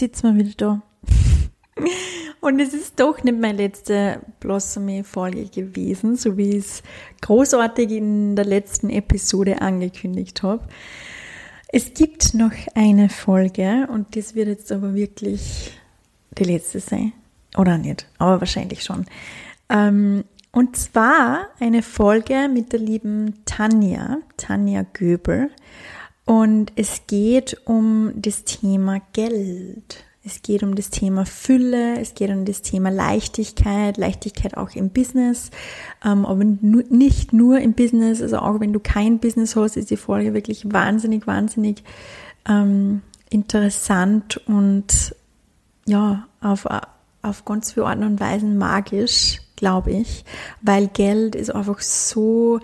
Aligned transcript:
jetzt 0.00 0.20
sitzen 0.20 0.36
wir 0.36 0.44
wieder 0.44 0.54
da. 0.56 0.82
Und 2.40 2.60
es 2.60 2.72
ist 2.72 3.00
doch 3.00 3.22
nicht 3.24 3.38
meine 3.38 3.58
letzte 3.58 4.20
Blossomy-Folge 4.40 5.46
gewesen, 5.46 6.16
so 6.16 6.36
wie 6.36 6.50
ich 6.50 6.64
es 6.64 6.82
großartig 7.20 7.90
in 7.90 8.36
der 8.36 8.44
letzten 8.44 8.90
Episode 8.90 9.60
angekündigt 9.60 10.42
habe. 10.42 10.62
Es 11.68 11.94
gibt 11.94 12.34
noch 12.34 12.52
eine 12.74 13.08
Folge 13.08 13.88
und 13.92 14.16
das 14.16 14.34
wird 14.34 14.48
jetzt 14.48 14.72
aber 14.72 14.94
wirklich 14.94 15.72
die 16.38 16.44
letzte 16.44 16.80
sein. 16.80 17.12
Oder 17.56 17.76
nicht, 17.76 18.06
aber 18.18 18.40
wahrscheinlich 18.40 18.84
schon. 18.84 19.04
Ähm, 19.68 20.24
und 20.52 20.76
zwar 20.76 21.48
eine 21.58 21.82
Folge 21.82 22.48
mit 22.48 22.72
der 22.72 22.80
lieben 22.80 23.44
Tanja, 23.44 24.18
Tanja 24.36 24.84
Göbel. 24.92 25.50
Und 26.28 26.72
es 26.76 27.06
geht 27.06 27.56
um 27.64 28.12
das 28.14 28.44
Thema 28.44 29.00
Geld. 29.14 30.04
Es 30.22 30.42
geht 30.42 30.62
um 30.62 30.74
das 30.74 30.90
Thema 30.90 31.24
Fülle, 31.24 31.98
es 31.98 32.14
geht 32.14 32.28
um 32.28 32.44
das 32.44 32.60
Thema 32.60 32.90
Leichtigkeit, 32.90 33.96
Leichtigkeit 33.96 34.54
auch 34.54 34.72
im 34.72 34.90
Business, 34.90 35.50
ähm, 36.04 36.26
aber 36.26 36.44
nicht 36.44 37.32
nur 37.32 37.60
im 37.60 37.72
Business, 37.72 38.20
also 38.20 38.40
auch 38.40 38.60
wenn 38.60 38.74
du 38.74 38.78
kein 38.78 39.20
Business 39.20 39.56
hast, 39.56 39.78
ist 39.78 39.90
die 39.90 39.96
Folge 39.96 40.34
wirklich 40.34 40.70
wahnsinnig, 40.70 41.26
wahnsinnig 41.26 41.82
ähm, 42.46 43.00
interessant 43.30 44.36
und 44.46 45.16
ja, 45.86 46.26
auf, 46.42 46.66
auf 47.22 47.44
ganz 47.46 47.72
viele 47.72 47.86
Arten 47.86 48.04
und 48.04 48.20
Weisen 48.20 48.58
magisch, 48.58 49.40
glaube 49.56 49.92
ich, 49.92 50.26
weil 50.60 50.88
Geld 50.88 51.36
ist 51.36 51.54
einfach 51.54 51.80
so 51.80 52.60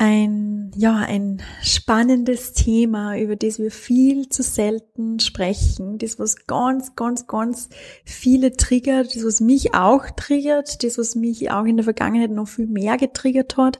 ein, 0.00 0.70
ja, 0.76 0.96
ein 0.96 1.42
spannendes 1.62 2.54
Thema, 2.54 3.18
über 3.18 3.36
das 3.36 3.58
wir 3.58 3.70
viel 3.70 4.30
zu 4.30 4.42
selten 4.42 5.20
sprechen. 5.20 5.98
Das, 5.98 6.18
was 6.18 6.46
ganz, 6.46 6.96
ganz, 6.96 7.26
ganz 7.26 7.68
viele 8.06 8.56
triggert, 8.56 9.14
das, 9.14 9.26
was 9.26 9.42
mich 9.42 9.74
auch 9.74 10.08
triggert, 10.16 10.82
das, 10.82 10.96
was 10.96 11.16
mich 11.16 11.50
auch 11.50 11.66
in 11.66 11.76
der 11.76 11.84
Vergangenheit 11.84 12.30
noch 12.30 12.48
viel 12.48 12.66
mehr 12.66 12.96
getriggert 12.96 13.58
hat. 13.58 13.78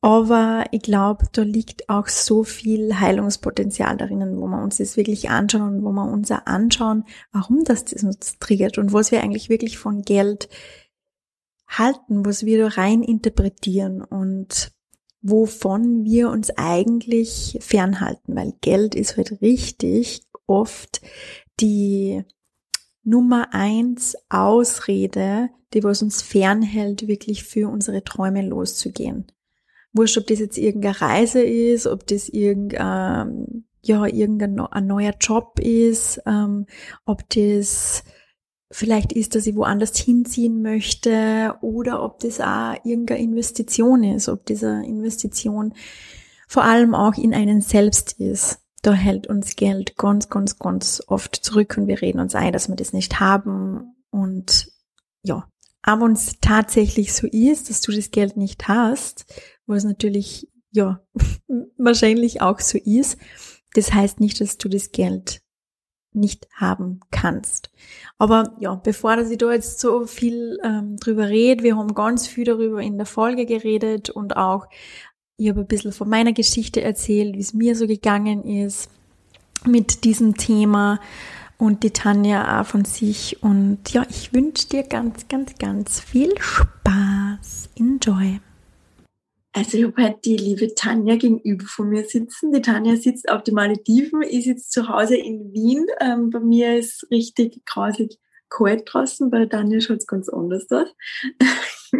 Aber 0.00 0.64
ich 0.70 0.80
glaube, 0.80 1.26
da 1.32 1.42
liegt 1.42 1.90
auch 1.90 2.08
so 2.08 2.42
viel 2.42 2.98
Heilungspotenzial 2.98 3.98
darin, 3.98 4.40
wo 4.40 4.46
wir 4.46 4.62
uns 4.62 4.78
das 4.78 4.96
wirklich 4.96 5.28
anschauen 5.28 5.76
und 5.76 5.84
wo 5.84 5.92
wir 5.92 6.10
uns 6.10 6.30
auch 6.30 6.46
anschauen, 6.46 7.04
warum 7.32 7.64
das, 7.64 7.84
das 7.84 8.02
uns 8.02 8.38
triggert 8.38 8.78
und 8.78 8.94
was 8.94 9.12
wir 9.12 9.22
eigentlich 9.22 9.50
wirklich 9.50 9.76
von 9.76 10.00
Geld 10.00 10.48
halten, 11.68 12.24
was 12.24 12.46
wir 12.46 12.58
da 12.58 12.68
rein 12.68 13.02
interpretieren 13.02 14.00
und 14.02 14.72
wovon 15.26 16.04
wir 16.04 16.28
uns 16.28 16.50
eigentlich 16.50 17.56
fernhalten, 17.60 18.36
weil 18.36 18.52
Geld 18.60 18.94
ist 18.94 19.16
halt 19.16 19.40
richtig 19.40 20.20
oft 20.46 21.00
die 21.60 22.22
Nummer 23.02 23.48
eins 23.52 24.16
Ausrede, 24.28 25.48
die 25.72 25.82
was 25.82 26.02
uns 26.02 26.20
fernhält, 26.20 27.08
wirklich 27.08 27.42
für 27.44 27.70
unsere 27.70 28.04
Träume 28.04 28.46
loszugehen. 28.46 29.26
Wurscht, 29.94 30.18
ob 30.18 30.26
das 30.26 30.40
jetzt 30.40 30.58
irgendeine 30.58 31.00
Reise 31.00 31.42
ist, 31.42 31.86
ob 31.86 32.06
das 32.06 32.28
irgendein, 32.28 33.64
ja, 33.82 34.04
irgendein 34.04 34.60
ein 34.60 34.86
neuer 34.86 35.14
Job 35.18 35.58
ist, 35.58 36.20
ähm, 36.26 36.66
ob 37.06 37.26
das 37.30 38.04
vielleicht 38.74 39.12
ist, 39.12 39.36
dass 39.36 39.46
ich 39.46 39.54
woanders 39.54 39.96
hinziehen 39.96 40.60
möchte 40.60 41.54
oder 41.60 42.02
ob 42.02 42.18
das 42.18 42.40
auch 42.40 42.74
irgendeine 42.84 43.20
Investition 43.20 44.02
ist, 44.02 44.28
ob 44.28 44.44
diese 44.46 44.82
Investition 44.84 45.74
vor 46.48 46.64
allem 46.64 46.92
auch 46.92 47.14
in 47.16 47.34
einen 47.34 47.60
selbst 47.60 48.14
ist. 48.18 48.58
Da 48.82 48.92
hält 48.92 49.28
uns 49.28 49.54
Geld 49.54 49.96
ganz, 49.96 50.28
ganz, 50.28 50.58
ganz 50.58 51.02
oft 51.06 51.36
zurück 51.36 51.76
und 51.78 51.86
wir 51.86 52.02
reden 52.02 52.18
uns 52.18 52.34
ein, 52.34 52.52
dass 52.52 52.68
wir 52.68 52.74
das 52.74 52.92
nicht 52.92 53.20
haben 53.20 53.94
und 54.10 54.72
ja, 55.22 55.48
aber 55.82 56.10
es 56.10 56.40
tatsächlich 56.40 57.14
so 57.14 57.28
ist, 57.28 57.70
dass 57.70 57.80
du 57.80 57.92
das 57.92 58.10
Geld 58.10 58.36
nicht 58.36 58.66
hast, 58.66 59.24
was 59.66 59.84
natürlich 59.84 60.48
ja 60.72 61.00
wahrscheinlich 61.78 62.42
auch 62.42 62.58
so 62.58 62.76
ist, 62.78 63.18
das 63.74 63.94
heißt 63.94 64.18
nicht, 64.18 64.40
dass 64.40 64.58
du 64.58 64.68
das 64.68 64.90
Geld 64.90 65.43
nicht 66.14 66.48
haben 66.54 67.00
kannst. 67.10 67.70
Aber 68.18 68.52
ja, 68.60 68.74
bevor 68.74 69.16
dass 69.16 69.30
ich 69.30 69.38
da 69.38 69.52
jetzt 69.52 69.80
so 69.80 70.06
viel 70.06 70.58
ähm, 70.64 70.96
drüber 70.96 71.28
rede, 71.28 71.64
wir 71.64 71.76
haben 71.76 71.94
ganz 71.94 72.26
viel 72.26 72.44
darüber 72.44 72.80
in 72.80 72.96
der 72.96 73.06
Folge 73.06 73.46
geredet 73.46 74.10
und 74.10 74.36
auch 74.36 74.66
ich 75.36 75.48
habe 75.48 75.60
ein 75.60 75.66
bisschen 75.66 75.92
von 75.92 76.08
meiner 76.08 76.32
Geschichte 76.32 76.80
erzählt, 76.80 77.34
wie 77.34 77.40
es 77.40 77.54
mir 77.54 77.74
so 77.74 77.86
gegangen 77.86 78.44
ist 78.44 78.88
mit 79.66 80.04
diesem 80.04 80.36
Thema 80.36 81.00
und 81.58 81.82
die 81.82 81.90
Tanja 81.90 82.60
auch 82.60 82.66
von 82.66 82.84
sich. 82.84 83.42
Und 83.42 83.90
ja, 83.92 84.06
ich 84.08 84.32
wünsche 84.32 84.68
dir 84.68 84.82
ganz, 84.84 85.26
ganz, 85.28 85.54
ganz 85.58 86.00
viel 86.00 86.34
Spaß. 86.38 87.70
Enjoy. 87.76 88.40
Also 89.56 89.78
ich 89.78 89.84
habe 89.84 90.02
halt 90.02 90.24
die 90.24 90.36
liebe 90.36 90.74
Tanja 90.74 91.14
gegenüber 91.14 91.64
von 91.66 91.88
mir 91.88 92.04
sitzen. 92.04 92.52
Die 92.52 92.60
Tanja 92.60 92.96
sitzt 92.96 93.28
auf 93.28 93.44
den 93.44 93.54
Malediven, 93.54 94.22
ist 94.22 94.46
jetzt 94.46 94.72
zu 94.72 94.88
Hause 94.88 95.16
in 95.16 95.52
Wien. 95.52 95.86
Ähm, 96.00 96.30
bei 96.30 96.40
mir 96.40 96.76
ist 96.76 97.06
richtig 97.10 97.64
grausig 97.64 98.18
kalt 98.50 98.82
draußen, 98.86 99.30
bei 99.30 99.38
der 99.38 99.48
Tanja 99.48 99.80
schaut 99.80 99.98
es 99.98 100.06
ganz 100.06 100.28
anders 100.28 100.70
aus. 100.70 100.88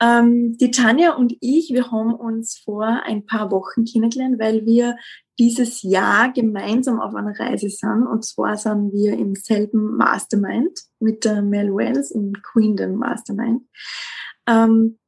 ähm, 0.00 0.56
die 0.58 0.70
Tanja 0.70 1.14
und 1.14 1.36
ich, 1.40 1.70
wir 1.72 1.90
haben 1.90 2.14
uns 2.14 2.58
vor 2.64 2.86
ein 2.86 3.26
paar 3.26 3.50
Wochen 3.50 3.84
kennengelernt, 3.84 4.38
weil 4.38 4.64
wir 4.64 4.96
dieses 5.38 5.82
Jahr 5.82 6.32
gemeinsam 6.32 7.00
auf 7.00 7.14
einer 7.14 7.38
Reise 7.38 7.68
sind. 7.68 8.06
Und 8.06 8.24
zwar 8.24 8.56
sind 8.56 8.92
wir 8.92 9.14
im 9.14 9.34
selben 9.34 9.96
Mastermind 9.96 10.78
mit 10.98 11.24
der 11.24 11.42
Mel 11.42 11.74
Wells 11.74 12.10
im 12.10 12.32
Queendom 12.32 12.96
Mastermind. 12.96 13.62
Ähm, 14.46 14.98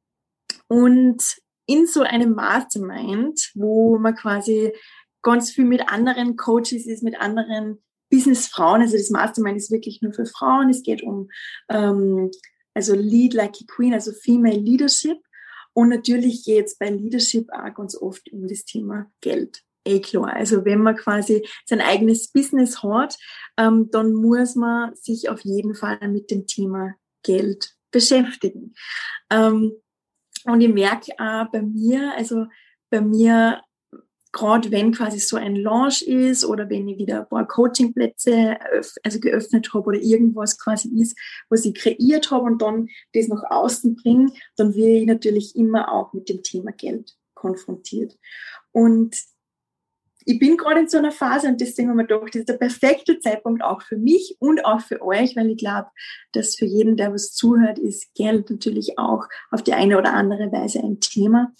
und 0.67 1.23
in 1.65 1.87
so 1.87 2.01
einem 2.01 2.33
Mastermind, 2.33 3.51
wo 3.55 3.97
man 3.97 4.15
quasi 4.15 4.73
ganz 5.21 5.51
viel 5.51 5.65
mit 5.65 5.89
anderen 5.89 6.35
Coaches 6.35 6.85
ist, 6.85 7.03
mit 7.03 7.19
anderen 7.19 7.81
Businessfrauen. 8.09 8.81
Also 8.81 8.97
das 8.97 9.09
Mastermind 9.09 9.57
ist 9.57 9.71
wirklich 9.71 10.01
nur 10.01 10.13
für 10.13 10.25
Frauen. 10.25 10.69
Es 10.69 10.83
geht 10.83 11.01
um 11.01 11.29
ähm, 11.69 12.29
also 12.73 12.95
Lead 12.95 13.33
Like 13.33 13.55
a 13.61 13.65
Queen, 13.67 13.93
also 13.93 14.11
Female 14.11 14.57
Leadership. 14.57 15.17
Und 15.73 15.89
natürlich 15.89 16.43
geht 16.43 16.65
es 16.65 16.77
bei 16.77 16.89
Leadership 16.89 17.47
auch 17.51 17.73
ganz 17.73 17.95
oft 17.95 18.31
um 18.31 18.47
das 18.47 18.65
Thema 18.65 19.11
Geld. 19.21 19.63
Eh 19.85 19.99
klar. 19.99 20.33
Also 20.33 20.63
wenn 20.65 20.81
man 20.81 20.95
quasi 20.95 21.47
sein 21.65 21.81
eigenes 21.81 22.31
Business 22.31 22.83
hat, 22.83 23.17
ähm, 23.57 23.89
dann 23.91 24.13
muss 24.13 24.55
man 24.55 24.95
sich 24.95 25.29
auf 25.29 25.41
jeden 25.41 25.75
Fall 25.75 25.99
mit 26.07 26.31
dem 26.31 26.47
Thema 26.47 26.93
Geld 27.23 27.75
beschäftigen. 27.91 28.73
Ähm, 29.29 29.73
und 30.45 30.61
ich 30.61 30.73
merke 30.73 31.11
auch 31.17 31.49
bei 31.51 31.61
mir, 31.61 32.13
also 32.15 32.45
bei 32.89 33.01
mir, 33.01 33.61
gerade 34.31 34.71
wenn 34.71 34.91
quasi 34.91 35.19
so 35.19 35.37
ein 35.37 35.55
Launch 35.55 36.01
ist 36.01 36.43
oder 36.43 36.69
wenn 36.69 36.87
ich 36.87 36.97
wieder 36.97 37.21
ein 37.21 37.29
paar 37.29 37.47
Coachingplätze 37.47 38.57
also 39.03 39.19
geöffnet 39.19 39.73
habe 39.73 39.85
oder 39.85 39.99
irgendwas 39.99 40.59
quasi 40.59 40.89
ist, 40.99 41.17
was 41.49 41.65
ich 41.65 41.75
kreiert 41.75 42.31
habe 42.31 42.45
und 42.45 42.61
dann 42.61 42.87
das 43.13 43.27
nach 43.27 43.43
außen 43.49 43.95
bringe, 43.95 44.31
dann 44.57 44.75
werde 44.75 44.99
ich 44.99 45.07
natürlich 45.07 45.55
immer 45.55 45.91
auch 45.91 46.13
mit 46.13 46.29
dem 46.29 46.41
Thema 46.43 46.71
Geld 46.71 47.15
konfrontiert. 47.35 48.17
Und 48.71 49.15
ich 50.25 50.39
bin 50.39 50.57
gerade 50.57 50.81
in 50.81 50.87
so 50.87 50.97
einer 50.97 51.11
Phase 51.11 51.47
und 51.47 51.59
deswegen 51.61 51.89
haben 51.89 51.97
wir 51.97 52.05
gedacht, 52.05 52.29
das 52.29 52.41
ist 52.41 52.49
der 52.49 52.57
perfekte 52.57 53.19
Zeitpunkt 53.19 53.63
auch 53.63 53.81
für 53.81 53.97
mich 53.97 54.35
und 54.39 54.65
auch 54.65 54.81
für 54.81 55.01
euch, 55.01 55.35
weil 55.35 55.51
ich 55.51 55.57
glaube, 55.57 55.89
dass 56.31 56.55
für 56.55 56.65
jeden, 56.65 56.97
der 56.97 57.13
was 57.13 57.33
zuhört, 57.33 57.79
ist 57.79 58.13
Geld 58.15 58.49
natürlich 58.49 58.97
auch 58.97 59.25
auf 59.51 59.63
die 59.63 59.73
eine 59.73 59.97
oder 59.97 60.13
andere 60.13 60.51
Weise 60.51 60.79
ein 60.79 60.99
Thema. 60.99 61.53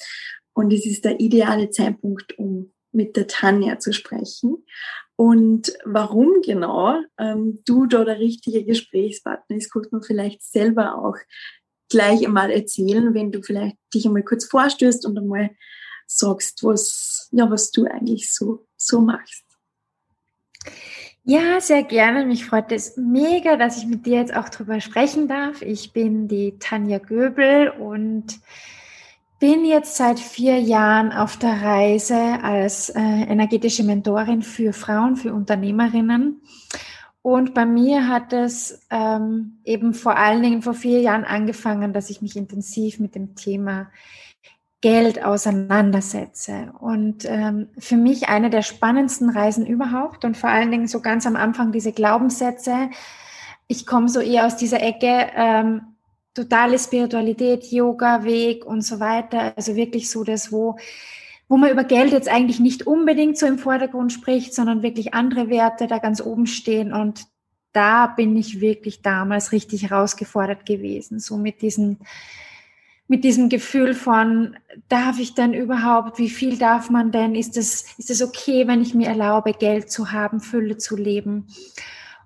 Und 0.53 0.71
es 0.71 0.85
ist 0.85 1.05
der 1.05 1.19
ideale 1.19 1.69
Zeitpunkt, 1.69 2.37
um 2.37 2.73
mit 2.91 3.15
der 3.15 3.27
Tanja 3.27 3.79
zu 3.79 3.91
sprechen. 3.91 4.63
Und 5.15 5.73
warum 5.83 6.41
genau 6.43 6.99
ähm, 7.17 7.59
du 7.65 7.85
da 7.85 8.03
der 8.03 8.19
richtige 8.19 8.63
Gesprächspartner 8.63 9.57
ist, 9.57 9.71
kannst 9.71 9.91
du 9.91 10.01
vielleicht 10.01 10.43
selber 10.43 10.97
auch 10.97 11.17
gleich 11.89 12.25
einmal 12.25 12.49
erzählen, 12.49 13.13
wenn 13.13 13.31
du 13.31 13.41
vielleicht 13.41 13.77
dich 13.93 14.05
einmal 14.05 14.23
kurz 14.23 14.45
vorstößt 14.45 15.05
und 15.05 15.17
einmal 15.17 15.51
sagst, 16.17 16.63
was, 16.63 17.29
ja, 17.31 17.49
was 17.49 17.71
du 17.71 17.85
eigentlich 17.85 18.33
so, 18.33 18.65
so 18.77 19.01
machst. 19.01 19.43
Ja, 21.25 21.61
sehr 21.61 21.83
gerne. 21.83 22.25
Mich 22.25 22.45
freut 22.45 22.71
es 22.71 22.97
mega, 22.97 23.55
dass 23.55 23.77
ich 23.77 23.85
mit 23.85 24.05
dir 24.05 24.17
jetzt 24.17 24.35
auch 24.35 24.49
drüber 24.49 24.81
sprechen 24.81 25.27
darf. 25.29 25.61
Ich 25.61 25.93
bin 25.93 26.27
die 26.27 26.57
Tanja 26.59 26.97
Göbel 26.97 27.69
und 27.69 28.41
bin 29.39 29.65
jetzt 29.65 29.95
seit 29.95 30.19
vier 30.19 30.59
Jahren 30.59 31.11
auf 31.11 31.37
der 31.37 31.61
Reise 31.61 32.41
als 32.43 32.89
äh, 32.89 32.99
energetische 32.99 33.83
Mentorin 33.83 34.41
für 34.41 34.73
Frauen, 34.73 35.15
für 35.15 35.33
Unternehmerinnen. 35.33 36.41
Und 37.21 37.53
bei 37.53 37.65
mir 37.65 38.09
hat 38.09 38.33
es 38.33 38.85
ähm, 38.89 39.59
eben 39.63 39.93
vor 39.93 40.17
allen 40.17 40.43
Dingen 40.43 40.61
vor 40.61 40.73
vier 40.73 40.99
Jahren 40.99 41.23
angefangen, 41.23 41.93
dass 41.93 42.09
ich 42.09 42.21
mich 42.21 42.35
intensiv 42.35 42.99
mit 42.99 43.15
dem 43.15 43.35
Thema 43.35 43.89
Geld 44.83 45.23
auseinandersetze. 45.23 46.73
Und 46.77 47.23
ähm, 47.23 47.69
für 47.77 47.95
mich 47.95 48.27
eine 48.27 48.49
der 48.49 48.63
spannendsten 48.63 49.29
Reisen 49.29 49.65
überhaupt 49.65 50.25
und 50.25 50.35
vor 50.35 50.49
allen 50.49 50.71
Dingen 50.71 50.89
so 50.89 50.99
ganz 50.99 51.25
am 51.25 51.37
Anfang 51.37 51.71
diese 51.71 51.93
Glaubenssätze. 51.93 52.89
Ich 53.69 53.85
komme 53.85 54.09
so 54.09 54.19
eher 54.19 54.45
aus 54.45 54.57
dieser 54.57 54.81
Ecke, 54.81 55.31
ähm, 55.37 55.83
totale 56.33 56.77
Spiritualität, 56.77 57.71
Yoga, 57.71 58.25
Weg 58.25 58.65
und 58.65 58.81
so 58.81 58.99
weiter. 58.99 59.53
Also 59.55 59.77
wirklich 59.77 60.11
so 60.11 60.25
das, 60.25 60.51
wo, 60.51 60.75
wo 61.47 61.55
man 61.55 61.71
über 61.71 61.85
Geld 61.85 62.11
jetzt 62.11 62.27
eigentlich 62.27 62.59
nicht 62.59 62.85
unbedingt 62.85 63.37
so 63.37 63.45
im 63.45 63.59
Vordergrund 63.59 64.11
spricht, 64.11 64.53
sondern 64.53 64.83
wirklich 64.83 65.13
andere 65.13 65.49
Werte 65.49 65.87
da 65.87 65.99
ganz 65.99 66.19
oben 66.19 66.45
stehen. 66.45 66.91
Und 66.91 67.23
da 67.71 68.07
bin 68.07 68.35
ich 68.35 68.59
wirklich 68.59 69.01
damals 69.01 69.53
richtig 69.53 69.89
herausgefordert 69.89 70.65
gewesen, 70.65 71.21
so 71.21 71.37
mit 71.37 71.61
diesen 71.61 71.99
mit 73.13 73.23
diesem 73.23 73.47
Gefühl 73.47 73.93
von, 73.93 74.55
darf 74.89 75.19
ich 75.19 75.35
denn 75.35 75.53
überhaupt, 75.53 76.17
wie 76.17 76.31
viel 76.31 76.57
darf 76.57 76.89
man 76.89 77.11
denn, 77.11 77.35
ist 77.35 77.57
es, 77.57 77.85
ist 77.99 78.09
es 78.09 78.23
okay, 78.23 78.67
wenn 78.67 78.81
ich 78.81 78.95
mir 78.95 79.07
erlaube, 79.07 79.53
Geld 79.53 79.91
zu 79.91 80.11
haben, 80.11 80.39
Fülle 80.39 80.77
zu 80.77 80.95
leben? 80.95 81.45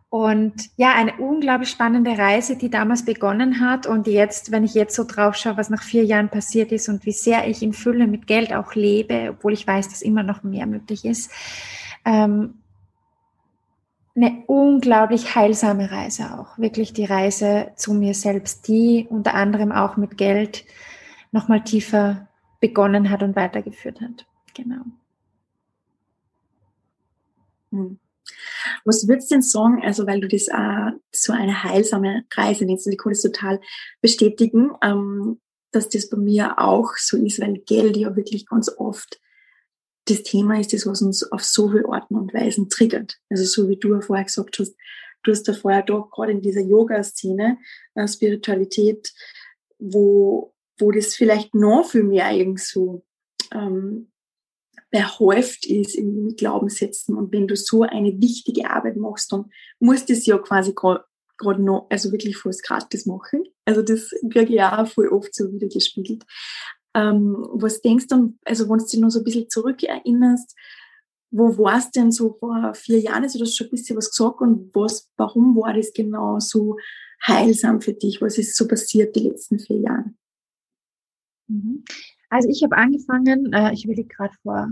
Und 0.08 0.54
ja, 0.78 0.94
eine 0.96 1.18
unglaublich 1.18 1.72
spannende 1.72 2.18
Reise, 2.18 2.56
die 2.56 2.70
damals 2.70 3.04
begonnen 3.04 3.60
hat 3.60 3.86
und 3.86 4.08
jetzt, 4.08 4.54
wenn 4.54 4.64
ich 4.64 4.76
jetzt 4.76 4.96
so 4.96 5.04
drauf 5.04 5.36
schaue, 5.36 5.58
was 5.58 5.70
nach 5.70 5.84
vier 5.84 6.06
Jahren 6.06 6.30
passiert 6.30 6.72
ist 6.72 6.88
und 6.88 7.06
wie 7.06 7.12
sehr 7.12 7.46
ich 7.50 7.62
in 7.62 7.74
Fülle 7.74 8.08
mit 8.08 8.26
Geld 8.26 8.54
auch 8.54 8.74
lebe, 8.74 9.32
obwohl 9.32 9.52
ich 9.52 9.68
weiß, 9.68 9.90
dass 9.90 10.02
immer 10.02 10.24
noch 10.24 10.44
mehr 10.44 10.68
möglich 10.68 11.04
ist, 11.04 11.30
ähm, 12.06 12.54
eine 14.18 14.44
unglaublich 14.48 15.36
heilsame 15.36 15.92
Reise 15.92 16.40
auch. 16.40 16.58
Wirklich 16.58 16.92
die 16.92 17.06
Reise 17.06 17.72
zu 17.76 17.94
mir 17.94 18.16
selbst, 18.16 18.68
die 18.68 19.06
unter 19.10 19.36
anderem 19.36 19.72
auch 19.72 19.96
mit 19.96 20.18
Geld 20.18 20.66
nochmal 21.32 21.64
tiefer 21.64 22.28
begonnen 22.60 23.12
hat 23.12 23.22
und 23.22 23.36
weitergeführt 23.36 24.02
hat. 24.02 24.26
Genau. 24.56 24.82
Hm. 27.72 28.00
Was 28.84 29.08
würdest 29.08 29.30
du 29.30 29.36
denn 29.36 29.42
sagen, 29.44 29.84
also 29.84 30.08
weil 30.08 30.20
du 30.20 30.28
das 30.28 30.48
äh, 30.48 30.92
so 31.12 31.32
eine 31.32 31.64
heilsame 31.64 32.24
Reise 32.34 32.66
nennst, 32.66 32.88
und 32.88 32.94
ich 32.94 32.98
kann 32.98 33.12
das 33.12 33.22
total 33.22 33.62
bestätigen, 34.02 34.72
ähm, 34.82 35.40
dass 35.72 35.90
das 35.90 36.10
bei 36.10 36.18
mir 36.18 36.60
auch 36.60 36.94
so 36.98 37.18
ist, 37.18 37.40
weil 37.40 37.60
Geld 37.60 37.96
ja 37.96 38.16
wirklich 38.16 38.48
ganz 38.48 38.70
oft 38.78 39.20
das 40.10 40.24
Thema 40.24 40.60
ist 40.60 40.74
das, 40.74 40.86
was 40.86 41.02
uns 41.02 41.30
auf 41.32 41.44
so 41.44 41.70
viele 41.70 41.88
Arten 41.90 42.16
und 42.16 42.34
Weisen 42.34 42.70
triggert. 42.70 43.18
Also 43.30 43.44
so 43.44 43.70
wie 43.70 43.78
du 43.78 44.00
vorher 44.02 44.26
gesagt 44.26 44.58
hast, 44.60 44.76
du 45.24 45.32
hast 45.32 45.44
da 45.44 45.54
vorher 45.54 45.84
doch 45.84 46.10
gerade 46.10 46.32
in 46.32 46.42
dieser 46.42 46.62
Yoga-Szene, 46.62 47.58
äh, 47.96 48.08
Spiritualität, 48.08 49.14
wo, 49.80 50.54
wo 50.80 50.92
das 50.92 51.16
vielleicht 51.16 51.54
noch 51.54 51.90
viel 51.90 52.04
mehr 52.04 52.32
irgend 52.32 52.60
so 52.60 53.06
ähm, 53.54 54.12
behäuft 54.90 55.66
ist 55.66 55.96
in, 55.96 56.24
mit 56.24 56.38
Glaubenssätzen. 56.38 57.16
Und 57.18 57.32
wenn 57.34 57.48
du 57.48 57.56
so 57.56 57.84
eine 57.84 58.20
wichtige 58.22 58.70
Arbeit 58.70 58.96
machst, 58.96 59.32
dann 59.32 59.52
musst 59.80 60.10
du 60.10 60.14
es 60.14 60.26
ja 60.26 60.38
quasi 60.38 60.74
gerade 60.74 61.62
noch, 61.62 61.88
also 61.90 62.12
wirklich 62.12 62.38
fast 62.38 62.64
gratis 62.64 63.06
machen. 63.06 63.44
Also 63.66 63.82
das 63.82 64.12
kriege 64.32 64.54
ich 64.54 64.62
auch 64.62 64.88
voll 64.88 65.10
oft 65.10 65.36
so 65.36 65.52
wieder 65.52 65.68
gespiegelt. 65.68 66.24
Ähm, 66.98 67.38
was 67.52 67.82
denkst 67.82 68.08
du, 68.08 68.34
also 68.44 68.68
wenn 68.68 68.80
du 68.80 68.86
dich 68.86 69.00
noch 69.00 69.12
so 69.12 69.20
ein 69.20 69.24
bisschen 69.24 69.50
zurückerinnerst, 69.50 70.56
wo 71.30 71.56
warst 71.60 71.96
du 71.96 72.00
denn 72.00 72.12
so 72.12 72.36
vor 72.40 72.74
vier 72.74 73.00
Jahren? 73.00 73.24
Also 73.24 73.38
du 73.38 73.46
hast 73.46 73.56
schon 73.56 73.68
ein 73.68 73.72
bisschen 73.72 73.98
was 73.98 74.10
gesagt 74.10 74.42
und 74.42 74.74
was, 74.74 75.12
warum 75.16 75.56
war 75.56 75.74
das 75.74 75.94
genau 75.94 76.40
so 76.40 76.78
heilsam 77.26 77.82
für 77.82 77.94
dich? 77.94 78.20
Was 78.22 78.40
ist 78.40 78.56
so 78.56 78.68
passiert 78.68 79.16
die 79.16 79.28
letzten 79.28 79.60
vier 79.60 79.80
Jahre? 79.80 80.14
Mhm. 81.48 81.84
Also 82.30 82.50
ich 82.50 82.64
habe 82.64 82.76
angefangen, 82.76 83.54
äh, 83.54 83.74
ich 83.74 83.86
überlege 83.86 84.08
gerade 84.08 84.34
vor 84.42 84.72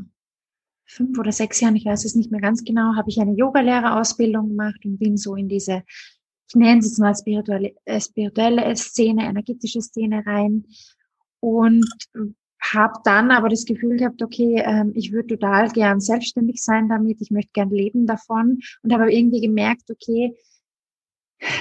fünf 0.87 1.19
oder 1.19 1.31
sechs 1.31 1.59
Jahren, 1.61 1.75
ich 1.75 1.85
weiß 1.85 2.05
es 2.05 2.15
nicht 2.15 2.31
mehr 2.31 2.41
ganz 2.41 2.63
genau, 2.63 2.95
habe 2.95 3.09
ich 3.09 3.19
eine 3.19 3.35
Yogalehrerausbildung 3.35 4.49
gemacht 4.49 4.83
und 4.83 4.97
bin 4.97 5.17
so 5.17 5.35
in 5.35 5.47
diese, 5.47 5.83
ich 6.47 6.55
nenne 6.55 6.79
es 6.79 6.85
jetzt 6.85 6.99
mal 6.99 7.15
spirituelle, 7.15 7.75
äh, 7.85 8.01
spirituelle 8.01 8.75
Szene, 8.75 9.25
energetische 9.25 9.81
Szene 9.81 10.25
rein 10.25 10.65
und 11.45 11.85
habe 12.73 12.99
dann 13.03 13.29
aber 13.29 13.49
das 13.49 13.65
Gefühl 13.65 13.97
gehabt, 13.97 14.23
okay, 14.23 14.63
ähm, 14.65 14.93
ich 14.95 15.11
würde 15.11 15.37
total 15.37 15.69
gern 15.69 15.99
selbstständig 15.99 16.63
sein 16.63 16.89
damit, 16.89 17.21
ich 17.21 17.29
möchte 17.29 17.51
gern 17.53 17.69
leben 17.69 18.07
davon. 18.07 18.59
Und 18.81 18.91
habe 18.91 19.13
irgendwie 19.13 19.41
gemerkt, 19.41 19.91
okay, 19.91 20.35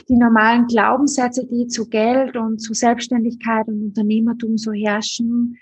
die 0.08 0.16
normalen 0.16 0.66
Glaubenssätze, 0.66 1.46
die 1.46 1.66
zu 1.66 1.90
Geld 1.90 2.34
und 2.36 2.60
zu 2.60 2.72
Selbstständigkeit 2.72 3.66
und 3.66 3.82
Unternehmertum 3.82 4.56
so 4.56 4.72
herrschen, 4.72 5.58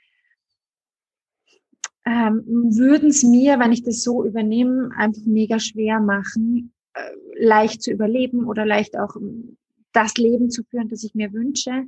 ähm, 2.07 2.45
würden 2.47 3.09
es 3.09 3.25
mir, 3.25 3.59
wenn 3.59 3.73
ich 3.73 3.83
das 3.83 4.03
so 4.05 4.25
übernehme, 4.25 4.91
einfach 4.97 5.23
mega 5.25 5.59
schwer 5.59 5.99
machen, 5.99 6.73
äh, 6.95 7.01
leicht 7.45 7.83
zu 7.83 7.91
überleben 7.91 8.45
oder 8.45 8.65
leicht 8.65 8.97
auch 8.97 9.17
ähm, 9.17 9.57
das 9.93 10.15
Leben 10.15 10.49
zu 10.51 10.63
führen, 10.63 10.89
das 10.89 11.03
ich 11.03 11.17
mir 11.17 11.33
wünsche 11.33 11.87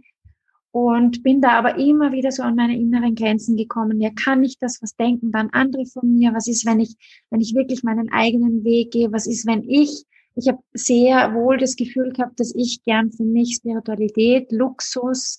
und 0.74 1.22
bin 1.22 1.40
da 1.40 1.50
aber 1.50 1.78
immer 1.78 2.10
wieder 2.10 2.32
so 2.32 2.42
an 2.42 2.56
meine 2.56 2.76
inneren 2.76 3.14
Grenzen 3.14 3.56
gekommen. 3.56 4.00
Ja, 4.00 4.10
kann 4.10 4.42
ich 4.42 4.58
das? 4.58 4.82
Was 4.82 4.96
denken 4.96 5.30
dann 5.30 5.50
andere 5.50 5.86
von 5.86 6.12
mir? 6.12 6.34
Was 6.34 6.48
ist, 6.48 6.66
wenn 6.66 6.80
ich, 6.80 6.96
wenn 7.30 7.40
ich 7.40 7.54
wirklich 7.54 7.84
meinen 7.84 8.10
eigenen 8.10 8.64
Weg 8.64 8.90
gehe? 8.90 9.12
Was 9.12 9.28
ist, 9.28 9.46
wenn 9.46 9.62
ich, 9.70 10.04
ich 10.34 10.48
habe 10.48 10.58
sehr 10.72 11.32
wohl 11.32 11.58
das 11.58 11.76
Gefühl 11.76 12.12
gehabt, 12.12 12.40
dass 12.40 12.52
ich 12.56 12.82
gern 12.82 13.12
für 13.12 13.22
mich 13.22 13.54
Spiritualität, 13.54 14.50
Luxus, 14.50 15.38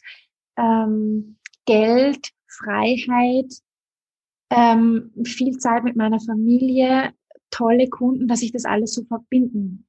ähm, 0.56 1.36
Geld, 1.66 2.30
Freiheit, 2.48 3.52
ähm, 4.52 5.12
viel 5.26 5.58
Zeit 5.58 5.84
mit 5.84 5.98
meiner 5.98 6.22
Familie, 6.22 7.12
tolle 7.52 7.90
Kunden, 7.90 8.30
dass 8.30 8.42
ich 8.42 8.54
das 8.54 8.64
alles 8.64 8.94
so 8.94 9.04
verbinden 9.04 9.86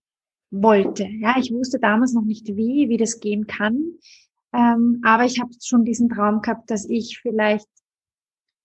wollte. 0.51 1.05
Ja, 1.05 1.37
ich 1.39 1.53
wusste 1.53 1.79
damals 1.79 2.15
noch 2.15 2.25
nicht 2.25 2.49
wie, 2.57 2.89
wie 2.89 2.97
das 2.97 3.21
gehen 3.21 3.47
kann. 3.47 3.95
Ähm, 4.57 5.01
aber 5.05 5.25
ich 5.25 5.41
habe 5.41 5.51
schon 5.63 5.85
diesen 5.85 6.09
Traum 6.09 6.41
gehabt, 6.41 6.71
dass 6.71 6.89
ich 6.89 7.19
vielleicht 7.21 7.69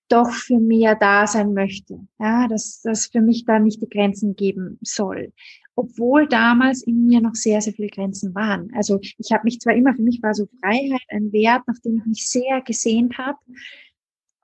doch 0.07 0.31
für 0.31 0.59
mehr 0.59 0.95
da 0.95 1.27
sein 1.27 1.53
möchte. 1.53 1.99
Ja, 2.19 2.47
dass 2.47 2.81
dass 2.81 3.07
für 3.07 3.21
mich 3.21 3.45
da 3.45 3.59
nicht 3.59 3.81
die 3.81 3.89
Grenzen 3.89 4.35
geben 4.35 4.77
soll. 4.81 5.33
Obwohl 5.75 6.27
damals 6.27 6.83
in 6.83 7.07
mir 7.07 7.21
noch 7.21 7.35
sehr, 7.35 7.61
sehr 7.61 7.73
viele 7.73 7.89
Grenzen 7.89 8.35
waren. 8.35 8.71
Also 8.75 8.99
ich 9.17 9.31
habe 9.31 9.43
mich 9.45 9.59
zwar 9.59 9.73
immer, 9.73 9.93
für 9.93 10.01
mich 10.01 10.21
war 10.21 10.33
so 10.33 10.47
Freiheit 10.61 11.01
ein 11.09 11.31
Wert, 11.31 11.63
nach 11.67 11.79
dem 11.79 11.97
ich 11.97 12.05
mich 12.05 12.29
sehr 12.29 12.61
gesehnt 12.61 13.17
habe. 13.17 13.39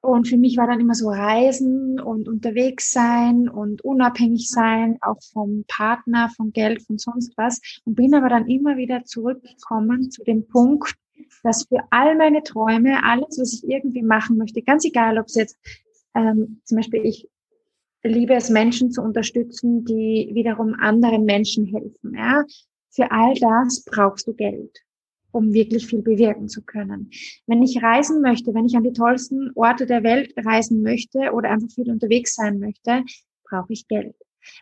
Und 0.01 0.27
für 0.27 0.38
mich 0.38 0.58
war 0.58 0.68
dann 0.68 0.80
immer 0.80 0.94
so 0.94 1.10
Reisen 1.10 2.00
und 2.00 2.30
unterwegs 2.30 2.92
sein 2.92 3.50
und 3.50 3.84
unabhängig 3.84 4.50
sein, 4.50 4.98
auch 5.01 5.22
vom 5.34 5.66
Partner, 5.68 6.30
vom 6.36 6.54
Geld, 6.54 6.82
von 6.84 6.98
sonst 6.98 7.38
was. 7.38 7.60
Und 7.84 7.96
bin 7.96 8.13
aber 8.13 8.30
dann 8.30 8.48
immer 8.48 8.77
wieder 8.77 9.04
zurückgekommen 9.04 10.10
zu 10.12 10.24
dem 10.24 10.48
Punkt, 10.48 10.96
dass 11.43 11.65
für 11.67 11.79
all 11.89 12.15
meine 12.15 12.43
Träume, 12.43 13.03
alles, 13.03 13.38
was 13.39 13.53
ich 13.53 13.69
irgendwie 13.69 14.03
machen 14.03 14.38
möchte, 14.38 14.62
ganz 14.62 14.86
egal, 14.86 15.17
ob 15.17 15.27
es 15.27 15.36
jetzt 15.36 15.57
ähm, 16.15 16.62
zum 16.63 16.77
Beispiel 16.77 17.05
ich 17.05 17.29
liebe 18.03 18.34
es, 18.34 18.50
Menschen 18.50 18.91
zu 18.91 19.01
unterstützen, 19.01 19.86
die 19.86 20.29
wiederum 20.34 20.75
anderen 20.79 21.25
Menschen 21.25 21.65
helfen. 21.65 22.15
Ja? 22.15 22.43
Für 22.89 23.12
all 23.12 23.34
das 23.36 23.84
brauchst 23.84 24.27
du 24.27 24.34
Geld, 24.34 24.79
um 25.31 25.53
wirklich 25.53 25.88
viel 25.88 26.01
bewirken 26.01 26.48
zu 26.48 26.63
können. 26.63 27.12
Wenn 27.46 27.63
ich 27.63 27.81
reisen 27.81 28.22
möchte, 28.22 28.53
wenn 28.53 28.65
ich 28.65 28.75
an 28.75 28.84
die 28.84 28.93
tollsten 28.93 29.51
Orte 29.55 29.86
der 29.86 30.03
Welt 30.03 30.34
reisen 30.38 30.81
möchte 30.81 31.31
oder 31.34 31.50
einfach 31.50 31.69
viel 31.69 31.91
unterwegs 31.91 32.36
sein 32.36 32.60
möchte, 32.60 33.03
brauche 33.43 33.74
ich 33.74 33.88
Geld. 33.88 34.15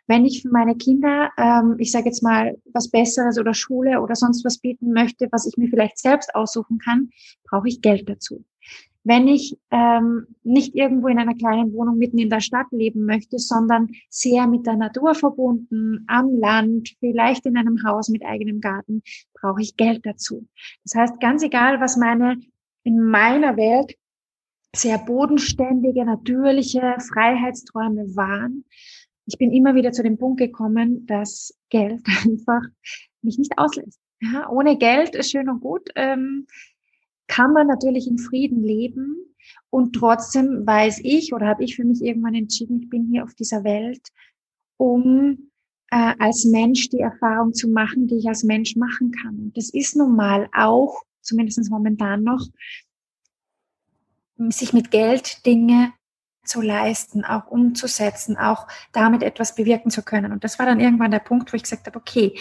Wenn 0.07 0.25
ich 0.25 0.41
für 0.41 0.49
meine 0.49 0.75
Kinder, 0.75 1.31
ähm, 1.37 1.75
ich 1.77 1.91
sage 1.91 2.05
jetzt 2.05 2.23
mal, 2.23 2.57
was 2.73 2.89
Besseres 2.89 3.39
oder 3.39 3.53
Schule 3.53 4.01
oder 4.01 4.15
sonst 4.15 4.45
was 4.45 4.57
bieten 4.57 4.91
möchte, 4.91 5.27
was 5.31 5.47
ich 5.47 5.57
mir 5.57 5.67
vielleicht 5.67 5.97
selbst 5.97 6.33
aussuchen 6.35 6.77
kann, 6.79 7.09
brauche 7.43 7.67
ich 7.67 7.81
Geld 7.81 8.09
dazu. 8.09 8.43
Wenn 9.07 9.27
ich 9.27 9.55
ähm, 9.69 10.25
nicht 10.43 10.73
irgendwo 10.73 11.09
in 11.09 11.19
einer 11.19 11.35
kleinen 11.35 11.71
Wohnung 11.73 11.99
mitten 11.99 12.17
in 12.17 12.31
der 12.31 12.39
Stadt 12.39 12.65
leben 12.71 13.05
möchte, 13.05 13.37
sondern 13.37 13.89
sehr 14.09 14.47
mit 14.47 14.65
der 14.65 14.77
Natur 14.77 15.13
verbunden, 15.13 16.03
am 16.07 16.35
Land, 16.39 16.95
vielleicht 16.99 17.45
in 17.45 17.55
einem 17.55 17.83
Haus 17.85 18.09
mit 18.09 18.25
eigenem 18.25 18.61
Garten, 18.61 19.03
brauche 19.39 19.61
ich 19.61 19.77
Geld 19.77 20.07
dazu. 20.07 20.47
Das 20.83 20.95
heißt, 20.95 21.19
ganz 21.19 21.43
egal, 21.43 21.79
was 21.79 21.97
meine 21.97 22.39
in 22.83 22.99
meiner 22.99 23.57
Welt 23.57 23.95
sehr 24.75 24.97
bodenständige, 24.97 26.03
natürliche 26.03 26.97
Freiheitsträume 26.99 28.15
waren, 28.15 28.65
ich 29.25 29.37
bin 29.37 29.51
immer 29.51 29.75
wieder 29.75 29.91
zu 29.91 30.03
dem 30.03 30.17
Punkt 30.17 30.39
gekommen, 30.39 31.05
dass 31.05 31.53
Geld 31.69 32.01
einfach 32.23 32.61
mich 33.21 33.37
nicht 33.37 33.57
auslässt. 33.57 33.99
Ja, 34.21 34.49
ohne 34.49 34.77
Geld 34.77 35.15
ist 35.15 35.31
schön 35.31 35.49
und 35.49 35.61
gut, 35.61 35.89
ähm, 35.95 36.47
kann 37.27 37.53
man 37.53 37.67
natürlich 37.67 38.07
in 38.07 38.17
Frieden 38.17 38.63
leben 38.63 39.17
und 39.69 39.93
trotzdem 39.93 40.65
weiß 40.65 41.01
ich 41.03 41.33
oder 41.33 41.47
habe 41.47 41.63
ich 41.63 41.75
für 41.75 41.83
mich 41.83 42.01
irgendwann 42.01 42.35
entschieden, 42.35 42.81
ich 42.81 42.89
bin 42.89 43.07
hier 43.07 43.23
auf 43.23 43.33
dieser 43.33 43.63
Welt, 43.63 44.07
um 44.77 45.51
äh, 45.91 46.13
als 46.19 46.45
Mensch 46.45 46.89
die 46.89 46.99
Erfahrung 46.99 47.53
zu 47.53 47.67
machen, 47.67 48.07
die 48.07 48.17
ich 48.17 48.27
als 48.27 48.43
Mensch 48.43 48.75
machen 48.75 49.11
kann. 49.11 49.37
Und 49.39 49.57
das 49.57 49.69
ist 49.71 49.95
nun 49.95 50.15
mal 50.15 50.47
auch, 50.53 51.01
zumindest 51.21 51.69
momentan 51.69 52.23
noch, 52.23 52.45
sich 54.37 54.73
mit 54.73 54.91
Geld 54.91 55.45
Dinge 55.45 55.93
zu 56.47 56.61
leisten, 56.61 57.25
auch 57.25 57.47
umzusetzen, 57.47 58.37
auch 58.37 58.67
damit 58.91 59.23
etwas 59.23 59.55
bewirken 59.55 59.91
zu 59.91 60.03
können. 60.03 60.31
Und 60.31 60.43
das 60.43 60.59
war 60.59 60.65
dann 60.65 60.79
irgendwann 60.79 61.11
der 61.11 61.19
Punkt, 61.19 61.51
wo 61.51 61.55
ich 61.55 61.63
gesagt 61.63 61.87
habe, 61.87 61.97
okay, 61.97 62.37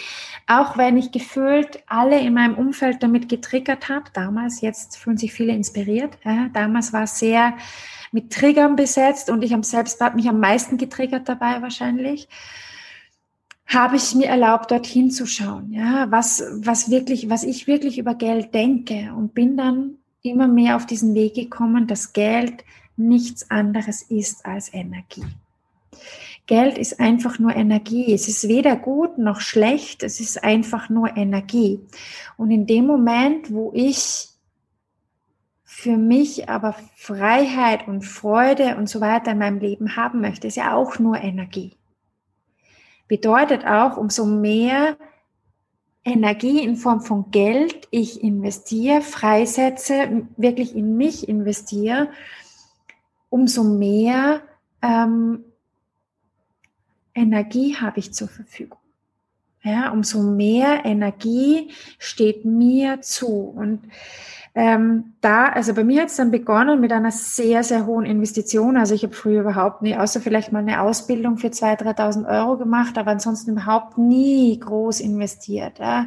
auch 0.47 0.77
wenn 0.77 0.97
ich 0.97 1.11
gefühlt 1.11 1.83
alle 1.87 2.19
in 2.19 2.33
meinem 2.33 2.55
Umfeld 2.55 3.03
damit 3.03 3.29
getriggert 3.29 3.89
habe, 3.89 4.05
damals, 4.13 4.61
jetzt 4.61 4.97
fühlen 4.97 5.17
sich 5.17 5.33
viele 5.33 5.53
inspiriert, 5.53 6.17
ja, 6.23 6.49
damals 6.53 6.93
war 6.93 7.03
es 7.03 7.19
sehr 7.19 7.53
mit 8.11 8.31
Triggern 8.31 8.75
besetzt 8.75 9.29
und 9.29 9.43
ich 9.43 9.51
habe 9.51 9.63
selbst 9.63 9.99
habe 9.99 10.15
mich 10.15 10.29
am 10.29 10.39
meisten 10.39 10.77
getriggert 10.77 11.27
dabei 11.27 11.61
wahrscheinlich 11.61 12.29
habe 13.67 13.95
ich 13.95 14.13
mir 14.13 14.27
erlaubt, 14.27 14.71
dorthin 14.71 15.09
zu 15.09 15.25
schauen, 15.25 15.71
ja, 15.71 16.11
was, 16.11 16.43
was 16.53 16.89
wirklich, 16.91 17.29
was 17.29 17.43
ich 17.43 17.67
wirklich 17.67 17.97
über 17.97 18.13
Geld 18.13 18.53
denke 18.53 19.11
und 19.15 19.33
bin 19.33 19.57
dann 19.57 19.97
immer 20.21 20.47
mehr 20.47 20.75
auf 20.75 20.85
diesen 20.85 21.13
Weg 21.15 21.35
gekommen, 21.35 21.87
dass 21.87 22.13
Geld 22.13 22.63
nichts 22.97 23.49
anderes 23.49 24.01
ist 24.01 24.45
als 24.45 24.73
Energie. 24.73 25.25
Geld 26.47 26.77
ist 26.77 26.99
einfach 26.99 27.39
nur 27.39 27.55
Energie. 27.55 28.13
Es 28.13 28.27
ist 28.27 28.47
weder 28.47 28.75
gut 28.75 29.17
noch 29.17 29.41
schlecht, 29.41 30.03
es 30.03 30.19
ist 30.19 30.43
einfach 30.43 30.89
nur 30.89 31.17
Energie. 31.17 31.79
Und 32.37 32.51
in 32.51 32.67
dem 32.67 32.85
Moment, 32.85 33.51
wo 33.51 33.71
ich 33.73 34.29
für 35.63 35.97
mich 35.97 36.47
aber 36.47 36.75
Freiheit 36.95 37.87
und 37.87 38.03
Freude 38.03 38.77
und 38.77 38.87
so 38.87 39.01
weiter 39.01 39.31
in 39.31 39.39
meinem 39.39 39.59
Leben 39.59 39.95
haben 39.95 40.21
möchte, 40.21 40.47
ist 40.47 40.57
ja 40.57 40.75
auch 40.75 40.99
nur 40.99 41.17
Energie. 41.17 41.73
Bedeutet 43.07 43.65
auch, 43.65 43.97
umso 43.97 44.25
mehr 44.25 44.97
Energie 46.03 46.63
in 46.63 46.75
Form 46.75 47.01
von 47.01 47.31
Geld 47.31 47.87
ich 47.89 48.23
investiere, 48.23 49.01
freisetze, 49.01 50.27
wirklich 50.37 50.75
in 50.75 50.97
mich 50.97 51.27
investiere, 51.27 52.09
umso 53.35 53.65
mehr 53.65 54.39
ähm, 54.81 55.43
Energie 57.13 57.75
habe 57.75 57.99
ich 57.99 58.13
zur 58.13 58.29
Verfügung. 58.29 58.79
Ja, 59.61 59.91
umso 59.91 60.21
mehr 60.21 60.85
Energie 60.85 61.71
steht 61.99 62.45
mir 62.45 63.01
zu. 63.01 63.27
Und 63.27 63.81
ähm, 64.53 65.15
da, 65.19 65.49
also 65.49 65.73
bei 65.73 65.83
mir 65.83 66.03
hat 66.03 66.09
es 66.11 66.15
dann 66.15 66.31
begonnen 66.31 66.79
mit 66.79 66.93
einer 66.93 67.11
sehr, 67.11 67.61
sehr 67.65 67.85
hohen 67.85 68.05
Investition. 68.05 68.77
Also 68.77 68.95
ich 68.95 69.03
habe 69.03 69.13
früher 69.13 69.41
überhaupt 69.41 69.81
nie, 69.81 69.97
außer 69.97 70.21
vielleicht 70.21 70.53
mal 70.53 70.59
eine 70.59 70.79
Ausbildung 70.79 71.37
für 71.37 71.47
2.000, 71.47 71.93
3.000 71.97 72.29
Euro 72.29 72.57
gemacht, 72.57 72.97
aber 72.97 73.11
ansonsten 73.11 73.51
überhaupt 73.51 73.97
nie 73.97 74.57
groß 74.57 75.01
investiert. 75.01 75.79
Ja. 75.79 76.05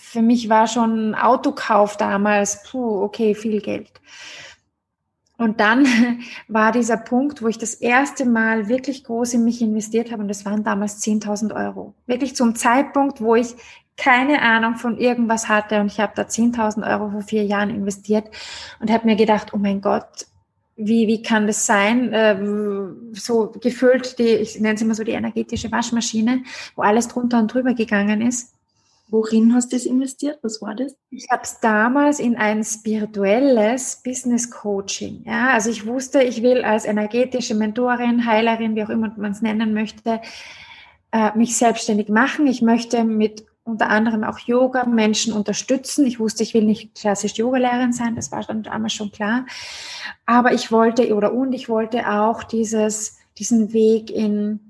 Für 0.00 0.22
mich 0.22 0.48
war 0.48 0.66
schon 0.66 1.10
ein 1.10 1.14
Autokauf 1.14 1.96
damals, 1.96 2.64
puh, 2.64 3.02
okay, 3.04 3.36
viel 3.36 3.60
Geld. 3.60 3.92
Und 5.38 5.60
dann 5.60 5.86
war 6.48 6.72
dieser 6.72 6.98
Punkt, 6.98 7.40
wo 7.42 7.48
ich 7.48 7.56
das 7.56 7.74
erste 7.74 8.26
Mal 8.26 8.68
wirklich 8.68 9.04
groß 9.04 9.34
in 9.34 9.44
mich 9.44 9.62
investiert 9.62 10.12
habe 10.12 10.22
und 10.22 10.28
das 10.28 10.44
waren 10.44 10.64
damals 10.64 11.00
10.000 11.02 11.54
Euro. 11.54 11.94
Wirklich 12.06 12.36
zum 12.36 12.54
Zeitpunkt, 12.54 13.22
wo 13.22 13.34
ich 13.36 13.54
keine 13.96 14.42
Ahnung 14.42 14.76
von 14.76 14.98
irgendwas 14.98 15.48
hatte 15.48 15.80
und 15.80 15.86
ich 15.86 15.98
habe 15.98 16.12
da 16.14 16.22
10.000 16.22 16.88
Euro 16.88 17.10
vor 17.10 17.22
vier 17.22 17.44
Jahren 17.44 17.70
investiert 17.70 18.26
und 18.80 18.90
habe 18.90 19.06
mir 19.06 19.16
gedacht, 19.16 19.52
oh 19.54 19.58
mein 19.58 19.80
Gott, 19.80 20.26
wie, 20.76 21.08
wie 21.08 21.22
kann 21.22 21.48
das 21.48 21.66
sein? 21.66 22.10
Ähm, 22.12 23.12
so 23.12 23.52
gefüllt, 23.60 24.18
die, 24.20 24.28
ich 24.28 24.60
nenne 24.60 24.74
es 24.74 24.82
immer 24.82 24.94
so 24.94 25.02
die 25.02 25.12
energetische 25.12 25.72
Waschmaschine, 25.72 26.44
wo 26.76 26.82
alles 26.82 27.08
drunter 27.08 27.40
und 27.40 27.52
drüber 27.52 27.74
gegangen 27.74 28.22
ist. 28.22 28.54
Worin 29.10 29.54
hast 29.54 29.72
du 29.72 29.76
das 29.76 29.86
investiert? 29.86 30.38
Was 30.42 30.60
war 30.60 30.74
das? 30.74 30.94
Ich 31.10 31.28
habe 31.30 31.42
es 31.42 31.60
damals 31.60 32.20
in 32.20 32.36
ein 32.36 32.62
spirituelles 32.62 34.02
Business 34.04 34.50
Coaching. 34.50 35.22
Ja, 35.24 35.54
also 35.54 35.70
ich 35.70 35.86
wusste, 35.86 36.22
ich 36.22 36.42
will 36.42 36.62
als 36.62 36.84
energetische 36.84 37.54
Mentorin, 37.54 38.26
Heilerin, 38.26 38.76
wie 38.76 38.84
auch 38.84 38.90
immer 38.90 39.12
man 39.16 39.32
es 39.32 39.40
nennen 39.40 39.72
möchte, 39.72 40.20
äh, 41.10 41.36
mich 41.36 41.56
selbstständig 41.56 42.10
machen. 42.10 42.46
Ich 42.46 42.60
möchte 42.60 43.02
mit 43.04 43.46
unter 43.64 43.88
anderem 43.88 44.24
auch 44.24 44.38
Yoga 44.38 44.84
Menschen 44.84 45.32
unterstützen. 45.32 46.06
Ich 46.06 46.20
wusste, 46.20 46.42
ich 46.42 46.52
will 46.52 46.64
nicht 46.64 46.94
klassisch 46.94 47.34
Yogalehrerin 47.34 47.92
sein, 47.92 48.14
das 48.14 48.32
war 48.32 48.42
dann 48.42 48.62
damals 48.62 48.94
schon 48.94 49.10
klar. 49.10 49.46
Aber 50.26 50.52
ich 50.52 50.70
wollte 50.70 51.14
oder 51.14 51.32
und 51.32 51.52
ich 51.52 51.68
wollte 51.68 52.10
auch 52.10 52.42
dieses, 52.42 53.18
diesen 53.38 53.72
Weg 53.72 54.10
in 54.10 54.67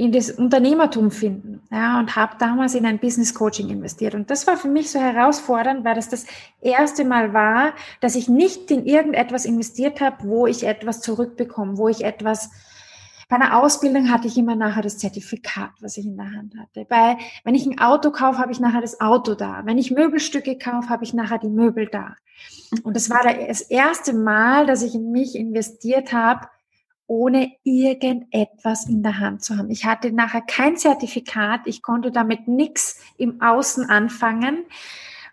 in 0.00 0.12
das 0.12 0.30
Unternehmertum 0.30 1.10
finden. 1.10 1.60
Ja, 1.70 1.98
und 1.98 2.16
habe 2.16 2.36
damals 2.38 2.74
in 2.74 2.86
ein 2.86 2.98
Business 2.98 3.34
Coaching 3.34 3.68
investiert. 3.68 4.14
Und 4.14 4.30
das 4.30 4.46
war 4.46 4.56
für 4.56 4.68
mich 4.68 4.90
so 4.90 4.98
herausfordernd, 4.98 5.84
weil 5.84 5.94
das 5.94 6.08
das 6.08 6.24
erste 6.62 7.04
Mal 7.04 7.34
war, 7.34 7.74
dass 8.00 8.14
ich 8.14 8.26
nicht 8.26 8.70
in 8.70 8.86
irgendetwas 8.86 9.44
investiert 9.44 10.00
habe, 10.00 10.26
wo 10.26 10.46
ich 10.46 10.66
etwas 10.66 11.02
zurückbekomme, 11.02 11.76
wo 11.76 11.88
ich 11.88 12.02
etwas 12.02 12.50
bei 13.28 13.36
einer 13.36 13.58
Ausbildung 13.62 14.10
hatte 14.10 14.26
ich 14.26 14.36
immer 14.36 14.56
nachher 14.56 14.82
das 14.82 14.98
Zertifikat, 14.98 15.70
was 15.80 15.96
ich 15.96 16.04
in 16.04 16.16
der 16.16 16.32
Hand 16.32 16.54
hatte. 16.58 16.84
Bei, 16.88 17.16
wenn 17.44 17.54
ich 17.54 17.64
ein 17.64 17.78
Auto 17.78 18.10
kaufe, 18.10 18.38
habe 18.38 18.50
ich 18.50 18.58
nachher 18.58 18.80
das 18.80 19.00
Auto 19.00 19.36
da. 19.36 19.62
Wenn 19.66 19.78
ich 19.78 19.92
Möbelstücke 19.92 20.58
kaufe, 20.58 20.88
habe 20.88 21.04
ich 21.04 21.14
nachher 21.14 21.38
die 21.38 21.48
Möbel 21.48 21.86
da. 21.86 22.16
Und 22.82 22.96
das 22.96 23.08
war 23.08 23.22
das 23.22 23.60
erste 23.60 24.14
Mal, 24.14 24.66
dass 24.66 24.82
ich 24.82 24.96
in 24.96 25.12
mich 25.12 25.36
investiert 25.36 26.12
habe, 26.12 26.48
ohne 27.10 27.50
irgendetwas 27.64 28.88
in 28.88 29.02
der 29.02 29.18
Hand 29.18 29.42
zu 29.42 29.58
haben. 29.58 29.70
Ich 29.70 29.84
hatte 29.84 30.12
nachher 30.12 30.42
kein 30.42 30.76
Zertifikat, 30.76 31.62
ich 31.64 31.82
konnte 31.82 32.12
damit 32.12 32.46
nichts 32.46 33.00
im 33.18 33.42
Außen 33.42 33.90
anfangen. 33.90 34.64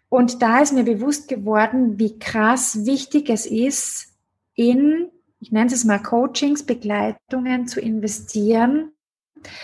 Und 0.10 0.42
da 0.42 0.60
ist 0.60 0.74
mir 0.74 0.84
bewusst 0.84 1.28
geworden, 1.28 2.00
wie 2.00 2.18
krass 2.18 2.86
wichtig 2.86 3.30
es 3.30 3.46
ist, 3.46 4.14
in 4.56 5.10
ich 5.40 5.52
nenne 5.52 5.72
es 5.72 5.86
mal 5.86 6.02
Coachings, 6.02 6.64
Begleitungen 6.64 7.68
zu 7.68 7.80
investieren. 7.80 8.92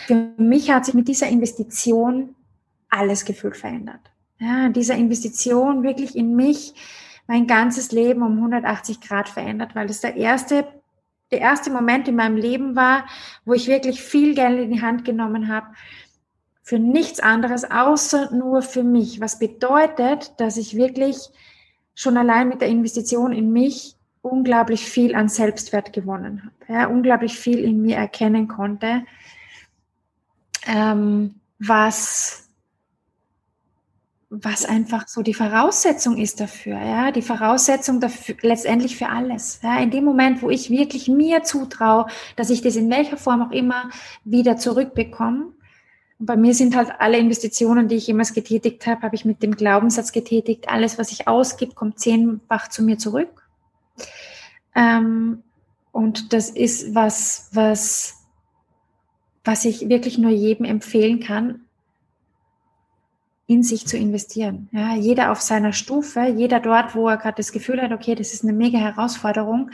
Für 0.06 0.32
mich 0.36 0.70
hat 0.70 0.84
sich 0.84 0.94
mit 0.94 1.08
dieser 1.08 1.28
Investition 1.28 2.36
alles 2.88 3.24
gefühlt 3.24 3.56
verändert. 3.56 4.00
Ja, 4.38 4.68
dieser 4.68 4.94
Investition 4.94 5.82
wirklich 5.82 6.14
in 6.14 6.36
mich 6.36 6.74
mein 7.26 7.46
ganzes 7.46 7.90
Leben 7.90 8.22
um 8.22 8.36
180 8.36 9.00
Grad 9.00 9.28
verändert, 9.28 9.74
weil 9.74 9.88
das 9.88 10.00
der 10.00 10.14
erste, 10.14 10.66
der 11.34 11.42
erste 11.42 11.70
Moment 11.70 12.08
in 12.08 12.16
meinem 12.16 12.36
Leben 12.36 12.76
war, 12.76 13.06
wo 13.44 13.52
ich 13.52 13.66
wirklich 13.66 14.02
viel 14.02 14.34
Geld 14.34 14.60
in 14.60 14.70
die 14.70 14.82
Hand 14.82 15.04
genommen 15.04 15.48
habe 15.48 15.66
für 16.62 16.78
nichts 16.78 17.20
anderes 17.20 17.70
außer 17.70 18.34
nur 18.34 18.62
für 18.62 18.82
mich. 18.82 19.20
Was 19.20 19.38
bedeutet, 19.38 20.32
dass 20.38 20.56
ich 20.56 20.76
wirklich 20.76 21.16
schon 21.94 22.16
allein 22.16 22.48
mit 22.48 22.62
der 22.62 22.68
Investition 22.68 23.32
in 23.32 23.52
mich 23.52 23.96
unglaublich 24.22 24.86
viel 24.86 25.14
an 25.14 25.28
Selbstwert 25.28 25.92
gewonnen 25.92 26.42
habe, 26.42 26.72
ja, 26.72 26.86
unglaublich 26.86 27.38
viel 27.38 27.58
in 27.58 27.82
mir 27.82 27.96
erkennen 27.96 28.48
konnte, 28.48 29.04
ähm, 30.66 31.34
was, 31.58 32.48
was 34.42 34.64
einfach 34.64 35.06
so 35.06 35.22
die 35.22 35.34
Voraussetzung 35.34 36.16
ist 36.16 36.40
dafür, 36.40 36.78
ja, 36.80 37.12
die 37.12 37.22
Voraussetzung 37.22 38.00
dafür, 38.00 38.34
letztendlich 38.42 38.96
für 38.96 39.08
alles. 39.08 39.60
Ja, 39.62 39.78
in 39.78 39.90
dem 39.90 40.04
Moment, 40.04 40.42
wo 40.42 40.50
ich 40.50 40.70
wirklich 40.70 41.08
mir 41.08 41.42
zutraue, 41.42 42.06
dass 42.36 42.50
ich 42.50 42.60
das 42.60 42.76
in 42.76 42.90
welcher 42.90 43.16
Form 43.16 43.42
auch 43.42 43.52
immer 43.52 43.90
wieder 44.24 44.56
zurückbekomme, 44.56 45.52
und 46.18 46.26
bei 46.26 46.36
mir 46.36 46.54
sind 46.54 46.76
halt 46.76 46.92
alle 47.00 47.18
Investitionen, 47.18 47.88
die 47.88 47.96
ich 47.96 48.06
jemals 48.06 48.32
getätigt 48.32 48.86
habe, 48.86 49.02
habe 49.02 49.16
ich 49.16 49.24
mit 49.24 49.42
dem 49.42 49.56
Glaubenssatz 49.56 50.12
getätigt, 50.12 50.68
alles, 50.68 50.98
was 50.98 51.10
ich 51.10 51.26
ausgib, 51.26 51.74
kommt 51.74 51.98
zehnfach 51.98 52.68
zu 52.68 52.82
mir 52.82 52.98
zurück. 52.98 53.42
Ähm, 54.76 55.42
und 55.90 56.32
das 56.32 56.50
ist 56.50 56.94
was, 56.94 57.50
was, 57.52 58.24
was 59.44 59.64
ich 59.64 59.88
wirklich 59.88 60.18
nur 60.18 60.30
jedem 60.30 60.64
empfehlen 60.64 61.20
kann, 61.20 61.63
in 63.46 63.62
sich 63.62 63.86
zu 63.86 63.96
investieren. 63.96 64.68
Ja, 64.72 64.94
jeder 64.94 65.30
auf 65.30 65.40
seiner 65.40 65.72
Stufe, 65.72 66.22
jeder 66.36 66.60
dort, 66.60 66.94
wo 66.94 67.08
er 67.08 67.16
gerade 67.16 67.36
das 67.36 67.52
Gefühl 67.52 67.80
hat, 67.82 67.92
okay, 67.92 68.14
das 68.14 68.32
ist 68.32 68.42
eine 68.42 68.52
mega 68.52 68.78
Herausforderung. 68.78 69.70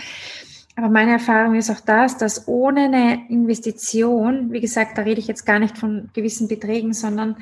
Aber 0.77 0.89
meine 0.89 1.13
Erfahrung 1.13 1.55
ist 1.55 1.71
auch 1.71 1.81
das, 1.81 2.17
dass 2.17 2.49
ohne 2.49 2.85
eine 2.85 3.29
Investition, 3.29 4.53
wie 4.53 4.61
gesagt, 4.61 4.99
da 4.99 5.03
rede 5.03 5.21
ich 5.21 5.27
jetzt 5.27 5.45
gar 5.45 5.59
nicht 5.59 5.79
von 5.79 6.11
gewissen 6.15 6.49
Beträgen, 6.49 6.93
sondern 6.95 7.37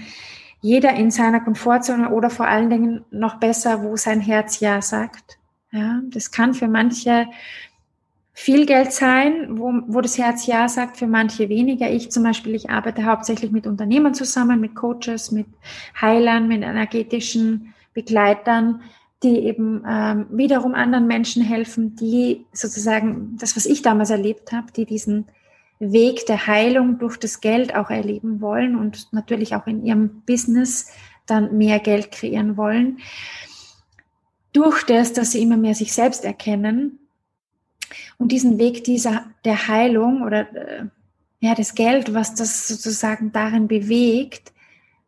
jeder 0.60 0.94
in 0.94 1.10
seiner 1.10 1.40
Komfortzone 1.40 2.10
oder 2.10 2.30
vor 2.30 2.48
allen 2.48 2.68
Dingen 2.68 3.04
noch 3.10 3.36
besser, 3.36 3.82
wo 3.82 3.96
sein 3.96 4.20
Herz 4.20 4.60
Ja 4.60 4.82
sagt, 4.82 5.38
ja, 5.70 6.00
das 6.04 6.30
kann 6.30 6.54
für 6.54 6.68
manche 6.68 7.26
viel 8.40 8.66
Geld 8.66 8.92
sein, 8.92 9.58
wo, 9.58 9.72
wo 9.88 10.00
das 10.00 10.16
Herz 10.16 10.46
ja 10.46 10.68
sagt, 10.68 10.96
für 10.96 11.08
manche 11.08 11.48
weniger. 11.48 11.90
Ich 11.90 12.12
zum 12.12 12.22
Beispiel, 12.22 12.54
ich 12.54 12.70
arbeite 12.70 13.04
hauptsächlich 13.04 13.50
mit 13.50 13.66
Unternehmern 13.66 14.14
zusammen, 14.14 14.60
mit 14.60 14.76
Coaches, 14.76 15.32
mit 15.32 15.48
Heilern, 16.00 16.46
mit 16.46 16.62
energetischen 16.62 17.74
Begleitern, 17.94 18.82
die 19.24 19.40
eben 19.40 19.82
ähm, 19.84 20.26
wiederum 20.30 20.76
anderen 20.76 21.08
Menschen 21.08 21.42
helfen, 21.42 21.96
die 21.96 22.46
sozusagen 22.52 23.36
das, 23.40 23.56
was 23.56 23.66
ich 23.66 23.82
damals 23.82 24.10
erlebt 24.10 24.52
habe, 24.52 24.70
die 24.70 24.84
diesen 24.84 25.26
Weg 25.80 26.24
der 26.26 26.46
Heilung 26.46 27.00
durch 27.00 27.16
das 27.16 27.40
Geld 27.40 27.74
auch 27.74 27.90
erleben 27.90 28.40
wollen 28.40 28.76
und 28.76 29.12
natürlich 29.12 29.56
auch 29.56 29.66
in 29.66 29.84
ihrem 29.84 30.22
Business 30.26 30.92
dann 31.26 31.58
mehr 31.58 31.80
Geld 31.80 32.12
kreieren 32.12 32.56
wollen 32.56 32.98
durch 34.52 34.84
das, 34.84 35.12
dass 35.12 35.32
sie 35.32 35.42
immer 35.42 35.56
mehr 35.56 35.74
sich 35.74 35.92
selbst 35.92 36.24
erkennen 36.24 37.00
und 38.18 38.32
diesen 38.32 38.58
Weg 38.58 38.84
dieser, 38.84 39.26
der 39.44 39.68
Heilung 39.68 40.22
oder 40.22 40.54
äh, 40.54 40.84
ja, 41.40 41.54
das 41.54 41.74
Geld, 41.74 42.14
was 42.14 42.34
das 42.34 42.66
sozusagen 42.68 43.32
darin 43.32 43.68
bewegt, 43.68 44.52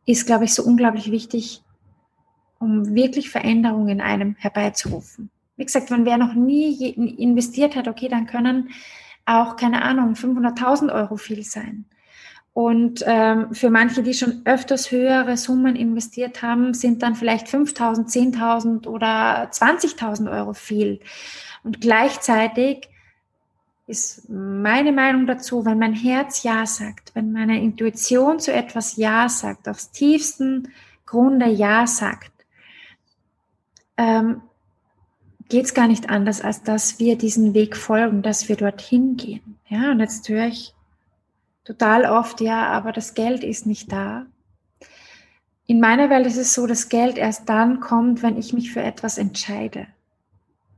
ist, 0.06 0.26
glaube 0.26 0.44
ich, 0.44 0.54
so 0.54 0.62
unglaublich 0.62 1.10
wichtig, 1.10 1.62
um 2.58 2.94
wirklich 2.94 3.30
Veränderungen 3.30 3.88
in 3.88 4.00
einem 4.00 4.36
herbeizurufen. 4.38 5.30
Wie 5.56 5.64
gesagt, 5.64 5.90
wenn 5.90 6.06
wer 6.06 6.18
noch 6.18 6.34
nie 6.34 6.90
investiert 7.18 7.76
hat, 7.76 7.88
okay, 7.88 8.08
dann 8.08 8.26
können 8.26 8.70
auch, 9.26 9.56
keine 9.56 9.82
Ahnung, 9.82 10.14
500.000 10.14 10.92
Euro 10.92 11.16
viel 11.16 11.42
sein. 11.42 11.84
Und 12.60 13.02
ähm, 13.06 13.54
für 13.54 13.70
manche, 13.70 14.02
die 14.02 14.12
schon 14.12 14.42
öfters 14.44 14.90
höhere 14.90 15.38
Summen 15.38 15.76
investiert 15.76 16.42
haben, 16.42 16.74
sind 16.74 17.02
dann 17.02 17.14
vielleicht 17.14 17.46
5.000, 17.46 18.12
10.000 18.36 18.86
oder 18.86 19.50
20.000 19.50 20.30
Euro 20.30 20.52
viel. 20.52 21.00
Und 21.64 21.80
gleichzeitig 21.80 22.90
ist 23.86 24.28
meine 24.28 24.92
Meinung 24.92 25.26
dazu, 25.26 25.64
wenn 25.64 25.78
mein 25.78 25.94
Herz 25.94 26.42
Ja 26.42 26.66
sagt, 26.66 27.14
wenn 27.14 27.32
meine 27.32 27.62
Intuition 27.62 28.40
zu 28.40 28.52
etwas 28.52 28.96
Ja 28.96 29.30
sagt, 29.30 29.66
aufs 29.66 29.90
tiefsten 29.90 30.68
Grunde 31.06 31.46
Ja 31.46 31.86
sagt, 31.86 32.30
ähm, 33.96 34.42
geht 35.48 35.64
es 35.64 35.72
gar 35.72 35.88
nicht 35.88 36.10
anders, 36.10 36.42
als 36.42 36.62
dass 36.62 36.98
wir 36.98 37.16
diesen 37.16 37.54
Weg 37.54 37.74
folgen, 37.74 38.20
dass 38.20 38.50
wir 38.50 38.56
dorthin 38.56 39.16
gehen. 39.16 39.56
Ja, 39.66 39.92
und 39.92 40.00
jetzt 40.00 40.28
höre 40.28 40.48
ich 40.48 40.74
total 41.64 42.04
oft, 42.06 42.40
ja, 42.40 42.66
aber 42.66 42.92
das 42.92 43.14
Geld 43.14 43.44
ist 43.44 43.66
nicht 43.66 43.92
da. 43.92 44.26
In 45.66 45.80
meiner 45.80 46.10
Welt 46.10 46.26
ist 46.26 46.36
es 46.36 46.52
so, 46.52 46.66
dass 46.66 46.88
Geld 46.88 47.16
erst 47.16 47.48
dann 47.48 47.80
kommt, 47.80 48.22
wenn 48.22 48.36
ich 48.36 48.52
mich 48.52 48.72
für 48.72 48.82
etwas 48.82 49.18
entscheide. 49.18 49.86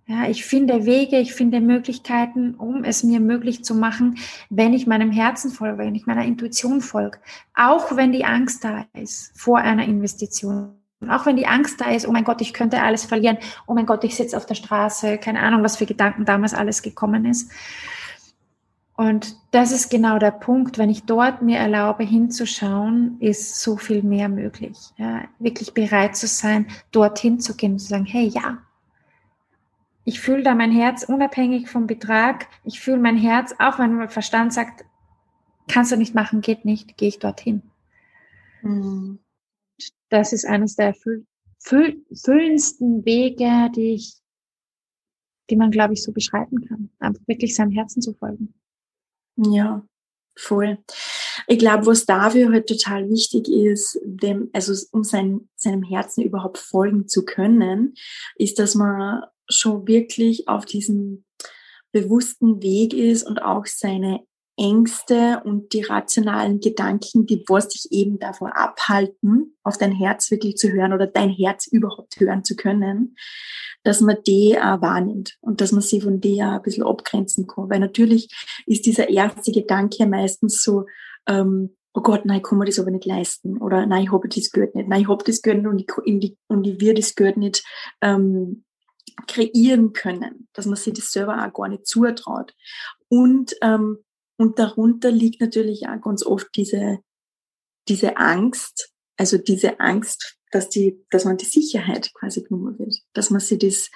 Ja, 0.06 0.28
ich 0.28 0.44
finde 0.44 0.84
Wege, 0.84 1.18
ich 1.18 1.32
finde 1.32 1.60
Möglichkeiten, 1.60 2.54
um 2.56 2.84
es 2.84 3.02
mir 3.02 3.20
möglich 3.20 3.64
zu 3.64 3.74
machen, 3.74 4.18
wenn 4.50 4.74
ich 4.74 4.86
meinem 4.86 5.10
Herzen 5.10 5.50
folge, 5.50 5.78
wenn 5.78 5.94
ich 5.94 6.06
meiner 6.06 6.24
Intuition 6.24 6.80
folge. 6.80 7.18
Auch 7.54 7.96
wenn 7.96 8.12
die 8.12 8.24
Angst 8.24 8.64
da 8.64 8.84
ist 8.92 9.32
vor 9.34 9.58
einer 9.58 9.84
Investition. 9.84 10.74
Auch 11.08 11.24
wenn 11.24 11.36
die 11.36 11.46
Angst 11.46 11.80
da 11.80 11.90
ist, 11.90 12.06
oh 12.06 12.12
mein 12.12 12.24
Gott, 12.24 12.40
ich 12.40 12.52
könnte 12.52 12.82
alles 12.82 13.04
verlieren. 13.04 13.38
Oh 13.66 13.74
mein 13.74 13.86
Gott, 13.86 14.04
ich 14.04 14.14
sitze 14.14 14.36
auf 14.36 14.46
der 14.46 14.54
Straße. 14.54 15.18
Keine 15.18 15.40
Ahnung, 15.40 15.62
was 15.62 15.76
für 15.76 15.86
Gedanken 15.86 16.24
damals 16.24 16.52
alles 16.52 16.82
gekommen 16.82 17.24
ist. 17.24 17.50
Und 18.94 19.36
das 19.52 19.72
ist 19.72 19.90
genau 19.90 20.18
der 20.18 20.30
Punkt. 20.30 20.78
Wenn 20.78 20.90
ich 20.90 21.04
dort 21.04 21.42
mir 21.42 21.58
erlaube, 21.58 22.04
hinzuschauen, 22.04 23.16
ist 23.20 23.60
so 23.60 23.76
viel 23.76 24.02
mehr 24.02 24.28
möglich. 24.28 24.78
Ja, 24.96 25.24
wirklich 25.38 25.72
bereit 25.72 26.16
zu 26.16 26.26
sein, 26.26 26.66
dorthin 26.90 27.40
zu 27.40 27.56
gehen 27.56 27.72
und 27.72 27.78
zu 27.78 27.88
sagen, 27.88 28.04
hey, 28.04 28.26
ja, 28.26 28.58
ich 30.04 30.20
fühle 30.20 30.42
da 30.42 30.54
mein 30.54 30.72
Herz 30.72 31.04
unabhängig 31.04 31.68
vom 31.68 31.86
Betrag. 31.86 32.48
Ich 32.64 32.80
fühle 32.80 32.98
mein 32.98 33.16
Herz, 33.16 33.54
auch 33.58 33.78
wenn 33.78 33.94
mein 33.94 34.08
Verstand 34.08 34.52
sagt, 34.52 34.84
kannst 35.68 35.92
du 35.92 35.96
nicht 35.96 36.14
machen, 36.14 36.40
geht 36.40 36.64
nicht, 36.64 36.96
gehe 36.96 37.08
ich 37.08 37.18
dorthin. 37.18 37.62
Mhm. 38.62 39.20
Das 40.08 40.32
ist 40.32 40.44
eines 40.44 40.76
der 40.76 40.94
füll 40.94 41.26
füll 41.58 42.04
füllendsten 42.12 43.04
Wege, 43.04 43.70
die 43.74 43.94
ich, 43.94 44.14
die 45.48 45.56
man, 45.56 45.70
glaube 45.70 45.94
ich, 45.94 46.02
so 46.02 46.12
beschreiten 46.12 46.66
kann. 46.66 46.90
Einfach 46.98 47.26
wirklich 47.28 47.54
seinem 47.54 47.70
Herzen 47.70 48.02
zu 48.02 48.12
folgen. 48.14 48.54
Ja, 49.36 49.84
voll. 50.36 50.78
Ich 51.46 51.58
glaube, 51.58 51.86
was 51.86 52.06
dafür 52.06 52.52
halt 52.52 52.68
total 52.68 53.08
wichtig 53.08 53.48
ist, 53.48 53.98
dem, 54.04 54.50
also 54.52 54.72
um 54.92 55.04
sein, 55.04 55.48
seinem 55.56 55.82
Herzen 55.82 56.22
überhaupt 56.22 56.58
folgen 56.58 57.08
zu 57.08 57.24
können, 57.24 57.94
ist, 58.36 58.58
dass 58.58 58.74
man 58.74 59.24
schon 59.48 59.86
wirklich 59.86 60.48
auf 60.48 60.64
diesem 60.64 61.24
bewussten 61.92 62.62
Weg 62.62 62.94
ist 62.94 63.22
und 63.24 63.42
auch 63.42 63.66
seine 63.66 64.20
Ängste 64.56 65.42
und 65.44 65.72
die 65.72 65.82
rationalen 65.82 66.60
Gedanken, 66.60 67.26
die 67.26 67.42
was 67.48 67.68
dich 67.68 67.90
eben 67.90 68.18
davor 68.18 68.56
abhalten, 68.56 69.56
auf 69.62 69.78
dein 69.78 69.92
Herz 69.92 70.30
wirklich 70.30 70.56
zu 70.56 70.70
hören 70.70 70.92
oder 70.92 71.06
dein 71.06 71.30
Herz 71.30 71.66
überhaupt 71.66 72.20
hören 72.20 72.44
zu 72.44 72.54
können, 72.54 73.16
dass 73.82 74.00
man 74.00 74.16
die 74.26 74.56
auch 74.58 74.80
wahrnimmt 74.80 75.38
und 75.40 75.60
dass 75.60 75.72
man 75.72 75.82
sie 75.82 76.00
von 76.00 76.20
dir 76.20 76.50
ein 76.50 76.62
bisschen 76.62 76.84
abgrenzen 76.84 77.46
kann. 77.46 77.68
Weil 77.68 77.80
natürlich 77.80 78.28
ist 78.66 78.86
dieser 78.86 79.08
erste 79.08 79.52
Gedanke 79.52 80.06
meistens 80.06 80.62
so, 80.62 80.86
ähm, 81.26 81.76
oh 81.94 82.00
Gott, 82.00 82.24
nein, 82.24 82.38
ich 82.38 82.42
kann 82.42 82.58
mir 82.58 82.64
das 82.64 82.78
aber 82.78 82.90
nicht 82.90 83.04
leisten. 83.04 83.58
Oder 83.58 83.86
nein, 83.86 84.04
ich 84.04 84.12
habe 84.12 84.28
das 84.28 84.50
Geld 84.50 84.74
nicht. 84.74 84.88
Nein, 84.88 85.02
ich 85.02 85.08
habe 85.08 85.24
das 85.24 85.42
Geld 85.42 85.62
nicht 85.62 85.66
und 85.68 85.80
ich, 86.06 86.36
und 86.48 86.66
ich 86.66 86.80
will 86.80 86.94
das 86.94 87.14
Geld 87.14 87.36
nicht 87.36 87.64
ähm, 88.00 88.64
kreieren 89.26 89.92
können, 89.92 90.48
dass 90.52 90.66
man 90.66 90.76
sich 90.76 90.94
das 90.94 91.12
selber 91.12 91.44
auch 91.44 91.52
gar 91.52 91.68
nicht 91.68 91.86
zutraut. 91.86 92.54
Und, 93.08 93.54
ähm, 93.62 93.98
und 94.38 94.58
darunter 94.58 95.10
liegt 95.10 95.40
natürlich 95.40 95.86
auch 95.86 96.00
ganz 96.00 96.24
oft 96.24 96.48
diese, 96.56 96.98
diese 97.88 98.16
Angst, 98.16 98.92
also 99.16 99.38
diese 99.38 99.80
Angst, 99.80 100.38
dass 100.52 100.68
die, 100.68 101.04
dass 101.10 101.24
man 101.24 101.38
die 101.38 101.46
Sicherheit 101.46 102.12
quasi 102.14 102.42
genommen 102.42 102.78
wird, 102.78 102.94
dass 103.14 103.30
man 103.30 103.40
sich 103.40 103.58
das, 103.58 103.90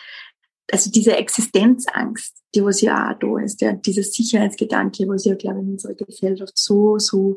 also 0.72 0.90
diese 0.90 1.16
Existenzangst, 1.16 2.42
die 2.54 2.64
was 2.64 2.80
ja 2.80 3.12
auch 3.12 3.18
da 3.18 3.38
ist, 3.38 3.60
der, 3.60 3.74
dieser 3.74 4.02
Sicherheitsgedanke, 4.02 5.06
was 5.06 5.26
ja, 5.26 5.34
glaube 5.34 5.60
ich, 5.60 5.64
in 5.64 5.72
unserer 5.72 5.94
Gesellschaft 5.94 6.56
so, 6.58 6.98
so, 6.98 7.36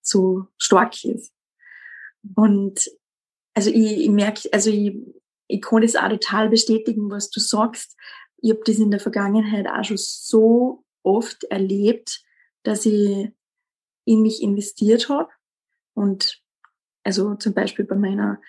so 0.00 0.46
stark 0.56 1.04
ist. 1.04 1.32
Und 2.36 2.90
also 3.54 3.70
ich, 3.70 4.04
ich 4.04 4.10
merke, 4.10 4.48
also 4.52 4.70
ich, 4.70 4.96
ich 5.48 5.60
kann 5.60 5.82
das 5.82 5.96
auch 5.96 6.08
total 6.08 6.48
bestätigen, 6.48 7.10
was 7.10 7.30
du 7.30 7.40
sagst. 7.40 7.96
Ich 8.38 8.50
habe 8.50 8.62
das 8.64 8.78
in 8.78 8.90
der 8.90 9.00
Vergangenheit 9.00 9.66
auch 9.66 9.84
schon 9.84 9.98
so 9.98 10.84
oft 11.02 11.44
erlebt, 11.44 12.24
dass 12.62 12.86
ich 12.86 13.30
in 14.04 14.22
mich 14.22 14.42
investiert 14.42 15.08
habe. 15.08 15.28
Und 15.94 16.43
also 17.04 17.34
zum 17.36 17.54
Beispiel 17.54 17.84
bei 17.84 17.96
meiner 17.96 18.40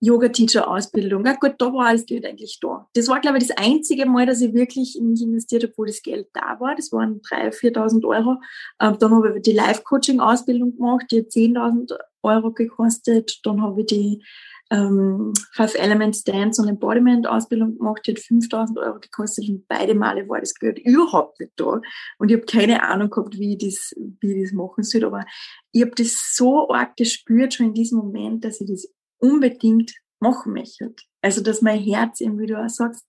Yoga-Teacher-Ausbildung. 0.00 1.26
Ja 1.26 1.34
gut, 1.34 1.56
da 1.58 1.66
war 1.66 1.88
alles 1.88 2.06
Geld 2.06 2.24
eigentlich 2.24 2.58
da. 2.60 2.88
Das 2.94 3.08
war, 3.08 3.20
glaube 3.20 3.38
ich, 3.38 3.46
das 3.46 3.56
einzige 3.58 4.06
Mal, 4.06 4.24
dass 4.24 4.40
ich 4.40 4.54
wirklich 4.54 4.96
in 4.96 5.10
mich 5.10 5.22
investiert 5.22 5.62
habe, 5.64 5.74
wo 5.76 5.84
das 5.84 6.02
Geld 6.02 6.28
da 6.32 6.58
war. 6.58 6.74
Das 6.74 6.90
waren 6.90 7.20
3.000, 7.20 7.74
4.000 7.76 8.08
Euro. 8.08 8.40
Ähm, 8.80 8.96
dann 8.98 9.14
habe 9.14 9.36
ich 9.36 9.42
die 9.42 9.52
Live-Coaching-Ausbildung 9.52 10.76
gemacht, 10.76 11.06
die 11.10 11.18
hat 11.18 11.26
10.000 11.26 11.98
Euro 12.22 12.52
gekostet. 12.52 13.40
Dann 13.44 13.60
habe 13.60 13.82
ich 13.82 13.86
die 13.88 14.24
ähm, 14.70 15.32
Five 15.52 15.74
Elements 15.74 16.22
Dance 16.22 16.62
und 16.62 16.68
Embodiment 16.68 17.26
Ausbildung 17.26 17.76
gemacht, 17.76 18.02
die 18.06 18.12
hat 18.12 18.20
5000 18.20 18.78
Euro 18.78 19.00
gekostet 19.00 19.48
und 19.48 19.66
beide 19.66 19.94
Male 19.94 20.28
war 20.28 20.40
das 20.40 20.54
Geld 20.54 20.78
überhaupt 20.78 21.40
nicht 21.40 21.52
da. 21.56 21.80
Und 22.18 22.30
ich 22.30 22.36
habe 22.36 22.46
keine 22.46 22.82
Ahnung 22.82 23.10
gehabt, 23.10 23.38
wie 23.38 23.54
ich 23.54 23.58
das, 23.58 23.94
wie 24.20 24.32
ich 24.32 24.44
das 24.44 24.52
machen 24.52 24.84
soll, 24.84 25.04
aber 25.04 25.24
ich 25.72 25.82
habe 25.82 25.92
das 25.96 26.34
so 26.34 26.70
arg 26.70 26.96
gespürt 26.96 27.54
schon 27.54 27.66
in 27.66 27.74
diesem 27.74 27.98
Moment, 27.98 28.44
dass 28.44 28.60
ich 28.60 28.68
das 28.68 28.88
unbedingt 29.18 29.92
machen 30.20 30.52
möchte. 30.52 30.94
Also, 31.22 31.42
dass 31.42 31.62
mein 31.62 31.80
Herz 31.80 32.20
eben, 32.20 32.38
wie 32.38 32.46
du 32.46 32.62
auch 32.62 32.68
sagst, 32.68 33.06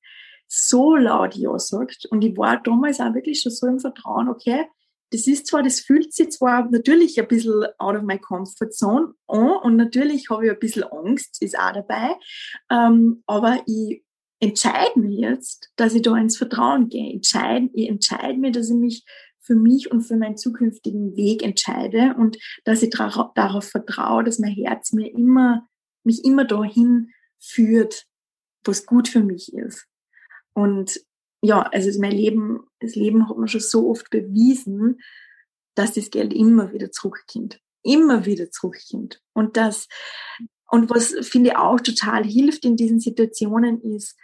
so 0.47 0.95
laut 0.95 1.36
Ja 1.36 1.58
sagt. 1.60 2.06
Und 2.10 2.24
ich 2.24 2.36
war 2.38 2.62
damals 2.62 3.00
auch 3.00 3.13
wirklich 3.13 3.41
schon 3.41 3.52
so 3.52 3.67
im 3.67 3.80
Vertrauen, 3.80 4.28
okay, 4.28 4.65
das 5.12 5.28
ist 5.28 5.47
zwar, 5.47 5.62
das 5.62 5.82
fühlt 5.82 6.13
sich 6.13 6.32
zwar 6.32 6.69
natürlich 6.69 7.19
ein 7.19 7.28
bisschen 7.28 7.65
out 7.78 7.95
of 7.95 8.04
my 8.04 8.17
comfort 8.17 8.71
zone 8.71 9.13
an 9.28 9.52
und 9.63 9.76
natürlich 9.76 10.30
habe 10.30 10.45
ich 10.45 10.52
ein 10.52 10.60
bisschen 10.60 10.84
Angst, 10.84 11.41
ist 11.41 11.58
auch 11.58 11.74
dabei, 11.74 12.15
ähm, 12.69 13.24
aber 13.28 13.62
ich 13.67 14.04
entscheide 14.39 15.00
mich 15.00 15.19
jetzt, 15.19 15.69
dass 15.76 15.93
ich 15.93 16.02
da 16.02 16.17
ins 16.17 16.38
Vertrauen 16.38 16.89
gehe. 16.89 17.13
Entscheide, 17.13 17.69
ich 17.74 17.88
entscheide 17.88 18.39
mir, 18.39 18.52
dass 18.52 18.69
ich 18.69 18.76
mich 18.76 19.06
für 19.39 19.56
mich 19.56 19.91
und 19.91 20.02
für 20.02 20.17
meinen 20.17 20.38
zukünftigen 20.38 21.15
Weg 21.15 21.43
entscheide 21.43 22.15
und 22.17 22.38
dass 22.63 22.82
ich 22.82 22.89
darauf 22.89 23.65
vertraue, 23.65 24.24
dass 24.24 24.39
mein 24.39 24.54
Herz 24.54 24.93
mir 24.93 25.12
immer, 25.12 25.67
mich 26.04 26.24
immer 26.26 26.45
dahin 26.45 27.12
führt, 27.39 28.06
was 28.63 28.86
gut 28.86 29.08
für 29.08 29.21
mich 29.21 29.54
ist. 29.54 29.88
Und 30.54 31.02
ja, 31.42 31.62
also 31.62 32.00
mein 32.00 32.12
Leben, 32.12 32.62
das 32.80 32.96
Leben 32.96 33.28
hat 33.28 33.38
mir 33.38 33.48
schon 33.48 33.62
so 33.62 33.90
oft 33.90 34.10
bewiesen, 34.10 35.02
dass 35.76 35.94
das 35.94 36.12
Geld 36.12 36.34
immer 36.34 36.72
wieder 36.72 36.92
zurückkommt. 36.92 37.60
Immer 37.84 38.26
wieder 38.26 38.52
zurückkommt. 38.52 39.22
Und 39.34 39.58
das, 39.58 39.88
und 40.70 40.90
was 40.90 41.16
finde 41.28 41.52
ich 41.52 41.58
auch 41.58 41.80
total 41.80 42.24
hilft 42.24 42.64
in 42.64 42.76
diesen 42.76 43.00
Situationen 43.00 43.82
ist, 43.82 44.16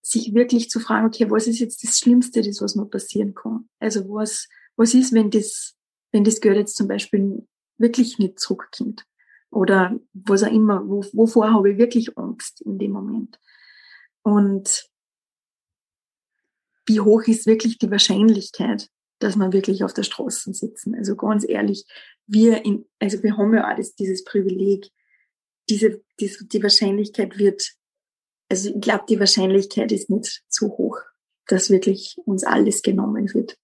sich 0.00 0.34
wirklich 0.34 0.70
zu 0.70 0.80
fragen, 0.80 1.06
okay, 1.06 1.30
was 1.30 1.46
ist 1.46 1.58
jetzt 1.58 1.82
das 1.82 1.98
Schlimmste, 1.98 2.42
das 2.42 2.60
was 2.60 2.74
mir 2.74 2.86
passieren 2.86 3.34
kann? 3.34 3.68
Also 3.78 4.08
was, 4.08 4.48
was 4.76 4.94
ist, 4.94 5.12
wenn 5.12 5.30
das, 5.30 5.74
wenn 6.12 6.24
das 6.24 6.40
Geld 6.40 6.56
jetzt 6.56 6.76
zum 6.76 6.88
Beispiel 6.88 7.46
wirklich 7.78 8.18
nicht 8.18 8.38
zurückkommt? 8.38 9.04
Oder 9.50 9.98
was 10.12 10.42
auch 10.42 10.50
immer, 10.50 10.86
wo, 10.88 11.04
wovor 11.12 11.52
habe 11.52 11.70
ich 11.70 11.78
wirklich 11.78 12.16
Angst 12.18 12.60
in 12.62 12.78
dem 12.78 12.92
Moment? 12.92 13.38
Und 14.22 14.88
wie 16.86 17.00
hoch 17.00 17.22
ist 17.22 17.46
wirklich 17.46 17.78
die 17.78 17.90
Wahrscheinlichkeit, 17.90 18.88
dass 19.20 19.36
man 19.36 19.52
wirklich 19.52 19.84
auf 19.84 19.94
der 19.94 20.02
Straße 20.02 20.52
sitzen. 20.52 20.94
Also 20.94 21.16
ganz 21.16 21.48
ehrlich, 21.48 21.86
wir 22.26 22.64
in, 22.64 22.86
also 22.98 23.22
wir 23.22 23.36
haben 23.36 23.54
ja 23.54 23.64
alles 23.64 23.94
dieses 23.94 24.24
Privileg. 24.24 24.90
Diese, 25.70 26.02
diese, 26.20 26.46
die 26.46 26.62
Wahrscheinlichkeit 26.62 27.38
wird 27.38 27.74
also 28.48 28.70
ich 28.70 28.80
glaube, 28.80 29.04
die 29.08 29.18
Wahrscheinlichkeit 29.18 29.92
ist 29.92 30.10
nicht 30.10 30.42
zu 30.48 30.68
hoch, 30.68 30.98
dass 31.46 31.70
wirklich 31.70 32.16
uns 32.24 32.44
alles 32.44 32.82
genommen 32.82 33.32
wird. 33.34 33.56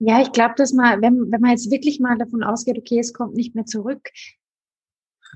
Ja, 0.00 0.20
ich 0.20 0.32
glaube, 0.32 0.54
dass 0.56 0.72
man, 0.72 1.00
wenn, 1.00 1.30
wenn 1.30 1.40
man 1.40 1.52
jetzt 1.52 1.70
wirklich 1.70 2.00
mal 2.00 2.18
davon 2.18 2.42
ausgeht, 2.42 2.76
okay, 2.76 2.98
es 2.98 3.12
kommt 3.12 3.34
nicht 3.34 3.54
mehr 3.54 3.64
zurück. 3.64 4.10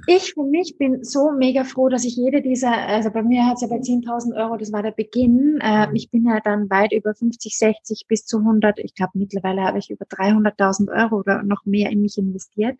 Ich 0.07 0.35
für 0.35 0.45
mich 0.45 0.77
bin 0.79 1.05
so 1.05 1.33
mega 1.33 1.65
froh, 1.65 1.89
dass 1.89 2.05
ich 2.05 2.17
jede 2.17 2.41
dieser, 2.41 2.73
also 2.73 3.11
bei 3.11 3.23
mir 3.23 3.47
hat 3.47 3.57
es 3.57 3.63
ja 3.63 3.69
bei 3.69 3.77
10.000 3.77 4.37
Euro, 4.37 4.57
das 4.57 4.73
war 4.73 4.83
der 4.83 4.93
Beginn. 4.93 5.59
Äh, 5.61 5.89
ich 5.95 6.11
bin 6.11 6.25
ja 6.25 6.41
dann 6.41 6.71
weit 6.71 6.93
über 6.93 7.15
50, 7.15 7.57
60 7.57 8.07
bis 8.09 8.25
zu 8.25 8.39
100. 8.39 8.79
Ich 8.79 8.95
glaube, 8.95 9.13
mittlerweile 9.15 9.63
habe 9.63 9.79
ich 9.79 9.91
über 9.91 10.07
300.000 10.07 10.91
Euro 10.91 11.21
oder 11.21 11.43
noch 11.43 11.65
mehr 11.67 11.91
in 11.91 12.03
mich 12.03 12.17
investiert 12.19 12.79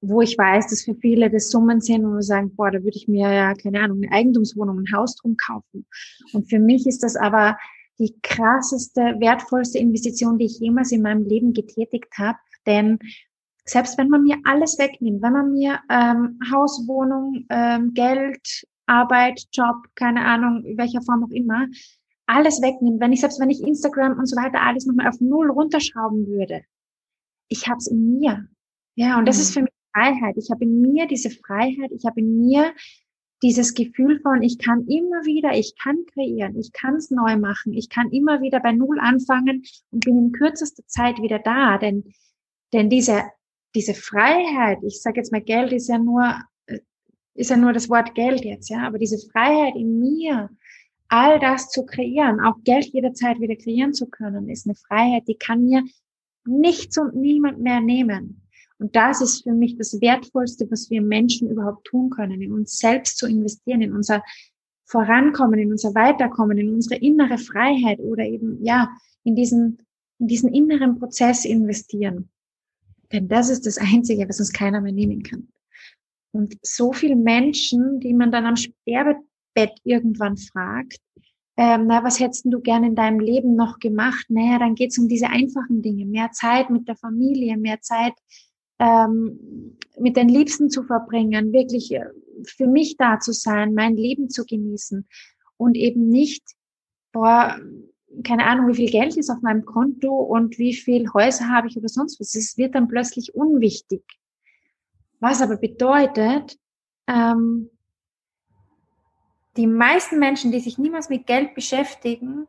wo 0.00 0.20
ich 0.20 0.38
weiß, 0.38 0.68
dass 0.68 0.82
für 0.82 0.94
viele 0.94 1.30
das 1.30 1.50
Summen 1.50 1.80
sind, 1.80 2.04
wo 2.04 2.14
wir 2.14 2.22
sagen, 2.22 2.54
boah, 2.54 2.70
da 2.70 2.82
würde 2.84 2.96
ich 2.96 3.08
mir 3.08 3.32
ja, 3.32 3.54
keine 3.54 3.80
Ahnung, 3.80 4.02
eine 4.02 4.12
Eigentumswohnung, 4.12 4.78
ein 4.78 4.96
Haus 4.96 5.16
drum 5.16 5.36
kaufen. 5.36 5.86
Und 6.32 6.48
für 6.48 6.58
mich 6.58 6.86
ist 6.86 7.02
das 7.02 7.16
aber 7.16 7.56
die 7.98 8.14
krasseste, 8.22 9.16
wertvollste 9.18 9.78
Investition, 9.78 10.38
die 10.38 10.46
ich 10.46 10.60
jemals 10.60 10.92
in 10.92 11.02
meinem 11.02 11.24
Leben 11.24 11.52
getätigt 11.52 12.16
habe. 12.16 12.38
Denn 12.66 12.98
selbst 13.68 13.98
wenn 13.98 14.08
man 14.08 14.24
mir 14.24 14.36
alles 14.44 14.78
wegnimmt, 14.78 15.22
wenn 15.22 15.32
man 15.32 15.52
mir 15.52 15.78
ähm, 15.90 16.38
Haus, 16.52 16.86
Wohnung, 16.86 17.44
ähm, 17.50 17.92
Geld, 17.94 18.66
Arbeit, 18.86 19.44
Job, 19.52 19.76
keine 19.94 20.24
Ahnung, 20.24 20.64
in 20.64 20.78
welcher 20.78 21.02
Form 21.02 21.24
auch 21.24 21.30
immer, 21.30 21.66
alles 22.26 22.60
wegnimmt, 22.62 23.00
wenn 23.00 23.12
ich 23.12 23.20
selbst 23.20 23.40
wenn 23.40 23.50
ich 23.50 23.62
Instagram 23.62 24.18
und 24.18 24.26
so 24.26 24.36
weiter 24.36 24.62
alles 24.62 24.86
nochmal 24.86 25.08
auf 25.08 25.20
null 25.20 25.50
runterschrauben 25.50 26.26
würde, 26.26 26.62
ich 27.48 27.68
habe 27.68 27.78
es 27.78 27.86
in 27.86 28.18
mir. 28.18 28.48
Ja, 28.94 29.18
und 29.18 29.26
das 29.26 29.38
ist 29.38 29.50
mhm. 29.50 29.54
für 29.54 29.62
mich 29.62 29.72
Freiheit. 29.94 30.36
Ich 30.36 30.50
habe 30.50 30.64
in 30.64 30.80
mir 30.80 31.06
diese 31.06 31.30
Freiheit. 31.30 31.90
Ich 31.92 32.04
habe 32.04 32.20
in 32.20 32.36
mir 32.36 32.72
dieses 33.42 33.74
Gefühl 33.74 34.20
von, 34.20 34.42
ich 34.42 34.58
kann 34.58 34.86
immer 34.88 35.24
wieder, 35.24 35.56
ich 35.56 35.74
kann 35.80 36.04
kreieren, 36.12 36.58
ich 36.58 36.72
kann 36.72 36.96
es 36.96 37.10
neu 37.10 37.36
machen, 37.36 37.72
ich 37.72 37.88
kann 37.88 38.10
immer 38.10 38.40
wieder 38.40 38.58
bei 38.58 38.72
Null 38.72 38.98
anfangen 38.98 39.62
und 39.92 40.04
bin 40.04 40.18
in 40.18 40.32
kürzester 40.32 40.84
Zeit 40.86 41.22
wieder 41.22 41.38
da. 41.38 41.78
Denn, 41.78 42.12
denn 42.72 42.90
diese, 42.90 43.22
diese 43.74 43.94
Freiheit, 43.94 44.78
ich 44.82 45.00
sage 45.00 45.20
jetzt 45.20 45.32
mal, 45.32 45.40
Geld 45.40 45.72
ist 45.72 45.88
ja 45.88 45.98
nur, 45.98 46.34
äh, 46.66 46.78
ist 47.34 47.50
ja 47.50 47.56
nur 47.56 47.72
das 47.72 47.88
Wort 47.88 48.14
Geld 48.14 48.44
jetzt, 48.44 48.68
ja, 48.70 48.86
aber 48.86 48.98
diese 48.98 49.18
Freiheit 49.30 49.76
in 49.76 50.00
mir, 50.00 50.50
all 51.08 51.38
das 51.40 51.70
zu 51.70 51.86
kreieren, 51.86 52.40
auch 52.40 52.56
Geld 52.64 52.86
jederzeit 52.86 53.40
wieder 53.40 53.56
kreieren 53.56 53.94
zu 53.94 54.06
können, 54.06 54.48
ist 54.48 54.66
eine 54.66 54.74
Freiheit, 54.74 55.26
die 55.26 55.36
kann 55.36 55.64
mir 55.64 55.82
nichts 56.44 56.98
und 56.98 57.14
niemand 57.14 57.60
mehr 57.60 57.80
nehmen. 57.80 58.42
Und 58.78 58.94
das 58.94 59.20
ist 59.20 59.42
für 59.42 59.52
mich 59.52 59.76
das 59.76 60.00
Wertvollste, 60.00 60.70
was 60.70 60.88
wir 60.88 61.02
Menschen 61.02 61.50
überhaupt 61.50 61.84
tun 61.86 62.10
können, 62.10 62.40
in 62.40 62.52
uns 62.52 62.78
selbst 62.78 63.18
zu 63.18 63.26
investieren, 63.26 63.82
in 63.82 63.92
unser 63.92 64.22
Vorankommen, 64.84 65.58
in 65.58 65.72
unser 65.72 65.94
Weiterkommen, 65.94 66.58
in 66.58 66.72
unsere 66.72 67.00
innere 67.00 67.38
Freiheit 67.38 67.98
oder 67.98 68.24
eben, 68.24 68.64
ja, 68.64 68.88
in 69.24 69.34
diesen, 69.34 69.78
in 70.18 70.28
diesen 70.28 70.54
inneren 70.54 70.98
Prozess 70.98 71.44
investieren. 71.44 72.30
Denn 73.12 73.28
das 73.28 73.48
ist 73.48 73.66
das 73.66 73.78
Einzige, 73.78 74.28
was 74.28 74.40
uns 74.40 74.52
keiner 74.52 74.80
mehr 74.80 74.92
nehmen 74.92 75.22
kann. 75.22 75.48
Und 76.32 76.56
so 76.62 76.92
viele 76.92 77.16
Menschen, 77.16 78.00
die 78.00 78.14
man 78.14 78.30
dann 78.30 78.46
am 78.46 78.56
Sterbebett 78.56 79.78
irgendwann 79.84 80.36
fragt, 80.36 80.98
ähm, 81.56 81.86
na, 81.88 82.04
was 82.04 82.20
hättest 82.20 82.44
du 82.44 82.60
gerne 82.60 82.86
in 82.86 82.94
deinem 82.94 83.18
Leben 83.18 83.56
noch 83.56 83.80
gemacht? 83.80 84.26
Naja, 84.28 84.58
dann 84.60 84.76
geht's 84.76 84.98
um 84.98 85.08
diese 85.08 85.28
einfachen 85.28 85.82
Dinge, 85.82 86.06
mehr 86.06 86.30
Zeit 86.30 86.70
mit 86.70 86.86
der 86.86 86.94
Familie, 86.94 87.56
mehr 87.56 87.80
Zeit 87.80 88.12
ähm, 88.78 89.76
mit 89.98 90.16
den 90.16 90.28
Liebsten 90.28 90.70
zu 90.70 90.84
verbringen, 90.84 91.52
wirklich 91.52 91.92
äh, 91.92 92.06
für 92.46 92.68
mich 92.68 92.96
da 92.96 93.18
zu 93.18 93.32
sein, 93.32 93.74
mein 93.74 93.96
Leben 93.96 94.30
zu 94.30 94.44
genießen 94.44 95.08
und 95.56 95.76
eben 95.76 96.08
nicht, 96.08 96.44
boah, 97.12 97.58
keine 98.24 98.46
Ahnung, 98.46 98.68
wie 98.68 98.76
viel 98.76 98.90
Geld 98.90 99.16
ist 99.16 99.30
auf 99.30 99.42
meinem 99.42 99.64
Konto 99.64 100.08
und 100.08 100.58
wie 100.58 100.74
viel 100.74 101.12
Häuser 101.12 101.48
habe 101.48 101.68
ich 101.68 101.76
oder 101.76 101.88
sonst 101.88 102.20
was. 102.20 102.34
Es 102.34 102.56
wird 102.56 102.74
dann 102.74 102.88
plötzlich 102.88 103.34
unwichtig. 103.34 104.02
Was 105.20 105.42
aber 105.42 105.56
bedeutet, 105.56 106.58
ähm, 107.06 107.70
die 109.56 109.66
meisten 109.66 110.18
Menschen, 110.18 110.52
die 110.52 110.60
sich 110.60 110.78
niemals 110.78 111.08
mit 111.08 111.26
Geld 111.26 111.54
beschäftigen, 111.54 112.46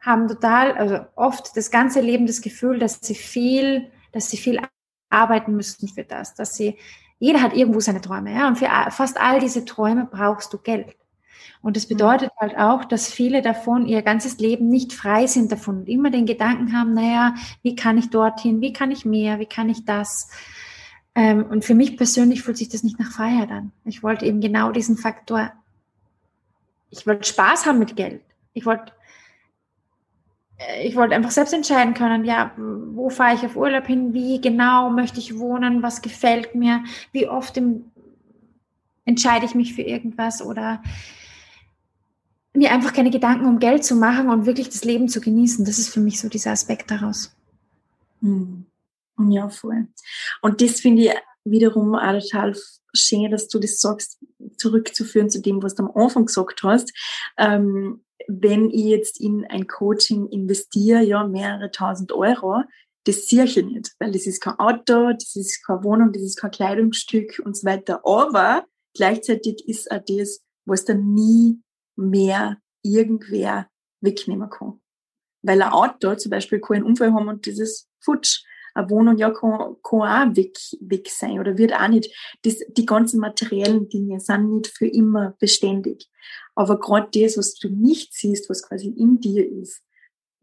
haben 0.00 0.28
total, 0.28 0.72
also 0.72 1.00
oft 1.16 1.56
das 1.56 1.70
ganze 1.70 2.00
Leben 2.00 2.26
das 2.26 2.42
Gefühl, 2.42 2.78
dass 2.78 3.00
sie 3.00 3.14
viel, 3.14 3.90
dass 4.12 4.30
sie 4.30 4.36
viel 4.36 4.60
arbeiten 5.10 5.56
müssen 5.56 5.88
für 5.88 6.04
das, 6.04 6.34
dass 6.34 6.56
sie, 6.56 6.76
jeder 7.18 7.40
hat 7.40 7.54
irgendwo 7.54 7.80
seine 7.80 8.00
Träume, 8.00 8.34
ja, 8.34 8.46
und 8.48 8.56
für 8.56 8.68
fast 8.90 9.18
all 9.20 9.40
diese 9.40 9.64
Träume 9.64 10.06
brauchst 10.10 10.52
du 10.52 10.58
Geld. 10.58 10.96
Und 11.62 11.76
das 11.76 11.88
mhm. 11.88 11.94
bedeutet 11.94 12.30
halt 12.38 12.56
auch, 12.56 12.84
dass 12.84 13.10
viele 13.10 13.42
davon 13.42 13.86
ihr 13.86 14.02
ganzes 14.02 14.38
Leben 14.38 14.68
nicht 14.68 14.92
frei 14.92 15.26
sind 15.26 15.50
davon 15.50 15.78
und 15.78 15.88
immer 15.88 16.10
den 16.10 16.26
Gedanken 16.26 16.76
haben, 16.76 16.94
naja, 16.94 17.34
wie 17.62 17.74
kann 17.74 17.98
ich 17.98 18.10
dorthin, 18.10 18.60
wie 18.60 18.72
kann 18.72 18.90
ich 18.90 19.04
mehr, 19.04 19.38
wie 19.38 19.46
kann 19.46 19.68
ich 19.68 19.84
das? 19.84 20.28
Ähm, 21.14 21.46
und 21.46 21.64
für 21.64 21.74
mich 21.74 21.96
persönlich 21.96 22.42
fühlt 22.42 22.56
sich 22.56 22.68
das 22.68 22.82
nicht 22.82 22.98
nach 22.98 23.12
Freiheit 23.12 23.50
an. 23.50 23.72
Ich 23.84 24.02
wollte 24.02 24.26
eben 24.26 24.40
genau 24.40 24.72
diesen 24.72 24.96
Faktor, 24.96 25.52
ich 26.90 27.06
wollte 27.06 27.24
Spaß 27.24 27.66
haben 27.66 27.78
mit 27.78 27.96
Geld. 27.96 28.22
Ich 28.52 28.66
wollte 28.66 28.92
äh, 30.58 30.86
ich 30.86 30.96
wollte 30.96 31.14
einfach 31.14 31.30
selbst 31.30 31.54
entscheiden 31.54 31.94
können, 31.94 32.24
ja, 32.24 32.52
wo 32.56 33.10
fahre 33.10 33.34
ich 33.34 33.44
auf 33.44 33.56
Urlaub 33.56 33.86
hin, 33.86 34.12
wie 34.14 34.40
genau 34.40 34.90
möchte 34.90 35.18
ich 35.18 35.38
wohnen, 35.38 35.82
was 35.82 36.02
gefällt 36.02 36.54
mir, 36.54 36.84
wie 37.12 37.28
oft 37.28 37.56
im, 37.56 37.90
entscheide 39.04 39.46
ich 39.46 39.54
mich 39.54 39.74
für 39.74 39.82
irgendwas 39.82 40.42
oder 40.42 40.82
mir 42.54 42.70
einfach 42.70 42.92
keine 42.92 43.10
Gedanken 43.10 43.46
um 43.46 43.58
Geld 43.58 43.84
zu 43.84 43.96
machen 43.96 44.30
und 44.30 44.46
wirklich 44.46 44.68
das 44.68 44.84
Leben 44.84 45.08
zu 45.08 45.20
genießen. 45.20 45.64
Das 45.64 45.78
ist 45.78 45.88
für 45.88 46.00
mich 46.00 46.20
so 46.20 46.28
dieser 46.28 46.52
Aspekt 46.52 46.90
daraus. 46.90 47.34
Hm. 48.20 48.66
Ja, 49.28 49.48
voll. 49.48 49.88
Und 50.40 50.60
das 50.60 50.80
finde 50.80 51.02
ich 51.02 51.12
wiederum 51.44 51.94
auch 51.94 52.20
total 52.20 52.56
schön, 52.94 53.30
dass 53.30 53.48
du 53.48 53.58
das 53.58 53.78
sagst, 53.80 54.18
zurückzuführen 54.56 55.30
zu 55.30 55.40
dem, 55.40 55.62
was 55.62 55.74
du 55.74 55.84
am 55.84 55.92
Anfang 55.94 56.26
gesagt 56.26 56.62
hast. 56.62 56.92
Ähm, 57.36 58.04
wenn 58.26 58.70
ich 58.70 58.86
jetzt 58.86 59.20
in 59.20 59.44
ein 59.46 59.66
Coaching 59.66 60.28
investiere, 60.28 61.02
ja, 61.02 61.26
mehrere 61.26 61.70
tausend 61.70 62.12
Euro, 62.12 62.62
das 63.04 63.26
sehe 63.26 63.44
ich 63.44 63.56
nicht, 63.56 63.92
weil 63.98 64.12
das 64.12 64.26
ist 64.26 64.40
kein 64.40 64.58
Auto, 64.58 65.12
das 65.12 65.36
ist 65.36 65.64
keine 65.66 65.84
Wohnung, 65.84 66.12
das 66.12 66.22
ist 66.22 66.36
kein 66.36 66.50
Kleidungsstück 66.50 67.42
und 67.44 67.56
so 67.56 67.66
weiter. 67.66 68.00
Aber 68.04 68.64
gleichzeitig 68.94 69.68
ist 69.68 69.90
auch 69.90 70.00
das, 70.06 70.42
was 70.64 70.84
dann 70.84 71.12
nie 71.12 71.60
mehr 71.96 72.58
irgendwer 72.82 73.68
wegnehmen 74.00 74.50
kann. 74.50 74.80
Weil 75.42 75.62
ein 75.62 75.72
Auto 75.72 76.14
zum 76.14 76.30
Beispiel 76.30 76.60
kann 76.60 76.76
einen 76.76 76.86
Unfall 76.86 77.12
haben 77.12 77.28
und 77.28 77.46
dieses 77.46 77.88
futsch 78.00 78.44
eine 78.74 78.90
Wohnung 78.90 79.16
ja 79.16 79.30
kann, 79.30 79.76
kann 79.82 80.30
auch 80.32 80.36
weg, 80.36 80.58
weg 80.80 81.08
sein 81.08 81.38
oder 81.38 81.56
wird 81.56 81.72
auch 81.72 81.88
nicht. 81.88 82.12
Das, 82.42 82.56
die 82.76 82.86
ganzen 82.86 83.20
materiellen 83.20 83.88
Dinge 83.88 84.20
sind 84.20 84.50
nicht 84.50 84.66
für 84.66 84.86
immer 84.86 85.36
beständig. 85.38 86.08
Aber 86.54 86.78
gerade 86.80 87.08
das, 87.12 87.38
was 87.38 87.54
du 87.54 87.68
nicht 87.68 88.14
siehst, 88.14 88.50
was 88.50 88.66
quasi 88.66 88.88
in 88.88 89.20
dir 89.20 89.48
ist, 89.48 89.82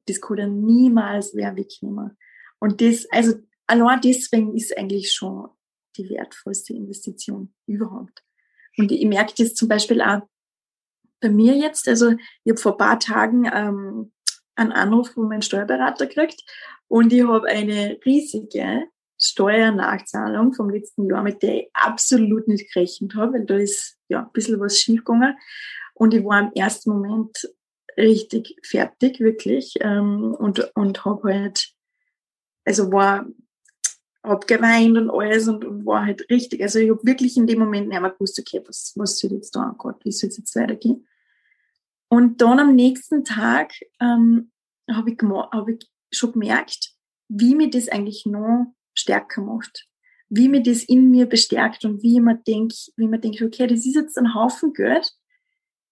das 0.05 0.21
kann 0.21 0.37
dann 0.37 0.61
niemals 0.63 1.35
wer 1.35 1.55
wegnehmen. 1.55 2.17
Und 2.59 2.81
das, 2.81 3.05
also 3.11 3.33
allein 3.67 4.01
deswegen 4.01 4.55
ist 4.55 4.77
eigentlich 4.77 5.11
schon 5.11 5.49
die 5.97 6.09
wertvollste 6.09 6.73
Investition 6.73 7.53
überhaupt. 7.65 8.23
Und 8.77 8.91
ich 8.91 9.05
merke 9.05 9.33
das 9.37 9.53
zum 9.53 9.67
Beispiel 9.67 10.01
auch 10.01 10.21
bei 11.21 11.29
mir 11.29 11.55
jetzt, 11.55 11.87
also 11.87 12.11
ich 12.43 12.51
habe 12.51 12.59
vor 12.59 12.73
ein 12.73 12.77
paar 12.77 12.99
Tagen 12.99 13.45
ähm, 13.53 14.11
einen 14.55 14.71
Anruf 14.71 15.11
von 15.11 15.29
meinem 15.29 15.41
Steuerberater 15.41 16.07
gekriegt 16.07 16.43
und 16.87 17.13
ich 17.13 17.25
habe 17.25 17.47
eine 17.47 17.97
riesige 18.05 18.83
Steuernachzahlung 19.17 20.53
vom 20.53 20.69
letzten 20.69 21.07
Jahr, 21.07 21.21
mit 21.21 21.43
der 21.43 21.61
ich 21.61 21.69
absolut 21.73 22.47
nicht 22.47 22.73
gerechnet 22.73 23.15
habe, 23.15 23.33
weil 23.33 23.45
da 23.45 23.55
ist 23.55 23.97
ja 24.09 24.23
ein 24.23 24.31
bisschen 24.33 24.59
was 24.59 24.79
schiefgegangen. 24.79 25.37
Und 25.93 26.13
ich 26.13 26.25
war 26.25 26.41
im 26.41 26.51
ersten 26.53 26.91
Moment 26.91 27.47
richtig 27.97 28.57
fertig, 28.63 29.19
wirklich. 29.19 29.75
Ähm, 29.79 30.35
und 30.37 30.71
und 30.75 31.05
habe 31.05 31.33
halt, 31.33 31.71
also 32.65 32.91
war, 32.91 33.27
hab 34.23 34.47
geweint 34.47 34.97
und 34.97 35.11
alles 35.11 35.47
und, 35.47 35.63
und 35.65 35.85
war 35.85 36.05
halt 36.05 36.27
richtig. 36.29 36.61
Also 36.63 36.79
ich 36.79 36.89
habe 36.89 37.03
wirklich 37.03 37.37
in 37.37 37.47
dem 37.47 37.59
Moment 37.59 37.89
nicht 37.89 38.01
mehr 38.01 38.09
gewusst, 38.09 38.39
okay, 38.39 38.61
was, 38.65 38.93
was 38.95 39.19
soll 39.19 39.33
jetzt 39.33 39.55
da, 39.55 39.75
Gott, 39.77 40.03
wie 40.03 40.11
soll 40.11 40.29
es 40.29 40.37
jetzt 40.37 40.55
weitergehen? 40.55 41.07
Und 42.11 42.41
dann 42.41 42.59
am 42.59 42.75
nächsten 42.75 43.23
Tag 43.23 43.71
ähm, 44.01 44.51
habe 44.91 45.11
ich, 45.11 45.17
hab 45.21 45.69
ich 45.69 45.89
schon 46.11 46.33
gemerkt, 46.33 46.93
wie 47.29 47.55
mir 47.55 47.69
das 47.69 47.87
eigentlich 47.87 48.25
noch 48.25 48.75
stärker 48.93 49.41
macht. 49.41 49.87
Wie 50.27 50.49
mir 50.49 50.61
das 50.61 50.83
in 50.83 51.09
mir 51.09 51.25
bestärkt 51.25 51.85
und 51.85 52.03
wie 52.03 52.19
man 52.19 52.43
denkt, 52.43 52.91
wie 52.97 53.07
man 53.07 53.21
denkt, 53.21 53.41
okay, 53.41 53.65
das 53.65 53.85
ist 53.85 53.95
jetzt 53.95 54.17
ein 54.17 54.35
Haufen 54.35 54.73
Geld, 54.73 55.09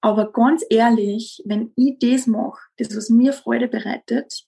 aber 0.01 0.34
ganz 0.34 0.65
ehrlich, 0.69 1.41
wenn 1.45 1.71
ich 1.77 1.99
das 1.99 2.27
mache, 2.27 2.60
das 2.77 2.97
was 2.97 3.10
mir 3.10 3.32
Freude 3.32 3.69
bereitet, 3.69 4.45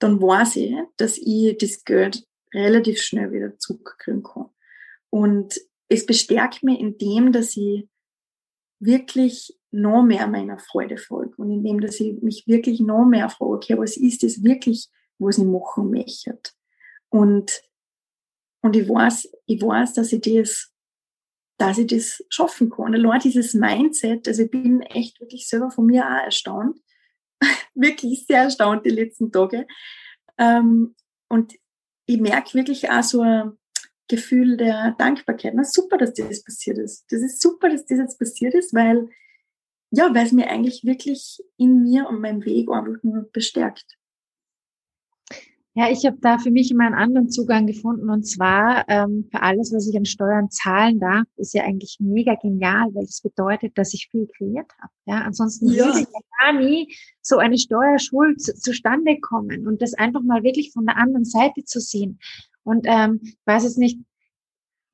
dann 0.00 0.20
weiß 0.20 0.56
ich, 0.56 0.74
dass 0.98 1.16
ich 1.16 1.56
das 1.56 1.84
Geld 1.84 2.26
relativ 2.52 3.00
schnell 3.00 3.32
wieder 3.32 3.56
zurückkriegen 3.56 4.22
kann. 4.22 4.50
Und 5.08 5.58
es 5.88 6.04
bestärkt 6.04 6.62
mich 6.62 6.78
in 6.78 6.98
dem, 6.98 7.32
dass 7.32 7.56
ich 7.56 7.88
wirklich 8.80 9.59
noch 9.72 10.02
mehr 10.02 10.26
meiner 10.26 10.58
Freude 10.58 10.96
folge 10.96 11.34
und 11.36 11.50
indem, 11.50 11.80
dass 11.80 12.00
ich 12.00 12.20
mich 12.22 12.46
wirklich 12.46 12.80
noch 12.80 13.04
mehr 13.04 13.28
frage, 13.28 13.52
okay, 13.52 13.78
was 13.78 13.96
ist 13.96 14.22
das 14.22 14.42
wirklich, 14.42 14.88
was 15.18 15.38
ich 15.38 15.44
machen 15.44 15.90
möchte? 15.90 16.50
Und, 17.08 17.62
und 18.62 18.76
ich 18.76 18.88
weiß, 18.88 19.30
ich 19.46 19.62
weiß, 19.62 19.94
dass 19.94 20.12
ich 20.12 20.20
das, 20.22 20.72
dass 21.58 21.78
ich 21.78 21.86
das 21.86 22.24
schaffen 22.30 22.70
kann. 22.70 22.94
Allein 22.94 23.20
dieses 23.20 23.54
Mindset, 23.54 24.26
also 24.26 24.42
ich 24.42 24.50
bin 24.50 24.82
echt 24.82 25.20
wirklich 25.20 25.48
selber 25.48 25.70
von 25.70 25.86
mir 25.86 26.04
auch 26.04 26.24
erstaunt, 26.24 26.78
wirklich 27.74 28.26
sehr 28.26 28.42
erstaunt 28.42 28.84
die 28.86 28.90
letzten 28.90 29.30
Tage. 29.30 29.66
Ähm, 30.38 30.94
und 31.28 31.54
ich 32.06 32.20
merke 32.20 32.54
wirklich 32.54 32.90
auch 32.90 33.02
so 33.02 33.20
ein 33.20 33.52
Gefühl 34.08 34.56
der 34.56 34.96
Dankbarkeit. 34.98 35.54
Na 35.54 35.62
super, 35.62 35.96
dass 35.96 36.12
das 36.14 36.42
passiert 36.42 36.78
ist. 36.78 37.04
Das 37.12 37.20
ist 37.20 37.40
super, 37.40 37.68
dass 37.68 37.86
das 37.86 37.98
jetzt 37.98 38.18
passiert 38.18 38.54
ist, 38.54 38.74
weil 38.74 39.08
ja, 39.90 40.14
weil 40.14 40.26
es 40.26 40.32
mir 40.32 40.48
eigentlich 40.48 40.84
wirklich 40.84 41.42
in 41.56 41.82
mir 41.82 42.08
und 42.08 42.20
meinem 42.20 42.44
Weg 42.44 42.70
einfach 42.70 43.02
nur 43.02 43.28
bestärkt. 43.32 43.98
Ja, 45.74 45.88
ich 45.88 46.04
habe 46.04 46.18
da 46.20 46.38
für 46.38 46.50
mich 46.50 46.70
immer 46.72 46.84
einen 46.84 46.96
anderen 46.96 47.30
Zugang 47.30 47.66
gefunden 47.66 48.10
und 48.10 48.24
zwar 48.24 48.84
ähm, 48.88 49.28
für 49.30 49.40
alles, 49.40 49.72
was 49.72 49.88
ich 49.88 49.96
an 49.96 50.04
Steuern 50.04 50.50
zahlen 50.50 50.98
darf, 50.98 51.26
ist 51.36 51.54
ja 51.54 51.62
eigentlich 51.62 51.98
mega 52.00 52.34
genial, 52.34 52.92
weil 52.92 53.06
das 53.06 53.20
bedeutet, 53.20 53.78
dass 53.78 53.94
ich 53.94 54.08
viel 54.10 54.26
kreiert 54.36 54.70
habe. 54.80 54.92
Ja, 55.06 55.20
ansonsten 55.22 55.68
ja. 55.68 55.86
würde 55.86 56.00
ja 56.00 56.20
gar 56.40 56.60
nie 56.60 56.92
so 57.22 57.38
eine 57.38 57.56
Steuerschuld 57.56 58.42
zu, 58.42 58.54
zustande 58.56 59.20
kommen 59.20 59.68
und 59.68 59.80
das 59.80 59.94
einfach 59.94 60.22
mal 60.22 60.42
wirklich 60.42 60.72
von 60.72 60.86
der 60.86 60.96
anderen 60.96 61.24
Seite 61.24 61.64
zu 61.64 61.80
sehen. 61.80 62.18
Und 62.64 62.86
ähm, 62.88 63.20
ich 63.22 63.38
weiß 63.46 63.62
jetzt 63.62 63.78
nicht, 63.78 64.00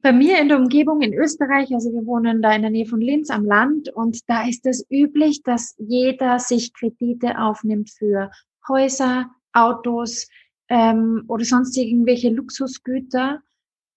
bei 0.07 0.13
mir 0.13 0.41
in 0.41 0.47
der 0.47 0.59
Umgebung 0.59 1.01
in 1.01 1.13
Österreich, 1.13 1.75
also 1.75 1.93
wir 1.93 2.07
wohnen 2.07 2.41
da 2.41 2.53
in 2.55 2.63
der 2.63 2.71
Nähe 2.71 2.87
von 2.87 3.01
Linz 3.01 3.29
am 3.29 3.45
Land 3.45 3.89
und 3.89 4.21
da 4.29 4.47
ist 4.47 4.65
es 4.65 4.87
üblich, 4.89 5.43
dass 5.43 5.75
jeder 5.79 6.39
sich 6.39 6.73
Kredite 6.73 7.41
aufnimmt 7.41 7.91
für 7.91 8.31
Häuser, 8.69 9.29
Autos 9.53 10.29
ähm, 10.69 11.25
oder 11.27 11.45
sonst 11.45 11.77
irgendwelche 11.77 12.31
Luxusgüter. 12.31 13.41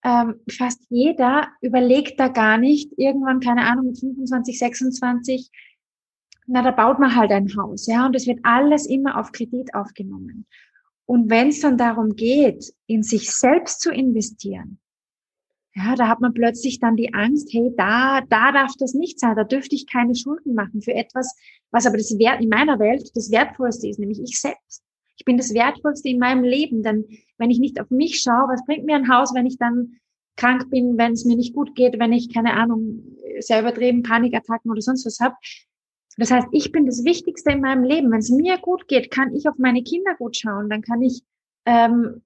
Ähm, 0.03 0.39
fast 0.49 0.81
jeder 0.89 1.49
überlegt 1.61 2.19
da 2.19 2.29
gar 2.29 2.57
nicht, 2.57 2.91
irgendwann, 2.97 3.39
keine 3.39 3.67
Ahnung, 3.67 3.89
mit 3.89 3.99
25, 3.99 4.57
26, 4.57 5.51
na, 6.47 6.63
da 6.63 6.71
baut 6.71 6.97
man 6.97 7.15
halt 7.15 7.31
ein 7.31 7.55
Haus, 7.55 7.85
ja, 7.85 8.07
und 8.07 8.15
es 8.15 8.25
wird 8.25 8.39
alles 8.41 8.87
immer 8.87 9.19
auf 9.19 9.31
Kredit 9.31 9.75
aufgenommen. 9.75 10.47
Und 11.05 11.29
wenn 11.29 11.49
es 11.49 11.59
dann 11.59 11.77
darum 11.77 12.15
geht, 12.15 12.73
in 12.87 13.03
sich 13.03 13.29
selbst 13.29 13.81
zu 13.81 13.91
investieren, 13.91 14.79
ja, 15.79 15.95
da 15.95 16.07
hat 16.07 16.19
man 16.19 16.33
plötzlich 16.33 16.79
dann 16.79 16.95
die 16.95 17.13
Angst, 17.13 17.49
hey, 17.51 17.71
da, 17.77 18.21
da 18.29 18.51
darf 18.51 18.73
das 18.77 18.93
nicht 18.93 19.19
sein, 19.19 19.35
da 19.35 19.43
dürfte 19.43 19.75
ich 19.75 19.87
keine 19.87 20.15
Schulden 20.15 20.53
machen 20.53 20.81
für 20.81 20.93
etwas, 20.93 21.35
was 21.71 21.85
aber 21.85 21.97
das 21.97 22.17
Wert 22.19 22.41
in 22.41 22.49
meiner 22.49 22.79
Welt 22.79 23.09
das 23.15 23.31
Wertvollste 23.31 23.87
ist, 23.87 23.99
nämlich 23.99 24.19
ich 24.21 24.39
selbst. 24.39 24.83
Ich 25.17 25.25
bin 25.25 25.37
das 25.37 25.53
Wertvollste 25.53 26.09
in 26.09 26.19
meinem 26.19 26.43
Leben, 26.43 26.83
denn 26.83 27.05
wenn 27.37 27.49
ich 27.49 27.59
nicht 27.59 27.79
auf 27.79 27.89
mich 27.89 28.21
schaue, 28.21 28.49
was 28.49 28.65
bringt 28.65 28.85
mir 28.85 28.95
ein 28.95 29.09
Haus, 29.09 29.33
wenn 29.33 29.45
ich 29.45 29.57
dann 29.57 29.97
krank 30.35 30.69
bin, 30.69 30.97
wenn 30.97 31.13
es 31.13 31.25
mir 31.25 31.35
nicht 31.35 31.53
gut 31.53 31.75
geht, 31.75 31.99
wenn 31.99 32.13
ich, 32.13 32.33
keine 32.33 32.53
Ahnung, 32.53 33.03
sehr 33.39 33.61
übertrieben 33.61 34.03
Panikattacken 34.03 34.71
oder 34.71 34.81
sonst 34.81 35.05
was 35.05 35.19
habe. 35.19 35.35
Das 36.17 36.31
heißt, 36.31 36.47
ich 36.51 36.71
bin 36.71 36.85
das 36.85 37.03
Wichtigste 37.03 37.51
in 37.51 37.61
meinem 37.61 37.83
Leben. 37.83 38.11
Wenn 38.11 38.19
es 38.19 38.29
mir 38.29 38.57
gut 38.57 38.87
geht, 38.87 39.11
kann 39.11 39.33
ich 39.33 39.47
auf 39.47 39.57
meine 39.57 39.83
Kinder 39.83 40.15
gut 40.17 40.35
schauen, 40.35 40.69
dann 40.69 40.81
kann 40.81 41.01
ich 41.01 41.21
ähm, 41.65 42.21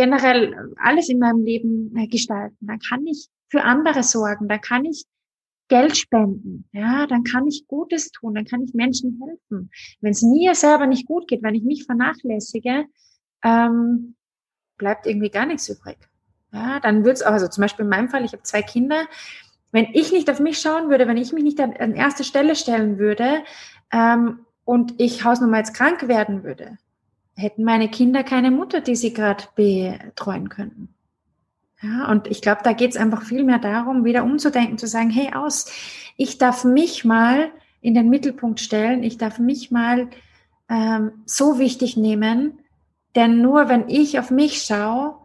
generell 0.00 0.72
alles 0.82 1.10
in 1.10 1.18
meinem 1.18 1.44
Leben 1.44 1.94
äh, 1.94 2.06
gestalten. 2.06 2.56
Dann 2.62 2.78
kann 2.78 3.06
ich 3.06 3.28
für 3.50 3.62
andere 3.62 4.02
sorgen, 4.02 4.48
dann 4.48 4.62
kann 4.62 4.86
ich 4.86 5.04
Geld 5.68 5.94
spenden, 5.94 6.64
ja, 6.72 7.06
dann 7.06 7.22
kann 7.22 7.46
ich 7.46 7.66
Gutes 7.68 8.10
tun, 8.10 8.34
dann 8.34 8.46
kann 8.46 8.62
ich 8.62 8.72
Menschen 8.72 9.20
helfen. 9.22 9.70
Wenn 10.00 10.12
es 10.12 10.22
mir 10.22 10.54
selber 10.54 10.86
nicht 10.86 11.06
gut 11.06 11.28
geht, 11.28 11.42
wenn 11.42 11.54
ich 11.54 11.62
mich 11.64 11.84
vernachlässige, 11.84 12.86
ähm, 13.44 14.16
bleibt 14.78 15.06
irgendwie 15.06 15.28
gar 15.28 15.44
nichts 15.44 15.68
übrig. 15.68 15.98
Ja, 16.50 16.80
dann 16.80 17.04
wird's 17.04 17.22
auch, 17.22 17.32
also 17.32 17.46
zum 17.46 17.60
Beispiel 17.60 17.84
in 17.84 17.90
meinem 17.90 18.08
Fall, 18.08 18.24
ich 18.24 18.32
habe 18.32 18.42
zwei 18.42 18.62
Kinder, 18.62 19.06
wenn 19.70 19.88
ich 19.92 20.12
nicht 20.12 20.30
auf 20.30 20.40
mich 20.40 20.58
schauen 20.58 20.88
würde, 20.88 21.06
wenn 21.06 21.18
ich 21.18 21.32
mich 21.32 21.44
nicht 21.44 21.60
an, 21.60 21.74
an 21.76 21.94
erste 21.94 22.24
Stelle 22.24 22.56
stellen 22.56 22.98
würde 22.98 23.44
ähm, 23.92 24.46
und 24.64 24.94
ich 24.98 25.24
Hausnummer 25.24 25.58
jetzt 25.58 25.74
krank 25.74 26.08
werden 26.08 26.42
würde, 26.42 26.78
hätten 27.36 27.64
meine 27.64 27.88
Kinder 27.88 28.22
keine 28.22 28.50
Mutter, 28.50 28.80
die 28.80 28.96
sie 28.96 29.12
gerade 29.12 29.44
betreuen 29.54 30.48
könnten. 30.48 30.94
Ja, 31.82 32.10
und 32.10 32.26
ich 32.26 32.42
glaube, 32.42 32.60
da 32.62 32.74
geht 32.74 32.90
es 32.90 32.96
einfach 32.96 33.22
viel 33.22 33.42
mehr 33.42 33.58
darum, 33.58 34.04
wieder 34.04 34.22
umzudenken, 34.22 34.76
zu 34.76 34.86
sagen, 34.86 35.08
hey 35.08 35.32
aus, 35.32 35.72
ich 36.16 36.36
darf 36.36 36.64
mich 36.64 37.04
mal 37.04 37.50
in 37.80 37.94
den 37.94 38.10
Mittelpunkt 38.10 38.60
stellen, 38.60 39.02
ich 39.02 39.16
darf 39.16 39.38
mich 39.38 39.70
mal 39.70 40.08
ähm, 40.68 41.12
so 41.24 41.58
wichtig 41.58 41.96
nehmen, 41.96 42.58
denn 43.16 43.40
nur 43.40 43.68
wenn 43.68 43.88
ich 43.88 44.18
auf 44.18 44.30
mich 44.30 44.62
schaue, 44.62 45.16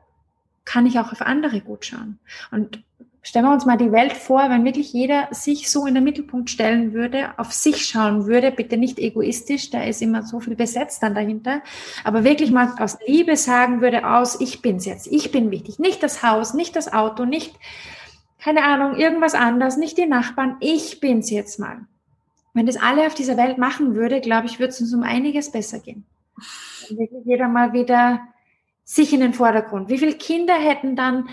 kann 0.63 0.85
ich 0.85 0.97
auch 0.99 1.11
auf 1.11 1.21
andere 1.21 1.59
gut 1.61 1.85
schauen. 1.85 2.19
Und 2.51 2.83
Stellen 3.25 3.45
wir 3.45 3.53
uns 3.53 3.65
mal 3.65 3.75
die 3.75 3.91
Welt 3.91 4.13
vor, 4.13 4.51
wenn 4.51 4.65
wirklich 4.65 4.93
jeder 4.93 5.27
sich 5.31 5.71
so 5.71 5.88
in 5.88 5.95
den 5.95 6.03
Mittelpunkt 6.03 6.47
stellen 6.47 6.93
würde, 6.93 7.33
auf 7.38 7.51
sich 7.51 7.88
schauen 7.88 8.27
würde, 8.27 8.51
bitte 8.51 8.77
nicht 8.77 8.99
egoistisch, 8.99 9.71
da 9.71 9.83
ist 9.83 10.03
immer 10.03 10.21
so 10.21 10.39
viel 10.39 10.55
besetzt 10.55 11.01
dann 11.01 11.15
dahinter, 11.15 11.63
aber 12.03 12.23
wirklich 12.23 12.51
mal 12.51 12.75
aus 12.77 12.99
Liebe 13.07 13.35
sagen 13.35 13.81
würde 13.81 14.07
aus, 14.07 14.39
ich 14.39 14.61
bin's 14.61 14.85
jetzt, 14.85 15.07
ich 15.07 15.31
bin 15.31 15.49
wichtig, 15.49 15.79
nicht 15.79 16.03
das 16.03 16.21
Haus, 16.21 16.53
nicht 16.53 16.75
das 16.75 16.93
Auto, 16.93 17.25
nicht, 17.25 17.55
keine 18.39 18.63
Ahnung, 18.63 18.95
irgendwas 18.95 19.33
anderes, 19.33 19.75
nicht 19.75 19.97
die 19.97 20.05
Nachbarn, 20.05 20.57
ich 20.59 20.99
bin's 20.99 21.31
jetzt 21.31 21.59
mal. 21.59 21.79
Wenn 22.53 22.67
das 22.67 22.77
alle 22.77 23.07
auf 23.07 23.15
dieser 23.15 23.38
Welt 23.38 23.57
machen 23.57 23.95
würde, 23.95 24.21
glaube 24.21 24.45
ich, 24.45 24.59
würde 24.59 24.69
es 24.69 24.79
uns 24.79 24.93
um 24.93 25.01
einiges 25.01 25.51
besser 25.51 25.79
gehen. 25.79 26.05
Wenn 26.88 26.99
wirklich 26.99 27.25
jeder 27.25 27.47
mal 27.47 27.73
wieder 27.73 28.21
sich 28.83 29.11
in 29.13 29.21
den 29.21 29.33
Vordergrund. 29.33 29.89
Wie 29.89 29.97
viele 29.97 30.13
Kinder 30.13 30.53
hätten 30.53 30.95
dann 30.95 31.27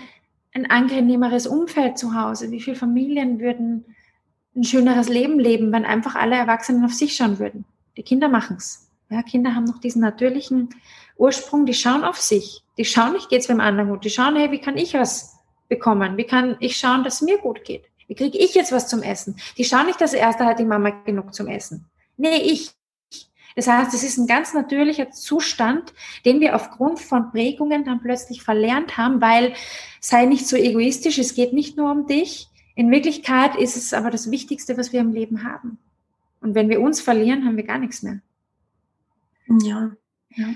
ein 0.53 0.69
angenehmeres 0.69 1.47
Umfeld 1.47 1.97
zu 1.97 2.13
Hause? 2.13 2.51
Wie 2.51 2.61
viele 2.61 2.75
Familien 2.75 3.39
würden 3.39 3.85
ein 4.55 4.63
schöneres 4.63 5.09
Leben 5.09 5.39
leben, 5.39 5.71
wenn 5.71 5.85
einfach 5.85 6.15
alle 6.15 6.35
Erwachsenen 6.35 6.85
auf 6.85 6.93
sich 6.93 7.15
schauen 7.15 7.39
würden? 7.39 7.65
Die 7.97 8.03
Kinder 8.03 8.29
machen's. 8.29 8.89
Ja, 9.09 9.21
Kinder 9.21 9.55
haben 9.55 9.65
noch 9.65 9.79
diesen 9.79 10.01
natürlichen 10.01 10.69
Ursprung, 11.17 11.65
die 11.65 11.73
schauen 11.73 12.03
auf 12.03 12.19
sich. 12.19 12.63
Die 12.77 12.85
schauen 12.85 13.13
nicht, 13.13 13.29
geht's 13.29 13.47
beim 13.47 13.59
anderen 13.59 13.89
gut. 13.89 14.03
Die 14.03 14.09
schauen, 14.09 14.35
hey, 14.35 14.51
wie 14.51 14.59
kann 14.59 14.77
ich 14.77 14.93
was 14.93 15.37
bekommen? 15.69 16.17
Wie 16.17 16.23
kann 16.23 16.57
ich 16.59 16.77
schauen, 16.77 17.03
dass 17.03 17.15
es 17.15 17.21
mir 17.21 17.37
gut 17.37 17.63
geht? 17.63 17.83
Wie 18.07 18.15
kriege 18.15 18.37
ich 18.37 18.53
jetzt 18.55 18.71
was 18.71 18.87
zum 18.87 19.01
Essen? 19.01 19.37
Die 19.57 19.63
schauen 19.63 19.85
nicht, 19.85 20.01
dass 20.01 20.13
erst 20.13 20.39
hat 20.39 20.59
die 20.59 20.65
Mama 20.65 20.89
genug 20.89 21.33
zum 21.33 21.47
Essen. 21.47 21.85
Nee, 22.17 22.37
ich. 22.37 22.71
Das 23.55 23.67
heißt, 23.67 23.93
es 23.93 24.03
ist 24.03 24.17
ein 24.17 24.27
ganz 24.27 24.53
natürlicher 24.53 25.11
Zustand, 25.11 25.93
den 26.25 26.39
wir 26.39 26.55
aufgrund 26.55 26.99
von 26.99 27.31
Prägungen 27.31 27.85
dann 27.85 28.01
plötzlich 28.01 28.43
verlernt 28.43 28.97
haben, 28.97 29.21
weil 29.21 29.53
sei 29.99 30.25
nicht 30.25 30.47
so 30.47 30.55
egoistisch, 30.55 31.17
es 31.17 31.35
geht 31.35 31.53
nicht 31.53 31.77
nur 31.77 31.91
um 31.91 32.07
dich. 32.07 32.49
In 32.75 32.91
Wirklichkeit 32.91 33.55
ist 33.55 33.77
es 33.77 33.93
aber 33.93 34.09
das 34.09 34.31
Wichtigste, 34.31 34.77
was 34.77 34.91
wir 34.93 35.01
im 35.01 35.13
Leben 35.13 35.43
haben. 35.43 35.77
Und 36.41 36.55
wenn 36.55 36.69
wir 36.69 36.81
uns 36.81 36.99
verlieren, 36.99 37.45
haben 37.45 37.57
wir 37.57 37.63
gar 37.63 37.77
nichts 37.77 38.01
mehr. 38.01 38.19
Ja. 39.61 39.91
ja. 40.35 40.47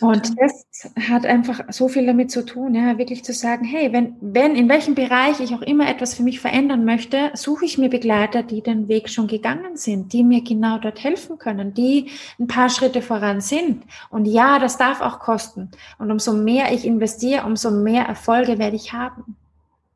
Und 0.00 0.34
das 0.40 0.66
hat 1.08 1.26
einfach 1.26 1.60
so 1.70 1.86
viel 1.86 2.06
damit 2.06 2.30
zu 2.30 2.44
tun, 2.46 2.74
ja, 2.74 2.96
wirklich 2.96 3.24
zu 3.24 3.32
sagen, 3.34 3.64
hey, 3.64 3.92
wenn, 3.92 4.16
wenn, 4.20 4.56
in 4.56 4.68
welchem 4.68 4.94
Bereich 4.94 5.38
ich 5.40 5.54
auch 5.54 5.60
immer 5.60 5.88
etwas 5.88 6.14
für 6.14 6.22
mich 6.22 6.40
verändern 6.40 6.84
möchte, 6.84 7.30
suche 7.34 7.66
ich 7.66 7.76
mir 7.76 7.90
Begleiter, 7.90 8.42
die 8.42 8.62
den 8.62 8.88
Weg 8.88 9.10
schon 9.10 9.26
gegangen 9.26 9.76
sind, 9.76 10.12
die 10.12 10.24
mir 10.24 10.42
genau 10.42 10.78
dort 10.78 11.04
helfen 11.04 11.38
können, 11.38 11.74
die 11.74 12.10
ein 12.40 12.46
paar 12.46 12.70
Schritte 12.70 13.02
voran 13.02 13.42
sind. 13.42 13.84
Und 14.08 14.24
ja, 14.24 14.58
das 14.58 14.78
darf 14.78 15.02
auch 15.02 15.18
kosten. 15.18 15.70
Und 15.98 16.10
umso 16.10 16.32
mehr 16.32 16.72
ich 16.72 16.86
investiere, 16.86 17.44
umso 17.44 17.70
mehr 17.70 18.04
Erfolge 18.04 18.58
werde 18.58 18.76
ich 18.76 18.94
haben. 18.94 19.36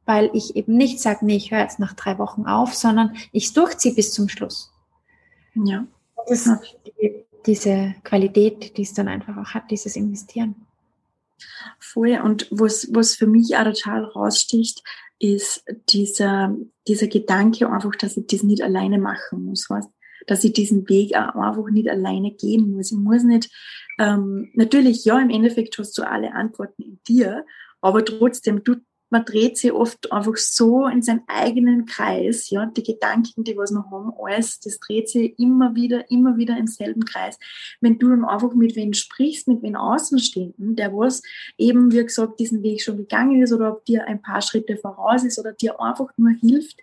Weil 0.04 0.30
ich 0.35 0.54
eben 0.54 0.76
nicht 0.76 1.00
sage, 1.00 1.24
nee, 1.24 1.37
ich 1.37 1.50
höre 1.50 1.61
jetzt 1.61 1.80
nach 1.80 1.94
drei 1.94 2.18
Wochen 2.18 2.46
auf, 2.46 2.74
sondern 2.74 3.16
ich 3.32 3.54
durchziehe 3.54 3.94
bis 3.94 4.12
zum 4.12 4.28
Schluss. 4.28 4.72
Ja. 5.54 5.87
Das 6.28 6.46
ist 6.46 6.61
die 7.00 7.26
diese 7.46 7.94
Qualität, 8.04 8.76
die 8.76 8.82
es 8.82 8.94
dann 8.94 9.09
einfach 9.09 9.37
auch 9.37 9.54
hat, 9.54 9.70
dieses 9.70 9.96
Investieren. 9.96 10.54
Voll. 11.78 12.20
Und 12.22 12.48
was, 12.50 12.88
was 12.92 13.14
für 13.14 13.26
mich 13.26 13.56
auch 13.56 13.64
total 13.64 14.04
raussticht, 14.04 14.82
ist 15.18 15.64
dieser, 15.88 16.54
dieser 16.87 17.06
Gedanke 17.06 17.70
einfach, 17.70 17.94
dass 17.96 18.16
ich 18.16 18.26
das 18.26 18.42
nicht 18.42 18.62
alleine 18.62 18.98
machen 18.98 19.44
muss, 19.44 19.68
weißt? 19.70 19.88
dass 20.26 20.44
ich 20.44 20.52
diesen 20.52 20.88
Weg 20.88 21.14
einfach 21.16 21.70
nicht 21.70 21.88
alleine 21.88 22.32
gehen 22.32 22.72
muss. 22.72 22.92
Ich 22.92 22.98
muss 22.98 23.22
nicht, 23.22 23.50
ähm, 23.98 24.50
natürlich, 24.54 25.04
ja, 25.04 25.18
im 25.20 25.30
Endeffekt 25.30 25.78
hast 25.78 25.96
du 25.96 26.02
alle 26.02 26.35
Antworten 26.35 26.82
in 26.82 26.98
dir, 27.06 27.46
aber 27.80 28.04
trotzdem, 28.04 28.62
du, 28.64 28.76
man 29.11 29.25
dreht 29.25 29.57
sich 29.57 29.73
oft 29.73 30.12
einfach 30.12 30.37
so 30.37 30.87
in 30.87 31.01
seinen 31.01 31.23
eigenen 31.29 31.87
Kreis, 31.87 32.51
ja, 32.51 32.66
die 32.66 32.83
Gedanken, 32.83 33.45
die 33.45 33.57
was 33.57 33.71
wir 33.71 33.88
haben, 33.90 34.12
alles, 34.21 34.59
das 34.61 34.79
dreht 34.81 35.09
sich 35.09 35.38
immer 35.38 35.75
wieder, 35.75 36.11
immer 36.11 36.37
wieder 36.37 36.57
im 36.57 36.66
selben 36.66 37.05
Kreis. 37.05 37.38
Wenn 37.81 37.99
du 37.99 38.11
dann 38.11 38.25
einfach 38.25 38.53
mit 38.55 38.75
wem 38.75 38.92
sprichst, 38.92 39.47
mit 39.47 39.62
wem 39.62 39.77
Außenstehenden, 39.77 40.75
der 40.75 40.92
was 40.92 41.23
eben, 41.57 41.92
wie 41.92 42.03
gesagt, 42.03 42.40
diesen 42.40 42.62
Weg 42.62 42.83
schon 42.83 42.97
gegangen 42.97 43.42
ist 43.42 43.53
oder 43.53 43.73
ob 43.73 43.85
dir 43.85 44.07
ein 44.07 44.21
paar 44.21 44.42
Schritte 44.42 44.77
voraus 44.77 45.23
ist 45.23 45.38
oder 45.38 45.53
dir 45.53 45.81
einfach 45.81 46.09
nur 46.16 46.33
hilft, 46.40 46.81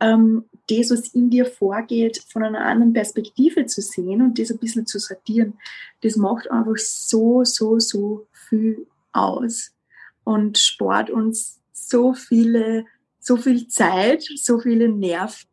ähm, 0.00 0.44
das, 0.68 0.90
was 0.90 1.08
in 1.08 1.30
dir 1.30 1.44
vorgeht, 1.44 2.22
von 2.28 2.44
einer 2.44 2.64
anderen 2.64 2.92
Perspektive 2.92 3.66
zu 3.66 3.82
sehen 3.82 4.22
und 4.22 4.38
das 4.38 4.50
ein 4.50 4.58
bisschen 4.58 4.86
zu 4.86 4.98
sortieren, 4.98 5.54
das 6.02 6.16
macht 6.16 6.50
einfach 6.50 6.76
so, 6.76 7.42
so, 7.44 7.80
so 7.80 8.26
viel 8.48 8.86
aus 9.12 9.72
und 10.24 10.58
spart 10.58 11.10
uns 11.10 11.60
so 11.94 12.12
viele, 12.12 12.86
so 13.20 13.36
viel 13.36 13.68
Zeit, 13.68 14.24
so 14.24 14.58
viele 14.58 14.88
Nerven, 14.88 15.46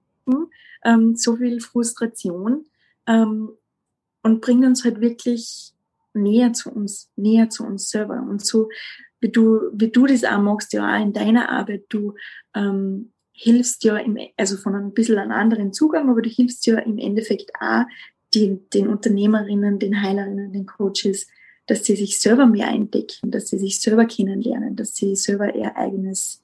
ähm, 0.83 1.15
so 1.15 1.35
viel 1.35 1.61
Frustration 1.61 2.65
ähm, 3.05 3.51
und 4.23 4.41
bringt 4.41 4.65
uns 4.65 4.83
halt 4.83 5.01
wirklich 5.01 5.73
näher 6.15 6.51
zu 6.53 6.71
uns, 6.71 7.11
näher 7.15 7.51
zu 7.51 7.63
uns 7.63 7.89
selber. 7.89 8.25
Und 8.27 8.43
so 8.43 8.69
wie 9.19 9.29
du, 9.29 9.59
wie 9.73 9.91
du 9.91 10.07
das 10.07 10.23
auch 10.23 10.39
machst, 10.39 10.73
ja 10.73 10.81
auch 10.83 10.99
in 10.99 11.13
deiner 11.13 11.49
Arbeit, 11.49 11.85
du 11.89 12.15
ähm, 12.55 13.11
hilfst 13.33 13.83
ja 13.83 13.97
im, 13.97 14.17
also 14.35 14.57
von 14.57 14.73
ein 14.73 14.95
bisschen 14.95 15.19
einem 15.19 15.31
anderen 15.31 15.73
Zugang, 15.73 16.09
aber 16.09 16.23
du 16.23 16.29
hilfst 16.29 16.65
ja 16.65 16.79
im 16.79 16.97
Endeffekt 16.97 17.51
auch 17.59 17.83
den, 18.33 18.67
den 18.71 18.87
Unternehmerinnen, 18.87 19.77
den 19.77 20.01
Heilerinnen, 20.01 20.53
den 20.53 20.65
Coaches, 20.65 21.27
dass 21.71 21.85
sie 21.85 21.95
sich 21.95 22.19
selber 22.19 22.47
mehr 22.47 22.67
entdecken, 22.67 23.31
dass 23.31 23.47
sie 23.47 23.57
sich 23.57 23.79
selber 23.79 24.03
kennenlernen, 24.03 24.75
dass 24.75 24.93
sie 24.93 25.15
selber 25.15 25.55
ihr 25.55 25.77
eigenes 25.77 26.43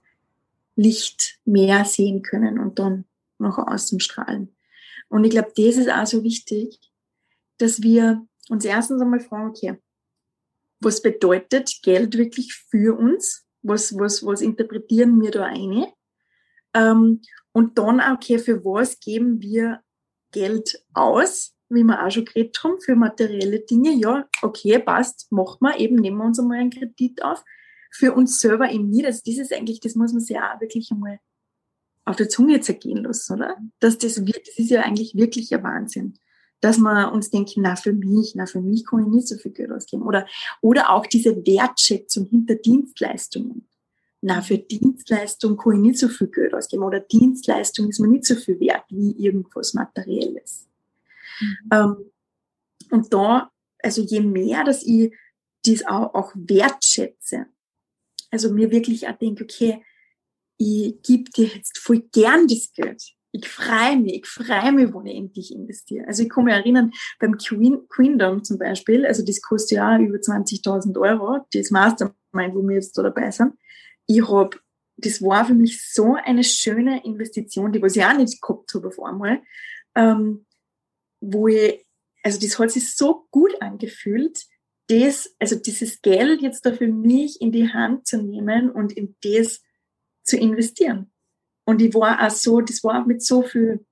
Licht 0.78 1.38
mehr 1.44 1.84
sehen 1.84 2.22
können 2.22 2.58
und 2.58 2.80
dann 2.80 3.04
nach 3.38 3.58
außen 3.58 4.00
strahlen. 4.00 4.56
Und 5.10 5.26
ich 5.26 5.32
glaube, 5.32 5.52
das 5.54 5.76
ist 5.76 5.92
auch 5.92 6.06
so 6.06 6.24
wichtig, 6.24 6.80
dass 7.58 7.82
wir 7.82 8.26
uns 8.48 8.64
erstens 8.64 9.02
einmal 9.02 9.20
fragen, 9.20 9.50
okay, 9.50 9.76
was 10.80 11.02
bedeutet 11.02 11.78
Geld 11.84 12.18
wirklich 12.18 12.54
für 12.54 12.98
uns? 12.98 13.46
Was, 13.64 13.98
was, 13.98 14.26
was 14.26 14.40
interpretieren 14.40 15.22
wir 15.22 15.32
da 15.32 15.44
eine? 15.44 15.92
Ähm, 16.74 17.22
und 17.52 17.78
dann, 17.78 18.00
okay, 18.00 18.40
für 18.40 18.64
was 18.64 18.98
geben 19.02 19.42
wir 19.42 19.82
Geld 20.32 20.86
aus? 20.94 21.54
Wie 21.70 21.84
wir 21.84 22.06
auch 22.06 22.12
schon 22.12 22.26
geredet 22.26 22.64
haben, 22.64 22.80
für 22.80 22.96
materielle 22.96 23.60
Dinge, 23.60 23.92
ja, 23.94 24.28
okay, 24.42 24.80
passt, 24.80 25.32
machen 25.32 25.58
wir, 25.62 25.80
eben 25.80 25.96
nehmen 25.96 26.18
wir 26.18 26.26
uns 26.26 26.40
einmal 26.40 26.60
einen 26.60 26.70
Kredit 26.70 27.24
auf. 27.24 27.44
Für 27.92 28.14
uns 28.14 28.40
selber 28.40 28.70
eben 28.70 28.90
nicht. 28.90 29.06
Also 29.06 29.22
das 29.26 29.38
ist 29.38 29.54
eigentlich, 29.54 29.80
das 29.80 29.96
muss 29.96 30.12
man 30.12 30.22
sich 30.22 30.38
auch 30.38 30.60
wirklich 30.60 30.92
einmal 30.92 31.20
auf 32.06 32.16
der 32.16 32.30
Zunge 32.30 32.62
zergehen 32.62 33.04
lassen, 33.04 33.34
oder? 33.34 33.58
Dass 33.80 33.98
das, 33.98 34.16
das 34.16 34.58
ist 34.58 34.70
ja 34.70 34.82
eigentlich 34.82 35.16
wirklich 35.16 35.54
ein 35.54 35.64
Wahnsinn. 35.64 36.14
Dass 36.62 36.78
wir 36.78 37.12
uns 37.12 37.30
denken, 37.30 37.62
na, 37.62 37.76
für 37.76 37.94
mich, 37.94 38.34
na, 38.36 38.46
für 38.46 38.62
mich 38.62 38.86
kann 38.86 39.02
ich 39.02 39.08
nicht 39.08 39.28
so 39.28 39.36
viel 39.36 39.52
Geld 39.52 39.72
ausgeben. 39.72 40.04
Oder, 40.04 40.26
oder 40.62 40.92
auch 40.92 41.06
diese 41.06 41.36
Wertschätzung 41.36 42.26
hinter 42.26 42.56
Dienstleistungen. 42.56 43.68
Na, 44.22 44.42
für 44.42 44.58
Dienstleistung 44.58 45.58
kann 45.58 45.76
ich 45.76 45.80
nicht 45.80 46.00
so 46.00 46.08
viel 46.08 46.28
Geld 46.28 46.54
ausgeben. 46.54 46.84
Oder 46.84 47.02
Dienstleistung 47.02 47.90
ist 47.90 48.00
mir 48.00 48.08
nicht 48.08 48.26
so 48.26 48.36
viel 48.36 48.60
wert 48.60 48.86
wie 48.90 49.12
irgendwas 49.12 49.74
Materielles. 49.74 50.68
Mhm. 51.40 51.70
Ähm, 51.72 51.96
und 52.92 53.14
da, 53.14 53.52
also 53.80 54.02
je 54.02 54.22
mehr, 54.22 54.64
dass 54.64 54.84
ich 54.84 55.14
dies 55.66 55.86
auch, 55.86 56.14
auch 56.14 56.32
wertschätze, 56.36 57.48
also 58.32 58.52
mir 58.52 58.72
wirklich 58.72 59.08
auch 59.08 59.18
denke, 59.18 59.44
okay, 59.44 59.84
ich 60.58 61.02
gebe 61.04 61.30
dir 61.32 61.48
jetzt 61.48 61.78
voll 61.78 62.04
gern 62.12 62.48
das 62.48 62.72
Geld. 62.74 63.04
Ich 63.32 63.48
freue 63.48 63.98
mich, 63.98 64.16
ich 64.16 64.26
freue 64.26 64.72
mich, 64.72 64.92
wo 64.94 65.02
ich 65.02 65.16
endlich 65.16 65.54
investiere. 65.54 66.08
Also 66.08 66.24
ich 66.24 66.30
kann 66.30 66.46
mich 66.46 66.54
erinnern, 66.54 66.92
beim 67.20 67.38
Queen, 67.38 67.88
Queendom 67.90 68.44
zum 68.44 68.58
Beispiel, 68.58 69.06
also 69.06 69.24
das 69.24 69.42
kostet 69.42 69.78
ja 69.78 70.00
über 70.00 70.18
20.000 70.18 71.00
Euro, 71.00 71.46
das 71.54 71.70
Mastermind, 71.70 72.56
wo 72.56 72.68
wir 72.68 72.76
jetzt 72.76 72.98
da 72.98 73.04
dabei 73.04 73.30
sind. 73.30 73.54
Ich 74.08 74.28
habe, 74.28 74.58
das 74.96 75.22
war 75.22 75.46
für 75.46 75.54
mich 75.54 75.94
so 75.94 76.16
eine 76.16 76.44
schöne 76.44 77.04
Investition, 77.06 77.72
die 77.72 77.82
was 77.82 77.96
ich 77.96 78.04
auch 78.04 78.18
nicht 78.18 78.42
gehabt 78.42 78.74
habe 78.74 78.88
auf 78.88 79.00
einmal. 79.00 79.42
Ähm, 79.94 80.47
wo 81.34 81.48
ich, 81.48 81.86
also 82.24 82.40
das 82.40 82.58
hat 82.60 82.72
sich 82.72 82.96
so 82.96 83.28
gut 83.32 83.62
angefühlt, 83.62 84.46
das, 84.88 85.36
also 85.40 85.56
dieses 85.56 86.02
Geld 86.02 86.42
jetzt 86.42 86.66
da 86.66 86.74
für 86.74 86.88
mich 86.88 87.42
in 87.42 87.52
die 87.52 87.68
Hand 87.68 88.08
zu 88.08 88.22
nehmen 88.22 88.72
und 88.72 88.94
in 88.94 89.16
das 89.22 89.62
zu 90.24 90.38
investieren. 90.38 91.12
Und 91.66 91.82
ich 91.82 91.94
war 91.94 92.26
auch 92.26 92.32
so, 92.32 92.62
das 92.62 92.84
war 92.84 93.06
mit 93.06 93.22
so 93.22 93.42
viel 93.44 93.86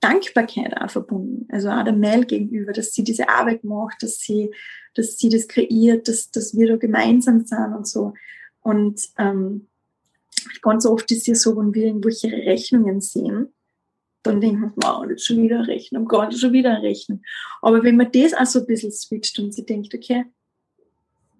Dankbarkeit 0.00 0.76
auch 0.76 0.90
verbunden. 0.90 1.48
Also 1.50 1.70
auch 1.70 1.82
der 1.82 1.94
Mel 1.94 2.26
gegenüber, 2.26 2.72
dass 2.72 2.92
sie 2.92 3.02
diese 3.02 3.30
Arbeit 3.30 3.64
macht, 3.64 4.02
dass 4.02 4.18
sie, 4.18 4.50
dass 4.94 5.16
sie 5.16 5.30
das 5.30 5.48
kreiert, 5.48 6.08
dass, 6.08 6.30
dass 6.30 6.54
wir 6.54 6.68
da 6.68 6.76
gemeinsam 6.76 7.46
sind 7.46 7.74
und 7.74 7.88
so. 7.88 8.12
Und 8.60 9.00
ähm, 9.16 9.68
ganz 10.60 10.84
oft 10.84 11.10
ist 11.10 11.26
ja 11.26 11.34
so, 11.34 11.56
wenn 11.56 11.72
wir 11.72 11.86
irgendwelche 11.86 12.30
Rechnungen 12.30 13.00
sehen, 13.00 13.54
dann 14.24 14.40
denkt 14.40 14.60
man, 14.60 14.72
wow, 14.76 15.06
jetzt 15.08 15.26
schon 15.26 15.42
wieder 15.42 15.66
rechnen, 15.68 16.06
Gott, 16.06 16.36
schon 16.36 16.52
wieder 16.52 16.82
rechnen. 16.82 17.22
Aber 17.62 17.82
wenn 17.84 17.96
man 17.96 18.10
das 18.10 18.34
auch 18.34 18.46
so 18.46 18.60
ein 18.60 18.66
bisschen 18.66 18.90
switcht 18.90 19.38
und 19.38 19.54
sie 19.54 19.64
denkt, 19.64 19.94
okay, 19.94 20.24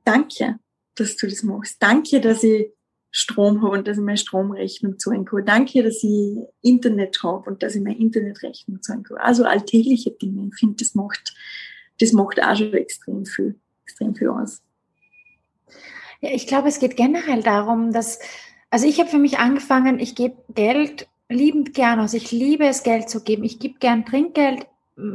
danke, 0.05 0.59
dass 0.95 1.17
du 1.17 1.27
das 1.27 1.43
machst. 1.43 1.83
Danke, 1.83 2.21
dass 2.21 2.43
ich 2.43 2.69
Strom 3.11 3.63
habe 3.63 3.79
und 3.79 3.89
dass 3.89 3.97
ich 3.97 4.03
meine 4.03 4.19
Stromrechnung 4.19 4.99
zahlen 4.99 5.25
kann. 5.25 5.47
Danke, 5.47 5.83
dass 5.83 6.03
ich 6.03 6.37
Internet 6.63 7.23
habe 7.23 7.49
und 7.49 7.63
dass 7.63 7.75
ich 7.75 7.83
meine 7.83 7.99
Internetrechnung 7.99 8.83
zahlen 8.83 9.03
kann. 9.03 9.17
Also 9.19 9.45
alltägliche 9.45 10.11
Dinge. 10.11 10.51
Ich 10.53 10.59
finde, 10.59 10.77
das 10.77 10.95
macht, 10.95 11.35
das 12.01 12.13
macht 12.13 12.43
auch 12.43 12.57
schon 12.57 12.73
extrem 12.75 13.25
viel, 13.25 13.59
extrem 13.85 14.15
viel 14.15 14.29
aus. 14.29 14.63
Ja, 16.21 16.31
ich 16.33 16.47
glaube, 16.47 16.69
es 16.69 16.81
geht 16.81 16.97
generell 16.97 17.43
darum, 17.43 17.93
dass, 17.93 18.19
also 18.69 18.87
ich 18.87 18.99
habe 18.99 19.09
für 19.09 19.19
mich 19.19 19.39
angefangen, 19.39 20.01
ich 20.01 20.15
gebe 20.15 20.37
Geld 20.53 21.07
liebend 21.35 21.75
gern 21.75 22.01
aus. 22.01 22.15
Ich 22.15 22.33
liebe 22.33 22.67
es, 22.67 22.83
Geld 22.83 23.11
zu 23.11 23.23
geben. 23.23 23.45
Ich 23.45 23.59
gebe 23.59 23.79
gern 23.79 24.07
Trinkgeld. 24.07 24.67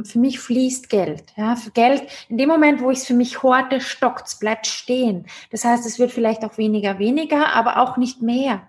Für 0.03 0.19
mich 0.19 0.39
fließt 0.39 0.89
Geld. 0.89 1.23
Ja, 1.37 1.55
für 1.55 1.71
Geld, 1.71 2.03
in 2.27 2.37
dem 2.37 2.49
Moment, 2.49 2.81
wo 2.81 2.91
ich 2.91 2.99
es 2.99 3.07
für 3.07 3.13
mich 3.13 3.43
horte, 3.43 3.79
stockt 3.79 4.27
es, 4.27 4.37
bleibt 4.37 4.67
stehen. 4.67 5.25
Das 5.51 5.63
heißt, 5.63 5.85
es 5.85 5.99
wird 5.99 6.11
vielleicht 6.11 6.43
auch 6.43 6.57
weniger, 6.57 6.99
weniger, 6.99 7.55
aber 7.55 7.77
auch 7.77 7.95
nicht 7.95 8.21
mehr. 8.21 8.61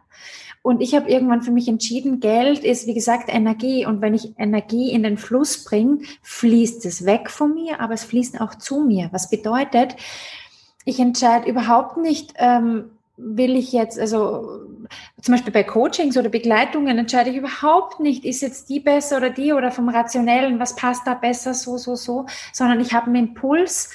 Und 0.63 0.83
ich 0.83 0.95
habe 0.95 1.11
irgendwann 1.11 1.43
für 1.43 1.51
mich 1.51 1.69
entschieden, 1.69 2.21
Geld 2.21 2.65
ist, 2.65 2.87
wie 2.87 2.95
gesagt, 2.95 3.33
Energie. 3.33 3.87
Und 3.87 4.03
wenn 4.03 4.15
ich 4.15 4.39
Energie 4.39 4.93
in 4.93 5.03
den 5.03 5.17
Fluss 5.17 5.65
bringe, 5.65 6.01
fließt 6.23 6.85
es 6.85 7.07
weg 7.07 7.31
von 7.31 7.55
mir, 7.55 7.81
aber 7.81 7.95
es 7.95 8.05
fließt 8.05 8.41
auch 8.41 8.55
zu 8.55 8.81
mir. 8.81 9.09
Was 9.11 9.31
bedeutet, 9.31 9.97
ich 10.85 11.01
entscheide 11.01 11.49
überhaupt 11.49 11.97
nicht, 11.97 12.35
ähm, 12.37 12.91
will 13.23 13.57
ich 13.57 13.73
jetzt, 13.73 13.99
also 13.99 14.61
zum 15.21 15.33
Beispiel 15.33 15.53
bei 15.53 15.63
Coachings 15.63 16.17
oder 16.17 16.29
Begleitungen 16.29 16.99
entscheide 16.99 17.31
ich 17.31 17.37
überhaupt 17.37 18.01
nicht, 18.01 18.25
ist 18.25 18.43
jetzt 18.43 18.69
die 18.69 18.81
besser 18.81 19.19
oder 19.19 19.31
die 19.31 19.53
oder 19.53 19.71
vom 19.71 19.89
Rationellen, 19.89 20.59
was 20.59 20.77
passt 20.77 21.07
da 21.07 21.15
besser, 21.15 21.55
so, 21.55 21.77
so, 21.77 21.95
so, 21.95 22.27
sondern 22.53 22.81
ich 22.81 22.93
habe 22.93 23.07
einen 23.07 23.29
Impuls, 23.29 23.91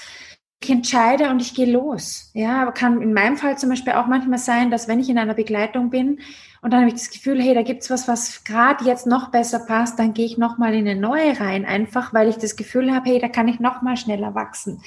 ich 0.63 0.69
entscheide 0.69 1.29
und 1.29 1.41
ich 1.41 1.53
gehe 1.53 1.71
los. 1.71 2.31
Ja, 2.33 2.61
aber 2.61 2.71
kann 2.71 3.01
in 3.01 3.13
meinem 3.13 3.37
Fall 3.37 3.57
zum 3.57 3.69
Beispiel 3.69 3.93
auch 3.93 4.07
manchmal 4.07 4.39
sein, 4.39 4.71
dass 4.71 4.87
wenn 4.87 4.99
ich 4.99 5.09
in 5.09 5.17
einer 5.17 5.33
Begleitung 5.33 5.89
bin 5.89 6.19
und 6.61 6.71
dann 6.71 6.81
habe 6.81 6.87
ich 6.89 6.95
das 6.95 7.11
Gefühl, 7.11 7.41
hey, 7.41 7.53
da 7.53 7.61
gibt's 7.61 7.89
was, 7.89 8.07
was 8.07 8.43
gerade 8.43 8.85
jetzt 8.85 9.05
noch 9.05 9.29
besser 9.29 9.59
passt, 9.59 9.99
dann 9.99 10.13
gehe 10.13 10.25
ich 10.25 10.37
nochmal 10.37 10.73
in 10.73 10.87
eine 10.87 10.99
neue 10.99 11.39
rein, 11.39 11.65
einfach 11.65 12.13
weil 12.13 12.29
ich 12.29 12.37
das 12.37 12.55
Gefühl 12.55 12.93
habe, 12.93 13.09
hey, 13.09 13.19
da 13.19 13.27
kann 13.27 13.47
ich 13.47 13.59
nochmal 13.59 13.97
schneller 13.97 14.33
wachsen. 14.33 14.81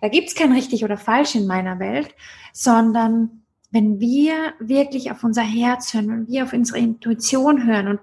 Da 0.00 0.08
gibt's 0.08 0.34
kein 0.34 0.52
richtig 0.52 0.84
oder 0.84 0.98
falsch 0.98 1.34
in 1.34 1.46
meiner 1.46 1.78
Welt, 1.78 2.14
sondern 2.52 3.42
wenn 3.70 4.00
wir 4.00 4.54
wirklich 4.58 5.10
auf 5.10 5.24
unser 5.24 5.42
Herz 5.42 5.94
hören, 5.94 6.08
wenn 6.08 6.28
wir 6.28 6.44
auf 6.44 6.52
unsere 6.52 6.78
Intuition 6.78 7.66
hören 7.66 7.88
und 7.88 8.00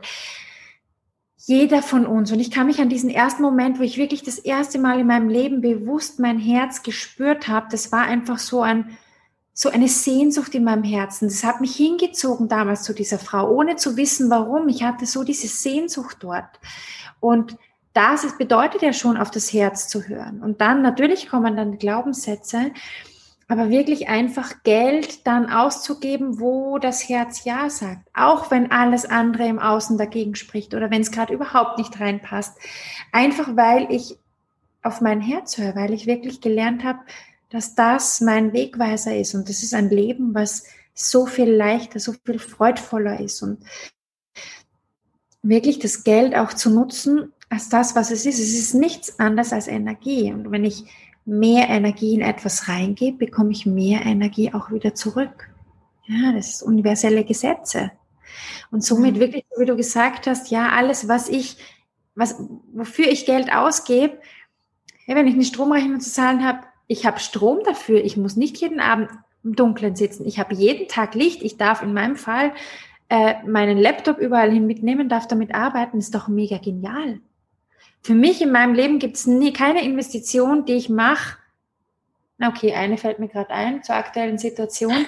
jeder 1.46 1.82
von 1.82 2.06
uns, 2.06 2.32
und 2.32 2.40
ich 2.40 2.52
kann 2.52 2.68
mich 2.68 2.80
an 2.80 2.88
diesen 2.88 3.10
ersten 3.10 3.42
Moment, 3.42 3.78
wo 3.78 3.84
ich 3.84 3.98
wirklich 3.98 4.24
das 4.24 4.40
erste 4.40 4.80
Mal 4.80 5.00
in 5.00 5.08
meinem 5.08 5.28
Leben 5.28 5.60
bewusst 5.60 6.20
mein 6.20 6.40
Herz 6.40 6.84
gespürt 6.84 7.50
habe, 7.50 7.68
das 7.70 7.92
war 7.92 8.04
einfach 8.04 8.40
so 8.40 8.62
ein, 8.62 8.98
so 9.54 9.70
eine 9.70 9.90
Sehnsucht 9.90 10.56
in 10.56 10.64
meinem 10.64 10.84
Herzen. 10.84 11.28
Das 11.28 11.44
hat 11.44 11.60
mich 11.60 11.76
hingezogen 11.76 12.48
damals 12.48 12.84
zu 12.84 12.94
dieser 12.94 13.20
Frau, 13.20 13.52
ohne 13.52 13.76
zu 13.76 13.98
wissen 13.98 14.30
warum. 14.30 14.70
Ich 14.70 14.84
hatte 14.84 15.06
so 15.06 15.24
diese 15.24 15.48
Sehnsucht 15.48 16.18
dort. 16.22 16.60
Und 17.20 17.58
das 17.94 18.38
bedeutet 18.38 18.82
ja 18.82 18.94
schon, 18.94 19.18
auf 19.18 19.30
das 19.30 19.54
Herz 19.54 19.88
zu 19.88 20.08
hören. 20.08 20.42
Und 20.42 20.62
dann 20.62 20.82
natürlich 20.82 21.30
kommen 21.30 21.56
dann 21.56 21.78
Glaubenssätze 21.78 22.72
aber 23.48 23.70
wirklich 23.70 24.08
einfach 24.08 24.64
Geld 24.64 25.28
dann 25.28 25.50
auszugeben, 25.50 26.40
wo 26.40 26.78
das 26.80 27.08
Herz 27.08 27.44
Ja 27.44 27.70
sagt. 27.70 28.08
Auch 28.14 28.52
wenn 28.52 28.72
alles 28.72 29.06
andere 29.06 29.48
im 29.48 29.60
Außen 29.60 29.98
dagegen 29.98 30.36
spricht 30.36 30.74
oder 30.74 30.90
wenn 30.92 31.02
es 31.02 31.12
gerade 31.12 31.34
überhaupt 31.34 31.78
nicht 31.78 32.00
reinpasst. 32.00 32.58
Einfach 33.12 33.56
weil 33.56 33.92
ich 33.92 34.18
auf 34.82 35.02
mein 35.02 35.22
Herz 35.22 35.58
höre, 35.58 35.76
weil 35.76 35.94
ich 35.94 36.08
wirklich 36.08 36.42
gelernt 36.42 36.84
habe, 36.84 37.00
dass 37.50 37.76
das 37.76 38.22
mein 38.22 38.54
Wegweiser 38.54 39.16
ist 39.16 39.36
und 39.36 39.48
das 39.48 39.64
ist 39.64 39.74
ein 39.74 39.90
Leben, 39.90 40.34
was 40.34 40.64
so 40.94 41.26
viel 41.26 41.50
leichter, 41.50 42.00
so 42.00 42.14
viel 42.26 42.40
freudvoller 42.40 43.20
ist 43.20 43.42
und 43.42 43.60
wirklich 45.42 45.80
das 45.80 46.04
Geld 46.04 46.36
auch 46.36 46.54
zu 46.54 46.70
nutzen 46.70 47.32
als 47.50 47.70
das, 47.70 47.96
was 47.96 48.10
es 48.10 48.26
ist. 48.26 48.40
Es 48.40 48.54
ist 48.58 48.74
nichts 48.74 49.20
anderes 49.20 49.54
als 49.54 49.68
Energie 49.68 50.34
und 50.34 50.52
wenn 50.52 50.66
ich 50.66 50.86
mehr 51.26 51.70
Energie 51.70 52.14
in 52.16 52.22
etwas 52.22 52.68
reingebe, 52.68 53.18
bekomme 53.18 53.52
ich 53.52 53.66
mehr 53.66 54.06
Energie 54.06 54.54
auch 54.54 54.72
wieder 54.72 54.94
zurück. 54.96 55.50
Ja, 56.06 56.34
das 56.34 56.50
ist 56.50 56.64
universelle 56.64 57.24
Gesetze. 57.24 57.92
Und 58.72 58.84
somit 58.84 59.16
mhm. 59.16 59.20
wirklich, 59.20 59.46
wie 59.58 59.66
du 59.66 59.76
gesagt 59.76 60.28
hast, 60.28 60.52
ja, 60.52 60.70
alles, 60.70 61.08
was 61.08 61.30
ich, 61.30 61.58
was, 62.16 62.36
wofür 62.74 63.08
ich 63.08 63.26
Geld 63.26 63.54
ausgebe, 63.54 64.18
ja, 65.06 65.16
wenn 65.16 65.28
ich 65.28 65.34
eine 65.34 65.44
Stromrechnung 65.44 66.00
zu 66.00 66.12
zahlen 66.12 66.46
habe, 66.46 66.60
ich 66.88 67.06
habe 67.06 67.20
Strom 67.20 67.60
dafür. 67.66 68.04
Ich 68.04 68.18
muss 68.18 68.36
nicht 68.36 68.58
jeden 68.58 68.80
Abend 68.80 69.10
im 69.44 69.56
Dunkeln 69.56 69.96
sitzen. 69.96 70.26
Ich 70.26 70.40
habe 70.40 70.54
jeden 70.56 70.88
Tag 70.88 71.16
Licht. 71.16 71.42
Ich 71.42 71.58
darf 71.58 71.82
in 71.82 71.94
meinem 71.94 72.16
Fall 72.16 72.54
äh, 73.10 73.36
meinen 73.46 73.78
Laptop 73.78 74.18
überall 74.18 74.52
hin 74.52 74.66
mitnehmen, 74.66 75.10
darf 75.10 75.28
damit 75.28 75.54
arbeiten. 75.54 75.98
Ist 75.98 76.16
doch 76.16 76.28
mega 76.28 76.58
genial. 76.58 77.20
Für 78.04 78.16
mich 78.16 78.42
in 78.42 78.52
meinem 78.52 78.74
Leben 78.74 79.00
gibt 79.00 79.16
es 79.16 79.28
nie 79.28 79.54
keine 79.54 79.84
Investition, 79.84 80.66
die 80.66 80.74
ich 80.74 80.90
mache. 80.90 81.38
Okay, 82.42 82.74
eine 82.74 82.98
fällt 82.98 83.20
mir 83.20 83.30
gerade 83.30 83.52
ein 83.52 83.82
zur 83.84 83.96
aktuellen 83.96 84.38
Situation, 84.38 85.06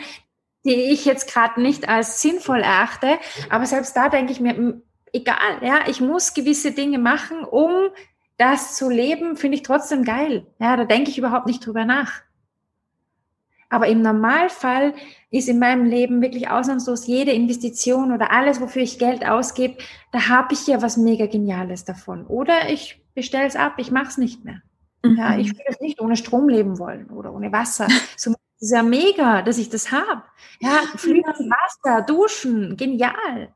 die 0.63 0.75
ich 0.75 1.03
jetzt 1.03 1.31
gerade 1.31 1.61
nicht 1.61 1.89
als 1.89 2.21
sinnvoll 2.21 2.61
erachte. 2.61 3.19
Aber 3.49 3.65
selbst 3.65 3.97
da 3.97 4.07
denke 4.07 4.31
ich 4.31 4.39
mir, 4.39 4.81
egal, 5.11 5.59
ja, 5.61 5.87
ich 5.87 5.99
muss 5.99 6.33
gewisse 6.33 6.71
Dinge 6.71 6.97
machen, 6.97 7.43
um 7.43 7.89
das 8.37 8.75
zu 8.75 8.89
leben, 8.89 9.35
finde 9.35 9.57
ich 9.57 9.63
trotzdem 9.63 10.03
geil. 10.03 10.47
Ja, 10.59 10.77
da 10.77 10.85
denke 10.85 11.09
ich 11.09 11.17
überhaupt 11.17 11.47
nicht 11.47 11.65
drüber 11.65 11.85
nach. 11.85 12.21
Aber 13.69 13.87
im 13.87 14.01
Normalfall 14.01 14.93
ist 15.31 15.49
in 15.49 15.59
meinem 15.59 15.85
Leben 15.85 16.21
wirklich 16.21 16.49
ausnahmslos 16.49 17.07
jede 17.07 17.31
Investition 17.31 18.11
oder 18.13 18.31
alles, 18.31 18.61
wofür 18.61 18.81
ich 18.81 18.99
Geld 18.99 19.25
ausgebe, 19.25 19.77
da 20.11 20.29
habe 20.29 20.53
ich 20.53 20.67
ja 20.67 20.81
was 20.81 20.97
mega 20.97 21.25
Geniales 21.25 21.83
davon. 21.85 22.25
Oder 22.27 22.69
ich 22.69 23.01
bestelle 23.15 23.47
es 23.47 23.55
ab, 23.55 23.73
ich 23.77 23.91
mache 23.91 24.07
es 24.07 24.17
nicht 24.17 24.45
mehr. 24.45 24.61
Mhm. 25.03 25.17
Ja, 25.17 25.37
ich 25.37 25.51
würde 25.51 25.63
es 25.67 25.79
nicht 25.79 25.99
ohne 25.99 26.15
Strom 26.15 26.49
leben 26.49 26.79
wollen 26.79 27.09
oder 27.09 27.33
ohne 27.33 27.51
Wasser. 27.51 27.87
So 28.17 28.33
ist 28.61 28.71
ja 28.71 28.83
mega, 28.83 29.41
dass 29.41 29.57
ich 29.57 29.69
das 29.69 29.91
habe. 29.91 30.23
Ja, 30.61 30.81
fließendes 30.95 31.39
Wasser, 31.83 32.01
Duschen, 32.03 32.77
genial. 32.77 33.53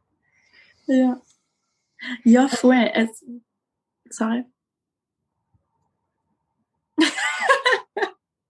Ja. 0.86 1.22
Ja, 2.24 2.48
voll. 2.48 2.90
Es, 2.94 3.24
sorry. 4.10 4.46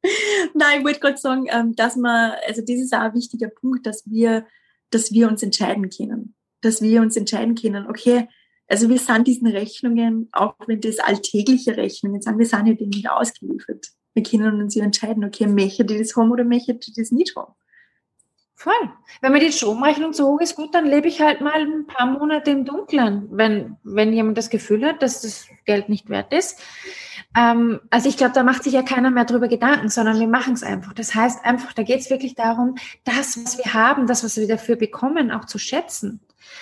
Nein, 0.54 0.80
ich 0.80 0.86
wollte 0.86 1.00
gerade 1.00 1.18
sagen, 1.18 1.46
ähm, 1.50 1.76
dass 1.76 1.96
man, 1.96 2.34
also 2.48 2.62
das 2.62 2.76
ist 2.76 2.94
auch 2.94 3.00
ein 3.00 3.14
wichtiger 3.14 3.50
Punkt, 3.50 3.86
dass 3.86 4.04
wir, 4.10 4.46
dass 4.90 5.12
wir 5.12 5.28
uns 5.28 5.44
entscheiden 5.44 5.90
können. 5.90 6.36
Dass 6.62 6.82
wir 6.82 7.02
uns 7.02 7.16
entscheiden 7.16 7.56
können, 7.56 7.88
okay, 7.88 8.28
also 8.68 8.88
wir 8.90 9.00
sind 9.00 9.28
diesen 9.28 9.48
Rechnungen, 9.48 10.30
auch 10.32 10.56
wenn 10.68 10.82
das 10.82 11.00
alltägliche 11.00 11.76
Rechnungen 11.76 12.22
sind, 12.22 12.38
wir 12.38 12.46
sind 12.46 12.68
ja 12.68 12.74
denen 12.74 12.90
nicht 12.90 13.10
ausgeliefert. 13.10 13.88
Wir 14.14 14.24
können 14.24 14.62
uns 14.62 14.76
ja 14.76 14.84
entscheiden, 14.84 15.24
okay, 15.24 15.48
möchte 15.48 15.86
die 15.86 15.98
das 15.98 16.16
haben 16.16 16.32
oder 16.32 16.44
möchte 16.44 16.76
die 16.76 16.94
das 16.94 17.12
nicht 17.12 17.36
haben. 17.36 17.54
Voll. 18.60 18.74
Wenn 19.22 19.32
mir 19.32 19.40
die 19.40 19.54
Stromrechnung 19.54 20.12
zu 20.12 20.28
hoch 20.28 20.42
ist, 20.42 20.58
gut, 20.58 20.76
dann 20.76 20.86
lebe 20.86 21.08
ich 21.08 21.22
halt 21.22 21.40
mal 21.40 21.62
ein 21.62 21.88
paar 21.88 22.08
Monate 22.08 22.52
im 22.52 22.66
Dunkeln, 22.66 23.30
wenn, 23.32 23.78
wenn 23.84 24.12
jemand 24.12 24.38
das 24.38 24.50
Gefühl 24.50 24.86
hat, 24.86 25.02
dass 25.02 25.22
das 25.22 25.48
Geld 25.66 25.88
nicht 25.88 26.10
wert 26.10 26.34
ist. 26.34 26.62
Ähm, 27.36 27.80
also 27.90 28.10
ich 28.10 28.18
glaube, 28.18 28.34
da 28.34 28.44
macht 28.44 28.64
sich 28.64 28.74
ja 28.74 28.82
keiner 28.82 29.12
mehr 29.12 29.26
drüber 29.26 29.48
Gedanken, 29.48 29.90
sondern 29.90 30.20
wir 30.20 30.28
machen 30.28 30.54
es 30.54 30.64
einfach. 30.64 30.94
Das 30.94 31.14
heißt 31.14 31.46
einfach, 31.46 31.74
da 31.74 31.84
geht 31.84 32.00
es 32.00 32.10
wirklich 32.10 32.36
darum, 32.36 32.76
das, 33.04 33.44
was 33.44 33.58
wir 33.58 33.74
haben, 33.74 34.08
das, 34.08 34.24
was 34.24 34.38
wir 34.38 34.48
dafür 34.48 34.76
bekommen, 34.76 35.32
auch 35.32 35.46
zu 35.46 35.60
schätzen. 35.60 36.22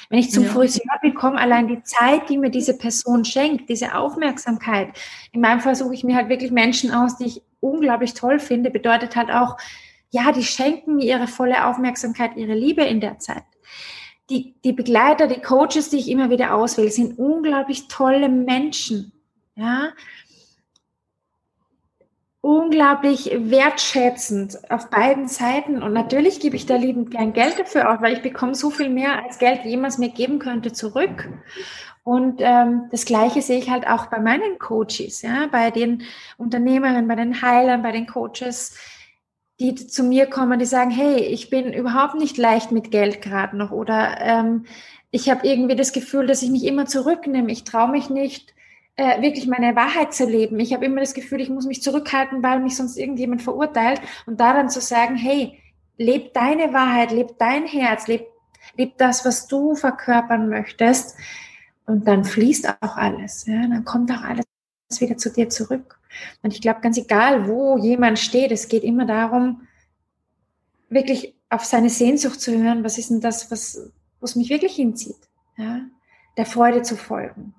Wenn 0.10 0.20
ich 0.20 0.32
zum 0.32 0.44
ja. 0.44 0.50
Friseur 0.50 0.84
bekomme, 1.02 1.38
allein 1.38 1.68
die 1.68 1.84
Zeit, 1.84 2.30
die 2.30 2.38
mir 2.38 2.50
diese 2.50 2.78
Person 2.78 3.24
schenkt, 3.26 3.70
diese 3.70 3.96
Aufmerksamkeit. 3.96 4.90
In 5.32 5.42
meinem 5.42 5.62
Fall 5.62 5.76
suche 5.76 5.94
ich 5.94 6.04
mir 6.04 6.16
halt 6.16 6.30
wirklich 6.30 6.52
Menschen 6.52 6.92
aus, 6.92 7.18
die 7.18 7.26
ich 7.26 7.42
unglaublich 7.60 8.14
toll 8.14 8.40
finde, 8.40 8.70
bedeutet 8.70 9.16
halt 9.16 9.32
auch, 9.32 9.58
ja, 10.10 10.32
die 10.32 10.44
schenken 10.44 10.96
mir 10.96 11.06
ihre 11.06 11.28
volle 11.28 11.66
Aufmerksamkeit, 11.66 12.36
ihre 12.36 12.54
Liebe 12.54 12.84
in 12.84 13.02
der 13.02 13.20
Zeit. 13.20 13.44
Die, 14.30 14.56
die 14.64 14.74
Begleiter, 14.74 15.28
die 15.28 15.42
Coaches, 15.42 15.90
die 15.90 15.98
ich 15.98 16.10
immer 16.10 16.30
wieder 16.30 16.54
auswähle, 16.54 16.92
sind 16.92 17.18
unglaublich 17.18 17.88
tolle 17.88 18.30
Menschen. 18.30 19.14
Ja, 19.56 19.90
unglaublich 22.48 23.30
wertschätzend 23.38 24.72
auf 24.72 24.90
beiden 24.90 25.28
Seiten. 25.28 25.84
Und 25.84 25.92
natürlich 25.92 26.40
gebe 26.40 26.56
ich 26.56 26.66
da 26.66 26.78
liebend 26.78 27.12
gern 27.12 27.34
Geld 27.34 27.60
dafür 27.60 27.92
aus, 27.92 28.02
weil 28.02 28.14
ich 28.14 28.22
bekomme 28.22 28.56
so 28.56 28.70
viel 28.70 28.88
mehr, 28.88 29.22
als 29.22 29.38
Geld 29.38 29.66
jemals 29.66 29.98
mir 29.98 30.08
geben 30.08 30.40
könnte, 30.40 30.72
zurück. 30.72 31.28
Und 32.04 32.40
ähm, 32.40 32.84
das 32.90 33.04
Gleiche 33.04 33.42
sehe 33.42 33.60
ich 33.60 33.70
halt 33.70 33.86
auch 33.86 34.06
bei 34.06 34.20
meinen 34.20 34.60
Coaches, 34.60 35.24
ja, 35.24 35.48
bei 35.52 35.72
den 35.72 36.04
Unternehmerinnen, 36.38 37.10
bei 37.10 37.16
den 37.16 37.42
Heilern, 37.42 37.84
bei 37.84 37.92
den 37.92 38.08
Coaches, 38.08 38.78
die 39.60 39.76
zu 39.76 40.04
mir 40.04 40.28
kommen, 40.28 40.58
die 40.58 40.66
sagen, 40.66 40.92
hey, 40.92 41.18
ich 41.18 41.50
bin 41.50 41.74
überhaupt 41.74 42.16
nicht 42.16 42.38
leicht 42.38 42.72
mit 42.72 42.92
Geld 42.92 43.22
gerade 43.22 43.58
noch 43.58 43.72
oder 43.72 44.22
ähm, 44.22 44.66
ich 45.12 45.30
habe 45.30 45.46
irgendwie 45.46 45.76
das 45.76 45.92
Gefühl, 45.92 46.28
dass 46.28 46.44
ich 46.44 46.50
mich 46.50 46.64
immer 46.64 46.86
zurücknehme. 46.86 47.52
Ich 47.52 47.66
traue 47.66 47.92
mich 47.92 48.10
nicht, 48.10 48.54
äh, 48.98 49.22
wirklich 49.22 49.48
meine 49.48 49.76
Wahrheit 49.76 50.14
zu 50.14 50.26
leben. 50.26 50.60
Ich 50.60 50.74
habe 50.74 50.86
immer 50.86 51.00
das 51.00 51.14
Gefühl, 51.14 51.40
ich 51.40 51.50
muss 51.50 51.68
mich 51.68 51.84
zurückhalten, 51.84 52.42
weil 52.42 52.60
mich 52.60 52.76
sonst 52.76 52.98
irgendjemand 52.98 53.44
verurteilt. 53.44 54.02
Und 54.26 54.40
daran 54.40 54.70
zu 54.70 54.82
sagen, 54.82 55.16
hey, 55.16 55.60
leb 55.98 56.34
deine 56.34 56.74
Wahrheit, 56.74 57.12
leb 57.12 57.38
dein 57.38 57.68
Herz, 57.68 58.08
leb, 58.08 58.26
leb 58.76 58.98
das, 58.98 59.24
was 59.24 59.48
du 59.48 59.76
verkörpern 59.76 60.50
möchtest. 60.50 61.16
Und 61.86 62.08
dann 62.08 62.26
fließt 62.26 62.70
auch 62.82 62.98
alles. 62.98 63.46
Ja? 63.46 63.62
Dann 63.68 63.86
kommt 63.86 64.12
auch 64.12 64.24
alles 64.24 64.46
wieder 65.00 65.16
zu 65.16 65.32
dir 65.32 65.48
zurück. 65.50 66.00
Und 66.42 66.54
ich 66.54 66.62
glaube, 66.62 66.82
ganz 66.82 66.98
egal, 66.98 67.48
wo 67.48 67.78
jemand 67.78 68.18
steht, 68.18 68.52
es 68.52 68.68
geht 68.68 68.84
immer 68.84 69.06
darum, 69.06 69.68
wirklich 70.90 71.36
auf 71.50 71.64
seine 71.66 71.92
Sehnsucht 71.92 72.42
zu 72.42 72.58
hören, 72.58 72.84
was 72.84 72.98
ist 72.98 73.12
denn 73.12 73.22
das, 73.22 73.52
was, 73.52 73.92
was 74.20 74.36
mich 74.36 74.50
wirklich 74.50 74.76
hinzieht, 74.76 75.18
ja? 75.56 75.82
der 76.36 76.46
Freude 76.48 76.82
zu 76.82 76.96
folgen 76.96 77.54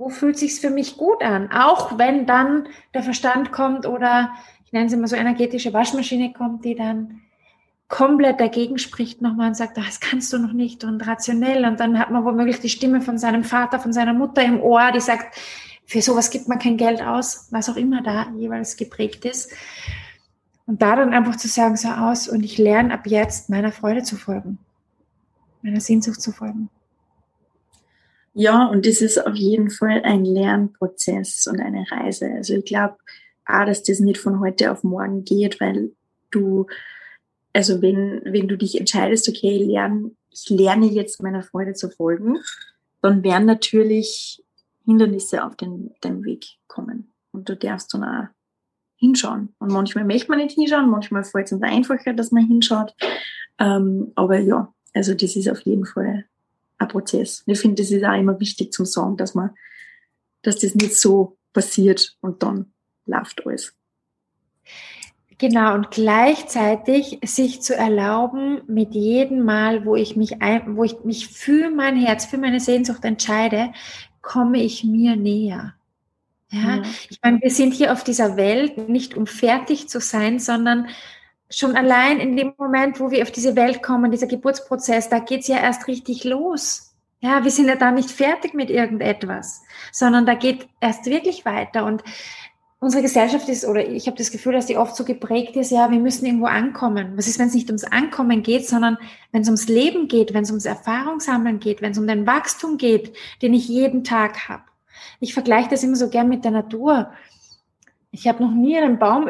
wo 0.00 0.08
fühlt 0.08 0.38
sich's 0.38 0.58
für 0.58 0.70
mich 0.70 0.96
gut 0.96 1.22
an? 1.22 1.52
Auch 1.52 1.98
wenn 1.98 2.24
dann 2.24 2.66
der 2.94 3.02
Verstand 3.02 3.52
kommt 3.52 3.84
oder 3.84 4.30
ich 4.64 4.72
nenne 4.72 4.86
es 4.86 4.94
immer 4.94 5.06
so 5.06 5.14
energetische 5.14 5.74
Waschmaschine 5.74 6.32
kommt, 6.32 6.64
die 6.64 6.74
dann 6.74 7.20
komplett 7.86 8.40
dagegen 8.40 8.78
spricht 8.78 9.20
nochmal 9.20 9.48
und 9.48 9.56
sagt, 9.56 9.76
das 9.76 10.00
kannst 10.00 10.32
du 10.32 10.38
noch 10.38 10.54
nicht 10.54 10.84
und 10.84 11.06
rationell. 11.06 11.66
Und 11.66 11.80
dann 11.80 11.98
hat 11.98 12.10
man 12.10 12.24
womöglich 12.24 12.60
die 12.60 12.70
Stimme 12.70 13.02
von 13.02 13.18
seinem 13.18 13.44
Vater, 13.44 13.78
von 13.78 13.92
seiner 13.92 14.14
Mutter 14.14 14.42
im 14.42 14.62
Ohr, 14.62 14.90
die 14.90 15.00
sagt, 15.00 15.38
für 15.84 16.00
sowas 16.00 16.30
gibt 16.30 16.48
man 16.48 16.58
kein 16.58 16.78
Geld 16.78 17.02
aus, 17.02 17.48
was 17.50 17.68
auch 17.68 17.76
immer 17.76 18.02
da 18.02 18.28
jeweils 18.38 18.78
geprägt 18.78 19.26
ist. 19.26 19.52
Und 20.64 20.80
da 20.80 20.96
dann 20.96 21.12
einfach 21.12 21.36
zu 21.36 21.48
sagen, 21.48 21.76
so 21.76 21.88
aus 21.88 22.26
und 22.26 22.42
ich 22.42 22.56
lerne 22.56 22.94
ab 22.94 23.06
jetzt 23.06 23.50
meiner 23.50 23.70
Freude 23.70 24.02
zu 24.02 24.16
folgen, 24.16 24.60
meiner 25.60 25.80
Sehnsucht 25.80 26.22
zu 26.22 26.32
folgen. 26.32 26.70
Ja, 28.40 28.64
und 28.64 28.86
es 28.86 29.02
ist 29.02 29.18
auf 29.18 29.34
jeden 29.34 29.68
Fall 29.68 30.00
ein 30.02 30.24
Lernprozess 30.24 31.46
und 31.46 31.60
eine 31.60 31.84
Reise. 31.90 32.24
Also 32.32 32.54
ich 32.54 32.64
glaube 32.64 32.96
auch, 33.44 33.66
dass 33.66 33.82
das 33.82 34.00
nicht 34.00 34.16
von 34.16 34.40
heute 34.40 34.72
auf 34.72 34.82
morgen 34.82 35.26
geht, 35.26 35.60
weil 35.60 35.92
du, 36.30 36.66
also 37.52 37.82
wenn, 37.82 38.22
wenn 38.24 38.48
du 38.48 38.56
dich 38.56 38.80
entscheidest, 38.80 39.28
okay, 39.28 39.58
ich 39.58 39.66
lerne, 39.66 40.12
ich 40.30 40.48
lerne 40.48 40.86
jetzt 40.86 41.22
meiner 41.22 41.42
Freude 41.42 41.74
zu 41.74 41.90
folgen, 41.90 42.38
dann 43.02 43.22
werden 43.22 43.44
natürlich 43.44 44.42
Hindernisse 44.86 45.44
auf 45.44 45.56
den, 45.56 45.90
den 46.02 46.24
Weg 46.24 46.46
kommen. 46.66 47.12
Und 47.32 47.46
du 47.46 47.54
darfst 47.56 47.92
dann 47.92 48.04
auch 48.04 48.28
hinschauen. 48.96 49.54
Und 49.58 49.70
manchmal 49.70 50.06
möchte 50.06 50.30
man 50.30 50.38
nicht 50.38 50.54
hinschauen, 50.54 50.88
manchmal 50.88 51.24
fällt 51.24 51.48
es 51.48 51.52
uns 51.52 51.62
einfacher, 51.62 52.14
dass 52.14 52.32
man 52.32 52.46
hinschaut. 52.46 52.94
Ähm, 53.58 54.12
aber 54.14 54.38
ja, 54.38 54.72
also 54.94 55.12
das 55.12 55.36
ist 55.36 55.50
auf 55.50 55.60
jeden 55.60 55.84
Fall 55.84 56.24
ein 56.80 56.88
Prozess. 56.88 57.42
Ich 57.46 57.60
finde, 57.60 57.82
das 57.82 57.90
ist 57.90 58.04
auch 58.04 58.18
immer 58.18 58.40
wichtig 58.40 58.72
zum 58.72 58.86
Sagen, 58.86 59.16
dass 59.16 59.34
man, 59.34 59.50
dass 60.42 60.58
das 60.58 60.74
nicht 60.74 60.96
so 60.96 61.36
passiert 61.52 62.16
und 62.20 62.42
dann 62.42 62.72
läuft 63.06 63.46
alles. 63.46 63.74
Genau, 65.38 65.74
und 65.74 65.90
gleichzeitig 65.90 67.18
sich 67.24 67.62
zu 67.62 67.74
erlauben, 67.74 68.60
mit 68.66 68.94
jedem 68.94 69.42
Mal, 69.42 69.86
wo 69.86 69.96
ich 69.96 70.14
mich 70.14 70.42
ein, 70.42 70.76
wo 70.76 70.84
ich 70.84 71.02
mich 71.04 71.28
für 71.28 71.70
mein 71.70 71.96
Herz, 71.96 72.26
für 72.26 72.36
meine 72.36 72.60
Sehnsucht 72.60 73.04
entscheide, 73.04 73.72
komme 74.20 74.62
ich 74.62 74.84
mir 74.84 75.16
näher. 75.16 75.74
Ja, 76.50 76.76
ja. 76.76 76.82
ich 77.08 77.20
meine, 77.22 77.40
wir 77.40 77.50
sind 77.50 77.72
hier 77.72 77.92
auf 77.92 78.04
dieser 78.04 78.36
Welt 78.36 78.88
nicht 78.88 79.16
um 79.16 79.26
fertig 79.26 79.88
zu 79.88 80.00
sein, 80.00 80.40
sondern 80.40 80.88
schon 81.50 81.76
allein 81.76 82.20
in 82.20 82.36
dem 82.36 82.54
Moment, 82.56 83.00
wo 83.00 83.10
wir 83.10 83.22
auf 83.22 83.32
diese 83.32 83.56
Welt 83.56 83.82
kommen, 83.82 84.10
dieser 84.10 84.28
Geburtsprozess, 84.28 85.08
da 85.08 85.18
geht's 85.18 85.48
ja 85.48 85.58
erst 85.58 85.88
richtig 85.88 86.24
los. 86.24 86.94
Ja, 87.20 87.44
wir 87.44 87.50
sind 87.50 87.68
ja 87.68 87.76
da 87.76 87.90
nicht 87.90 88.10
fertig 88.10 88.54
mit 88.54 88.70
irgendetwas, 88.70 89.62
sondern 89.92 90.24
da 90.24 90.34
geht 90.34 90.68
erst 90.80 91.04
wirklich 91.04 91.44
weiter. 91.44 91.84
Und 91.84 92.02
unsere 92.78 93.02
Gesellschaft 93.02 93.48
ist, 93.48 93.66
oder 93.66 93.86
ich 93.86 94.06
habe 94.06 94.16
das 94.16 94.30
Gefühl, 94.30 94.54
dass 94.54 94.66
die 94.66 94.78
oft 94.78 94.96
so 94.96 95.04
geprägt 95.04 95.54
ist, 95.56 95.70
ja, 95.70 95.90
wir 95.90 95.98
müssen 95.98 96.24
irgendwo 96.24 96.46
ankommen. 96.46 97.12
Was 97.16 97.26
ist, 97.26 97.38
wenn 97.38 97.48
es 97.48 97.54
nicht 97.54 97.68
ums 97.68 97.84
Ankommen 97.84 98.42
geht, 98.42 98.66
sondern 98.66 98.96
wenn 99.32 99.42
es 99.42 99.48
ums 99.48 99.68
Leben 99.68 100.08
geht, 100.08 100.32
wenn 100.32 100.44
es 100.44 100.50
ums 100.50 100.64
Erfahrungssammeln 100.64 101.60
geht, 101.60 101.82
wenn 101.82 101.92
es 101.92 101.98
um 101.98 102.06
den 102.06 102.26
Wachstum 102.26 102.78
geht, 102.78 103.14
den 103.42 103.52
ich 103.52 103.68
jeden 103.68 104.02
Tag 104.02 104.48
habe. 104.48 104.62
Ich 105.18 105.34
vergleiche 105.34 105.68
das 105.68 105.82
immer 105.82 105.96
so 105.96 106.08
gern 106.08 106.28
mit 106.28 106.44
der 106.44 106.52
Natur. 106.52 107.12
Ich 108.12 108.26
habe 108.26 108.42
noch 108.42 108.52
nie 108.52 108.78
einen 108.78 108.98
Baum 108.98 109.28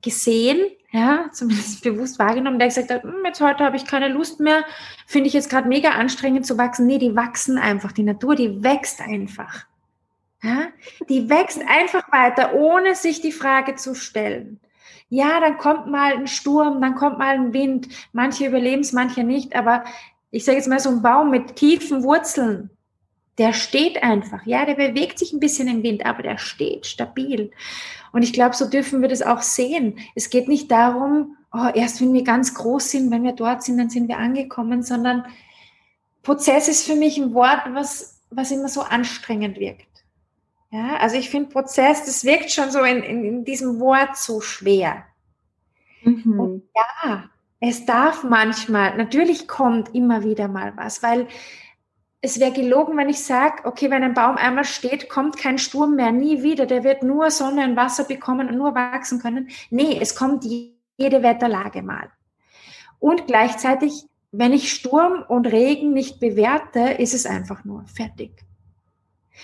gesehen, 0.00 0.58
ja, 0.96 1.26
zumindest 1.30 1.82
bewusst 1.84 2.18
wahrgenommen, 2.18 2.58
der 2.58 2.68
gesagt 2.68 2.90
hat, 2.90 3.02
hm, 3.02 3.22
jetzt 3.24 3.40
heute 3.42 3.64
habe 3.64 3.76
ich 3.76 3.84
keine 3.84 4.08
Lust 4.08 4.40
mehr, 4.40 4.64
finde 5.06 5.28
ich 5.28 5.34
jetzt 5.34 5.50
gerade 5.50 5.68
mega 5.68 5.90
anstrengend 5.90 6.46
zu 6.46 6.56
wachsen. 6.56 6.86
Nee, 6.86 6.98
die 6.98 7.14
wachsen 7.14 7.58
einfach. 7.58 7.92
Die 7.92 8.02
Natur, 8.02 8.34
die 8.34 8.62
wächst 8.62 9.02
einfach. 9.02 9.66
Ja? 10.42 10.68
Die 11.10 11.28
wächst 11.28 11.60
einfach 11.68 12.10
weiter, 12.10 12.54
ohne 12.54 12.94
sich 12.94 13.20
die 13.20 13.32
Frage 13.32 13.74
zu 13.74 13.94
stellen. 13.94 14.58
Ja, 15.10 15.38
dann 15.40 15.58
kommt 15.58 15.86
mal 15.86 16.14
ein 16.14 16.26
Sturm, 16.26 16.80
dann 16.80 16.94
kommt 16.94 17.18
mal 17.18 17.34
ein 17.34 17.52
Wind. 17.52 17.88
Manche 18.12 18.46
überleben 18.46 18.80
es, 18.80 18.92
manche 18.92 19.22
nicht. 19.22 19.54
Aber 19.54 19.84
ich 20.30 20.44
sage 20.46 20.56
jetzt 20.56 20.66
mal 20.68 20.80
so 20.80 20.88
ein 20.88 21.02
Baum 21.02 21.30
mit 21.30 21.56
tiefen 21.56 22.02
Wurzeln, 22.02 22.70
der 23.38 23.52
steht 23.52 24.02
einfach. 24.02 24.44
Ja, 24.46 24.64
der 24.64 24.74
bewegt 24.74 25.18
sich 25.18 25.32
ein 25.32 25.40
bisschen 25.40 25.68
im 25.68 25.82
Wind, 25.82 26.06
aber 26.06 26.22
der 26.22 26.38
steht 26.38 26.86
stabil. 26.86 27.50
Und 28.12 28.22
ich 28.22 28.32
glaube, 28.32 28.56
so 28.56 28.68
dürfen 28.68 29.02
wir 29.02 29.08
das 29.08 29.22
auch 29.22 29.42
sehen. 29.42 29.98
Es 30.14 30.30
geht 30.30 30.48
nicht 30.48 30.70
darum, 30.70 31.36
oh, 31.52 31.68
erst 31.74 32.00
wenn 32.00 32.14
wir 32.14 32.24
ganz 32.24 32.54
groß 32.54 32.90
sind, 32.90 33.10
wenn 33.10 33.24
wir 33.24 33.32
dort 33.32 33.62
sind, 33.62 33.78
dann 33.78 33.90
sind 33.90 34.08
wir 34.08 34.18
angekommen, 34.18 34.82
sondern 34.82 35.26
Prozess 36.22 36.68
ist 36.68 36.86
für 36.86 36.96
mich 36.96 37.18
ein 37.18 37.34
Wort, 37.34 37.62
was, 37.72 38.22
was 38.30 38.50
immer 38.50 38.68
so 38.68 38.80
anstrengend 38.80 39.58
wirkt. 39.60 39.86
Ja, 40.70 40.96
also 40.96 41.16
ich 41.16 41.30
finde 41.30 41.50
Prozess, 41.50 42.04
das 42.04 42.24
wirkt 42.24 42.50
schon 42.50 42.70
so 42.70 42.82
in, 42.82 43.02
in, 43.02 43.24
in 43.24 43.44
diesem 43.44 43.78
Wort 43.80 44.16
so 44.16 44.40
schwer. 44.40 45.04
Mhm. 46.02 46.40
Und 46.40 46.62
ja, 46.74 47.30
es 47.60 47.86
darf 47.86 48.24
manchmal, 48.24 48.96
natürlich 48.96 49.46
kommt 49.46 49.94
immer 49.94 50.24
wieder 50.24 50.48
mal 50.48 50.72
was, 50.76 51.02
weil 51.02 51.28
es 52.26 52.40
wäre 52.40 52.50
gelogen, 52.50 52.96
wenn 52.96 53.08
ich 53.08 53.22
sage, 53.22 53.64
okay, 53.64 53.88
wenn 53.88 54.02
ein 54.02 54.12
Baum 54.14 54.36
einmal 54.36 54.64
steht, 54.64 55.08
kommt 55.08 55.36
kein 55.36 55.58
Sturm 55.58 55.94
mehr, 55.94 56.10
nie 56.10 56.42
wieder, 56.42 56.66
der 56.66 56.82
wird 56.82 57.04
nur 57.04 57.30
Sonne 57.30 57.64
und 57.64 57.76
Wasser 57.76 58.02
bekommen 58.02 58.48
und 58.48 58.56
nur 58.56 58.74
wachsen 58.74 59.20
können. 59.20 59.48
Nee, 59.70 59.96
es 60.00 60.16
kommt 60.16 60.44
jede 60.44 61.22
Wetterlage 61.22 61.82
mal. 61.82 62.10
Und 62.98 63.28
gleichzeitig, 63.28 64.06
wenn 64.32 64.52
ich 64.52 64.72
Sturm 64.72 65.24
und 65.28 65.46
Regen 65.46 65.92
nicht 65.92 66.18
bewerte, 66.18 66.80
ist 66.98 67.14
es 67.14 67.26
einfach 67.26 67.64
nur 67.64 67.84
fertig. 67.86 68.32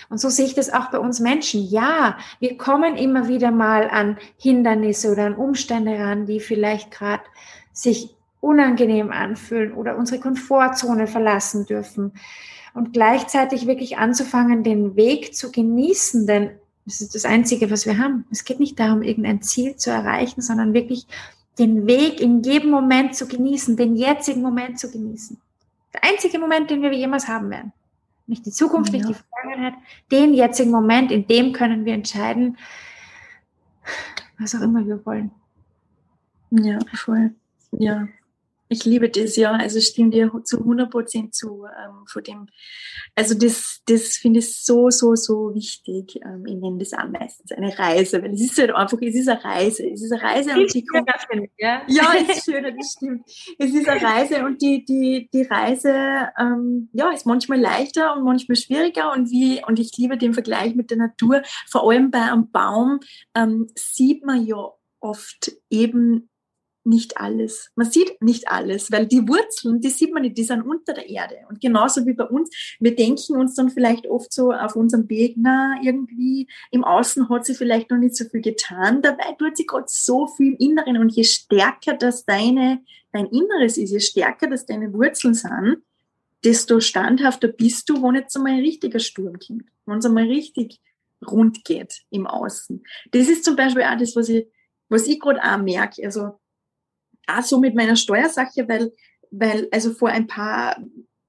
Und 0.09 0.17
so 0.17 0.27
sehe 0.27 0.45
ich 0.45 0.53
das 0.53 0.73
auch 0.73 0.91
bei 0.91 0.99
uns 0.99 1.21
Menschen. 1.21 1.63
Ja, 1.63 2.17
wir 2.41 2.57
kommen 2.57 2.97
immer 2.97 3.29
wieder 3.29 3.51
mal 3.51 3.89
an 3.89 4.17
Hindernisse 4.37 5.09
oder 5.13 5.27
an 5.27 5.35
Umstände 5.35 5.97
ran, 5.97 6.25
die 6.25 6.41
vielleicht 6.41 6.91
gerade 6.91 7.23
sich 7.71 8.09
unangenehm 8.41 9.13
anfühlen 9.13 9.73
oder 9.73 9.95
unsere 9.95 10.19
Komfortzone 10.19 11.07
verlassen 11.07 11.65
dürfen. 11.65 12.11
Und 12.73 12.93
gleichzeitig 12.93 13.67
wirklich 13.67 13.97
anzufangen, 13.97 14.63
den 14.63 14.95
Weg 14.95 15.35
zu 15.35 15.51
genießen, 15.51 16.25
denn 16.25 16.51
das 16.85 17.01
ist 17.01 17.15
das 17.15 17.25
Einzige, 17.25 17.71
was 17.71 17.85
wir 17.85 17.97
haben. 17.97 18.25
Es 18.31 18.43
geht 18.43 18.59
nicht 18.59 18.79
darum, 18.79 19.03
irgendein 19.03 19.41
Ziel 19.41 19.75
zu 19.75 19.89
erreichen, 19.89 20.41
sondern 20.41 20.73
wirklich 20.73 21.07
den 21.59 21.87
Weg 21.87 22.19
in 22.19 22.41
jedem 22.41 22.71
Moment 22.71 23.15
zu 23.15 23.27
genießen, 23.27 23.77
den 23.77 23.95
jetzigen 23.95 24.41
Moment 24.41 24.79
zu 24.79 24.91
genießen. 24.91 25.39
Der 25.93 26.03
einzige 26.03 26.39
Moment, 26.39 26.71
den 26.71 26.81
wir 26.81 26.91
jemals 26.91 27.27
haben 27.27 27.49
werden. 27.51 27.71
Nicht 28.25 28.45
die 28.45 28.51
Zukunft, 28.51 28.91
ja. 28.91 28.99
nicht 28.99 29.09
die 29.09 29.15
Vergangenheit, 29.15 29.73
den 30.11 30.33
jetzigen 30.33 30.71
Moment, 30.71 31.11
in 31.11 31.27
dem 31.27 31.53
können 31.53 31.85
wir 31.85 31.93
entscheiden, 31.93 32.57
was 34.39 34.55
auch 34.55 34.61
immer 34.61 34.85
wir 34.85 35.05
wollen. 35.05 35.31
Ja, 36.51 36.79
voll. 36.93 37.33
Ja, 37.71 38.07
ich 38.73 38.85
liebe 38.85 39.09
das, 39.09 39.35
ja. 39.35 39.51
Also 39.53 39.79
stimmt 39.79 40.13
dir 40.13 40.31
zu 40.43 40.59
100 40.59 40.89
Prozent 40.89 41.33
zu. 41.33 41.65
Ähm, 41.65 42.05
von 42.07 42.23
dem, 42.23 42.47
also 43.15 43.35
das, 43.35 43.81
das 43.85 44.17
finde 44.17 44.39
ich 44.39 44.63
so, 44.63 44.89
so, 44.89 45.15
so 45.15 45.53
wichtig. 45.53 46.19
Ähm, 46.23 46.45
ich 46.45 46.55
nenne 46.55 46.79
das 46.79 46.93
auch 46.93 47.07
meistens 47.07 47.51
eine 47.51 47.77
Reise, 47.77 48.21
weil 48.21 48.33
es 48.33 48.41
ist 48.41 48.57
halt 48.57 48.71
einfach, 48.71 48.97
es 49.01 49.15
ist 49.15 49.29
eine 49.29 49.43
Reise. 49.43 49.89
Es 49.89 50.01
ist 50.01 50.11
eine 50.11 50.21
Reise 50.21 50.51
und 50.53 50.73
die 50.73 50.85
kommt, 50.85 51.09
ja? 51.57 51.83
ja, 51.87 52.13
es 52.21 52.37
ist 52.37 52.45
schöner, 52.45 52.71
das 52.71 52.93
stimmt. 52.97 53.25
Es 53.57 53.73
ist 53.73 53.87
eine 53.87 54.01
Reise 54.01 54.43
und 54.45 54.61
die, 54.61 54.83
die, 54.85 55.29
die 55.33 55.43
Reise, 55.43 56.29
ähm, 56.37 56.89
ja, 56.93 57.11
ist 57.11 57.25
manchmal 57.25 57.59
leichter 57.59 58.15
und 58.15 58.23
manchmal 58.23 58.55
schwieriger 58.55 59.13
und 59.13 59.29
wie, 59.29 59.63
und 59.65 59.79
ich 59.79 59.95
liebe 59.97 60.17
den 60.17 60.33
Vergleich 60.33 60.75
mit 60.75 60.89
der 60.89 60.97
Natur. 60.97 61.41
Vor 61.69 61.89
allem 61.89 62.11
bei 62.11 62.21
einem 62.21 62.51
Baum 62.51 62.99
ähm, 63.35 63.67
sieht 63.75 64.25
man 64.25 64.45
ja 64.45 64.71
oft 64.99 65.51
eben 65.69 66.29
nicht 66.85 67.17
alles. 67.17 67.71
Man 67.75 67.89
sieht 67.89 68.21
nicht 68.21 68.49
alles, 68.49 68.91
weil 68.91 69.07
die 69.07 69.27
Wurzeln, 69.27 69.79
die 69.79 69.89
sieht 69.89 70.13
man 70.13 70.23
nicht, 70.23 70.37
die 70.37 70.43
sind 70.43 70.63
unter 70.63 70.93
der 70.93 71.09
Erde. 71.09 71.37
Und 71.49 71.61
genauso 71.61 72.05
wie 72.05 72.13
bei 72.13 72.25
uns, 72.25 72.49
wir 72.79 72.95
denken 72.95 73.37
uns 73.37 73.55
dann 73.55 73.69
vielleicht 73.69 74.07
oft 74.07 74.33
so 74.33 74.51
auf 74.51 74.75
unserem 74.75 75.09
Weg, 75.09 75.35
na, 75.37 75.79
irgendwie 75.81 76.47
im 76.71 76.83
Außen 76.83 77.29
hat 77.29 77.45
sie 77.45 77.55
vielleicht 77.55 77.89
noch 77.89 77.97
nicht 77.97 78.15
so 78.15 78.25
viel 78.25 78.41
getan, 78.41 79.01
dabei 79.01 79.33
tut 79.37 79.57
sie 79.57 79.65
gerade 79.65 79.85
so 79.87 80.27
viel 80.27 80.53
im 80.53 80.57
Inneren. 80.57 80.97
Und 80.97 81.09
je 81.09 81.23
stärker 81.23 81.93
das 81.93 82.25
deine, 82.25 82.81
dein 83.11 83.27
Inneres 83.27 83.77
ist, 83.77 83.91
je 83.91 83.99
stärker 83.99 84.49
das 84.49 84.65
deine 84.65 84.93
Wurzeln 84.93 85.33
sind, 85.33 85.77
desto 86.43 86.79
standhafter 86.79 87.47
bist 87.47 87.89
du, 87.89 88.01
wenn 88.03 88.15
jetzt 88.15 88.35
einmal 88.35 88.53
ein 88.53 88.59
richtiger 88.59 88.99
Sturm 88.99 89.37
kommt, 89.39 89.65
wenn 89.85 89.99
es 89.99 90.05
einmal 90.05 90.25
richtig 90.25 90.79
rund 91.25 91.63
geht 91.63 92.03
im 92.09 92.27
Außen. 92.27 92.83
Das 93.11 93.29
ist 93.29 93.45
zum 93.45 93.55
Beispiel 93.55 93.83
auch 93.83 93.97
das, 93.97 94.15
was 94.15 94.29
ich, 94.29 94.47
was 94.89 95.07
ich 95.07 95.19
gerade 95.19 95.41
auch 95.41 95.57
merke. 95.57 96.03
Also 96.03 96.39
auch 97.27 97.43
so 97.43 97.59
mit 97.59 97.75
meiner 97.75 97.95
Steuersache, 97.95 98.67
weil, 98.67 98.91
weil 99.31 99.67
also 99.71 99.93
vor 99.93 100.09
ein 100.09 100.27
paar 100.27 100.77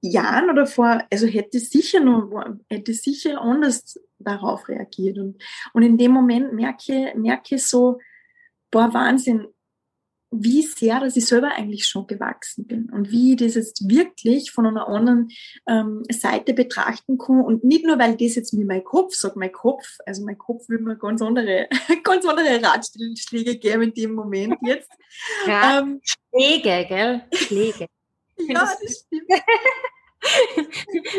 Jahren 0.01 0.49
oder 0.49 0.65
vor, 0.65 1.03
also 1.11 1.27
hätte 1.27 1.59
sicher 1.59 1.99
noch, 1.99 2.29
hätte 2.69 2.93
sicher 2.93 3.41
anders 3.41 3.99
darauf 4.19 4.67
reagiert. 4.67 5.17
Und, 5.17 5.41
und 5.73 5.83
in 5.83 5.97
dem 5.97 6.11
Moment 6.11 6.53
merke, 6.53 7.13
merke 7.15 7.57
so, 7.57 7.99
boah, 8.71 8.93
Wahnsinn, 8.93 9.47
wie 10.31 10.63
sehr, 10.63 10.99
dass 10.99 11.15
ich 11.15 11.25
selber 11.25 11.51
eigentlich 11.51 11.87
schon 11.87 12.07
gewachsen 12.07 12.65
bin 12.65 12.89
und 12.89 13.11
wie 13.11 13.33
ich 13.33 13.37
das 13.37 13.55
jetzt 13.55 13.87
wirklich 13.87 14.51
von 14.51 14.65
einer 14.65 14.87
anderen 14.87 15.29
ähm, 15.67 16.03
Seite 16.09 16.53
betrachten 16.53 17.17
kann 17.17 17.41
und 17.41 17.63
nicht 17.63 17.85
nur, 17.85 17.99
weil 17.99 18.15
das 18.15 18.35
jetzt 18.35 18.53
mir 18.53 18.65
mein 18.65 18.83
Kopf 18.83 19.13
sagt, 19.13 19.35
mein 19.35 19.51
Kopf, 19.51 19.85
also 20.05 20.25
mein 20.25 20.37
Kopf 20.37 20.67
will 20.67 20.79
mir 20.79 20.97
ganz 20.97 21.21
andere, 21.21 21.67
ganz 22.03 22.25
andere 22.25 22.61
Ratschläge 22.61 23.57
geben 23.57 23.83
in 23.83 23.93
dem 23.93 24.13
Moment 24.13 24.57
jetzt. 24.63 24.89
Ja, 25.47 25.79
ähm, 25.79 26.01
Schläge, 26.03 26.85
gell? 26.89 27.21
Schläge. 27.33 27.87
ja, 28.37 28.69
das 28.81 29.05
stimmt. 29.05 29.29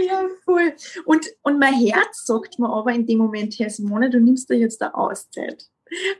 ja, 0.07 0.27
voll. 0.45 0.75
Und, 1.07 1.27
und 1.43 1.59
mein 1.59 1.75
Herz 1.75 2.27
sagt 2.27 2.59
mir 2.59 2.69
aber 2.69 2.93
in 2.93 3.07
dem 3.07 3.19
Moment, 3.19 3.59
Herr 3.59 3.71
Simone, 3.71 4.11
du 4.11 4.21
nimmst 4.21 4.51
dir 4.51 4.57
jetzt 4.57 4.83
eine 4.83 4.95
Auszeit. 4.95 5.67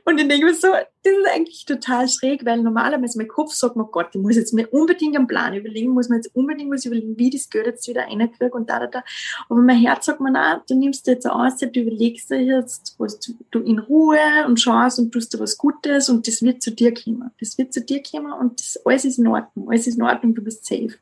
Und 0.05 0.17
ich 0.17 0.27
denke 0.27 0.45
mir 0.45 0.53
so, 0.53 0.69
das 0.71 1.13
ist 1.13 1.27
eigentlich 1.33 1.65
total 1.65 2.07
schräg, 2.07 2.45
weil 2.45 2.61
normalerweise 2.61 3.17
mein 3.17 3.27
Kopf 3.27 3.53
sagt 3.53 3.75
mir, 3.75 3.85
Gott, 3.85 4.09
ich 4.13 4.21
muss 4.21 4.37
jetzt 4.37 4.53
mir 4.53 4.67
unbedingt 4.69 5.15
einen 5.15 5.27
Plan 5.27 5.53
überlegen, 5.53 5.91
muss 5.91 6.07
mir 6.07 6.15
jetzt 6.17 6.33
unbedingt 6.33 6.71
was 6.71 6.85
überlegen, 6.85 7.17
wie 7.17 7.29
das 7.29 7.49
Geld 7.49 7.65
jetzt 7.65 7.87
wieder 7.87 8.03
reinkriege 8.03 8.51
und 8.51 8.69
da, 8.69 8.79
da, 8.79 8.87
da. 8.87 9.03
Aber 9.49 9.59
mein 9.61 9.77
Herz 9.79 10.05
sagt 10.05 10.21
mir, 10.21 10.31
nein, 10.31 10.61
du 10.69 10.75
nimmst 10.75 11.05
dir 11.05 11.13
jetzt 11.13 11.27
aus, 11.27 11.57
du 11.57 11.67
überlegst 11.67 12.29
dir 12.31 12.41
jetzt, 12.41 12.95
was 12.97 13.19
du, 13.19 13.33
du 13.51 13.59
in 13.59 13.79
Ruhe 13.79 14.45
und 14.45 14.59
schaust 14.59 14.99
und 14.99 15.11
tust 15.11 15.33
dir 15.33 15.39
was 15.39 15.57
Gutes 15.57 16.09
und 16.09 16.27
das 16.27 16.41
wird 16.41 16.61
zu 16.61 16.71
dir 16.71 16.93
kommen. 16.93 17.31
Das 17.39 17.57
wird 17.57 17.73
zu 17.73 17.81
dir 17.81 18.01
kommen 18.01 18.31
und 18.31 18.59
das, 18.59 18.79
alles 18.85 19.03
ist 19.03 19.19
in 19.19 19.27
Ordnung, 19.27 19.69
alles 19.69 19.87
ist 19.87 19.97
in 19.97 20.03
Ordnung, 20.03 20.33
du 20.33 20.41
bist 20.41 20.65
safe. 20.65 20.95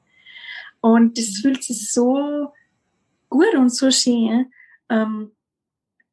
Und 0.82 1.18
das 1.18 1.38
fühlt 1.41 1.63
sich 1.63 1.91
so 1.91 2.51
gut 3.30 3.53
und 3.55 3.70
so 3.70 3.91
schön. 3.91 4.51
Ähm, 4.89 5.32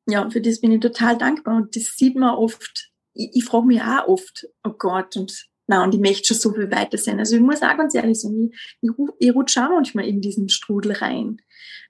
ja, 0.06 0.28
für 0.30 0.40
das 0.40 0.60
bin 0.60 0.72
ich 0.72 0.80
total 0.80 1.16
dankbar 1.16 1.56
und 1.56 1.76
das 1.76 1.96
sieht 1.96 2.16
man 2.16 2.34
oft. 2.34 2.90
Ich, 3.14 3.30
ich 3.34 3.44
frage 3.44 3.66
mich 3.66 3.82
auch 3.82 4.08
oft, 4.08 4.48
oh 4.64 4.72
Gott, 4.76 5.16
und 5.16 5.48
na, 5.66 5.84
und 5.84 5.94
ich 5.94 6.00
möchte 6.00 6.28
schon 6.28 6.36
so 6.38 6.52
viel 6.52 6.70
weiter 6.70 6.98
sein. 6.98 7.18
Also 7.18 7.36
ich 7.36 7.42
muss 7.42 7.62
auch 7.62 7.76
ganz 7.76 7.94
ehrlich 7.94 8.20
sagen, 8.20 8.50
ich, 8.50 8.58
ich, 8.80 8.90
ich 9.18 9.34
rutsche 9.34 9.64
auch 9.64 9.70
manchmal 9.70 10.06
in 10.06 10.20
diesen 10.20 10.48
Strudel 10.48 10.92
rein. 10.92 11.40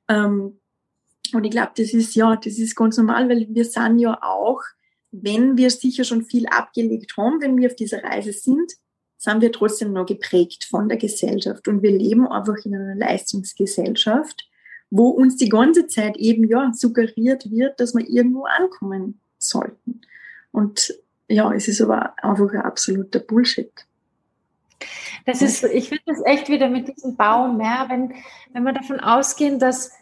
Ähm, 0.09 0.61
und 1.33 1.45
ich 1.45 1.51
glaube, 1.51 1.73
das 1.77 1.95
ist 1.95 2.15
ja, 2.15 2.37
das 2.37 2.59
ist 2.59 2.77
ganz 2.77 2.99
normal, 2.99 3.29
weil 3.29 3.47
wir 3.49 3.65
sind 3.65 3.99
ja 3.99 4.19
auch, 4.23 4.61
wenn 5.11 5.57
wir 5.57 5.71
sicher 5.71 6.05
schon 6.05 6.25
viel 6.25 6.47
abgelegt 6.47 7.17
haben, 7.17 7.41
wenn 7.41 7.57
wir 7.57 7.69
auf 7.69 7.77
dieser 7.77 8.03
Reise 8.03 8.33
sind, 8.33 8.73
sind 9.17 9.41
wir 9.41 9.53
trotzdem 9.53 9.93
noch 9.93 10.07
geprägt 10.07 10.65
von 10.69 10.89
der 10.89 10.99
Gesellschaft. 10.99 11.69
Und 11.69 11.83
wir 11.83 11.93
leben 11.93 12.27
einfach 12.27 12.57
in 12.65 12.75
einer 12.75 12.95
Leistungsgesellschaft 12.95 14.49
wo 14.95 15.09
uns 15.09 15.37
die 15.37 15.49
ganze 15.49 15.87
Zeit 15.87 16.19
eben 16.19 16.47
ja 16.47 16.71
suggeriert 16.75 17.51
wird, 17.51 17.81
dass 17.81 17.95
wir 17.95 18.07
irgendwo 18.07 18.45
ankommen 18.45 19.19
sollten. 19.39 20.03
Und 20.53 20.95
ja, 21.29 21.51
es 21.55 21.67
ist 21.67 21.81
aber 21.81 22.15
einfach 22.23 22.53
ein 22.53 22.61
absoluter 22.61 23.19
Bullshit. 23.19 23.73
Das 25.25 25.41
ist, 25.41 25.65
ich 25.65 25.89
finde 25.89 26.03
das 26.07 26.21
echt 26.27 26.51
wieder 26.51 26.69
mit 26.69 26.95
diesem 26.95 27.17
Baum, 27.17 27.59
ja, 27.59 27.87
wenn, 27.89 28.13
wenn 28.53 28.65
wir 28.65 28.75
davon 28.75 29.01
ausgehen, 29.01 29.59
dass 29.59 29.93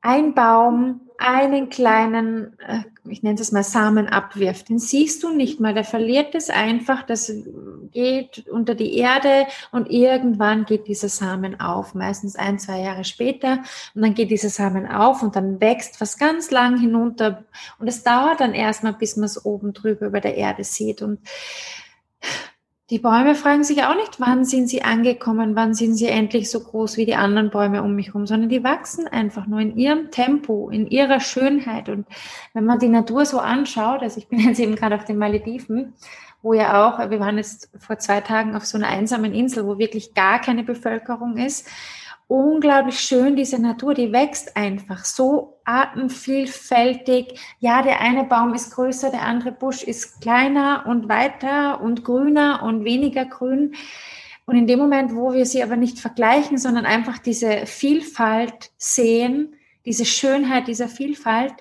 ein 0.00 0.32
Baum 0.34 1.02
einen 1.18 1.68
kleinen, 1.68 2.56
äh, 2.60 2.84
ich 3.08 3.24
nenne 3.24 3.40
es 3.40 3.50
mal 3.50 3.64
Samen 3.64 4.06
abwirft, 4.06 4.68
den 4.68 4.78
siehst 4.78 5.22
du 5.24 5.30
nicht 5.30 5.58
mal. 5.58 5.74
Der 5.74 5.84
verliert 5.84 6.34
es 6.36 6.48
einfach, 6.48 7.02
das 7.02 7.32
geht 7.90 8.48
unter 8.48 8.76
die 8.76 8.96
Erde 8.96 9.46
und 9.72 9.90
irgendwann 9.90 10.64
geht 10.64 10.86
dieser 10.86 11.08
Samen 11.08 11.60
auf, 11.60 11.94
meistens 11.94 12.36
ein, 12.36 12.60
zwei 12.60 12.80
Jahre 12.80 13.04
später. 13.04 13.64
Und 13.94 14.02
dann 14.02 14.14
geht 14.14 14.30
dieser 14.30 14.48
Samen 14.48 14.86
auf 14.86 15.22
und 15.22 15.34
dann 15.34 15.60
wächst 15.60 16.00
was 16.00 16.18
ganz 16.18 16.52
lang 16.52 16.78
hinunter. 16.78 17.44
Und 17.80 17.88
es 17.88 18.04
dauert 18.04 18.40
dann 18.40 18.54
erstmal, 18.54 18.92
bis 18.94 19.16
man 19.16 19.24
es 19.24 19.44
oben 19.44 19.72
drüber 19.72 20.06
über 20.06 20.20
der 20.20 20.36
Erde 20.36 20.62
sieht. 20.62 21.02
Und 21.02 21.18
die 22.90 22.98
Bäume 22.98 23.34
fragen 23.34 23.64
sich 23.64 23.84
auch 23.84 23.94
nicht, 23.94 24.18
wann 24.18 24.46
sind 24.46 24.68
sie 24.68 24.82
angekommen, 24.82 25.54
wann 25.54 25.74
sind 25.74 25.94
sie 25.94 26.06
endlich 26.06 26.50
so 26.50 26.60
groß 26.60 26.96
wie 26.96 27.04
die 27.04 27.16
anderen 27.16 27.50
Bäume 27.50 27.82
um 27.82 27.94
mich 27.94 28.08
herum, 28.08 28.26
sondern 28.26 28.48
die 28.48 28.64
wachsen 28.64 29.06
einfach 29.06 29.46
nur 29.46 29.60
in 29.60 29.76
ihrem 29.76 30.10
Tempo, 30.10 30.70
in 30.70 30.86
ihrer 30.86 31.20
Schönheit. 31.20 31.90
Und 31.90 32.06
wenn 32.54 32.64
man 32.64 32.78
die 32.78 32.88
Natur 32.88 33.26
so 33.26 33.40
anschaut, 33.40 34.00
also 34.00 34.18
ich 34.18 34.28
bin 34.28 34.38
jetzt 34.48 34.58
eben 34.58 34.74
gerade 34.74 34.94
auf 34.94 35.04
den 35.04 35.18
Malediven, 35.18 35.92
wo 36.40 36.54
ja 36.54 36.88
auch, 36.88 37.10
wir 37.10 37.20
waren 37.20 37.36
jetzt 37.36 37.70
vor 37.78 37.98
zwei 37.98 38.22
Tagen 38.22 38.56
auf 38.56 38.64
so 38.64 38.78
einer 38.78 38.88
einsamen 38.88 39.34
Insel, 39.34 39.66
wo 39.66 39.78
wirklich 39.78 40.14
gar 40.14 40.40
keine 40.40 40.62
Bevölkerung 40.62 41.36
ist 41.36 41.68
unglaublich 42.28 43.00
schön, 43.00 43.36
diese 43.36 43.60
Natur, 43.60 43.94
die 43.94 44.12
wächst 44.12 44.56
einfach 44.56 45.04
so 45.04 45.60
artenvielfältig. 45.64 47.40
Ja, 47.58 47.82
der 47.82 48.00
eine 48.00 48.24
Baum 48.24 48.54
ist 48.54 48.70
größer, 48.70 49.10
der 49.10 49.22
andere 49.22 49.50
Busch 49.50 49.82
ist 49.82 50.20
kleiner 50.20 50.84
und 50.86 51.08
weiter 51.08 51.80
und 51.80 52.04
grüner 52.04 52.62
und 52.62 52.84
weniger 52.84 53.24
grün. 53.24 53.74
Und 54.44 54.56
in 54.56 54.66
dem 54.66 54.78
Moment, 54.78 55.14
wo 55.14 55.32
wir 55.32 55.46
sie 55.46 55.62
aber 55.62 55.76
nicht 55.76 55.98
vergleichen, 55.98 56.58
sondern 56.58 56.86
einfach 56.86 57.18
diese 57.18 57.66
Vielfalt 57.66 58.70
sehen, 58.76 59.56
diese 59.84 60.04
Schönheit 60.04 60.68
dieser 60.68 60.88
Vielfalt, 60.88 61.54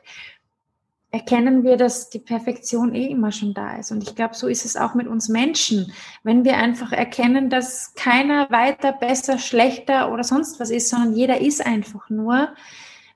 erkennen 1.12 1.64
wir, 1.64 1.78
dass 1.78 2.10
die 2.10 2.20
Perfektion 2.20 2.94
eh 2.94 3.08
immer 3.08 3.32
schon 3.32 3.54
da 3.54 3.78
ist. 3.78 3.92
Und 3.92 4.04
ich 4.04 4.16
glaube, 4.16 4.36
so 4.36 4.48
ist 4.48 4.66
es 4.66 4.76
auch 4.76 4.94
mit 4.94 5.08
uns 5.08 5.30
Menschen. 5.30 5.92
Wenn 6.24 6.44
wir 6.44 6.58
einfach 6.58 6.92
erkennen, 6.92 7.50
dass 7.50 7.94
keiner 7.96 8.50
weiter, 8.52 8.92
besser, 8.92 9.38
schlechter 9.38 10.12
oder 10.12 10.24
sonst 10.24 10.60
was 10.60 10.70
ist, 10.70 10.90
sondern 10.90 11.14
jeder 11.14 11.40
ist 11.40 11.66
einfach 11.66 12.10
nur, 12.10 12.50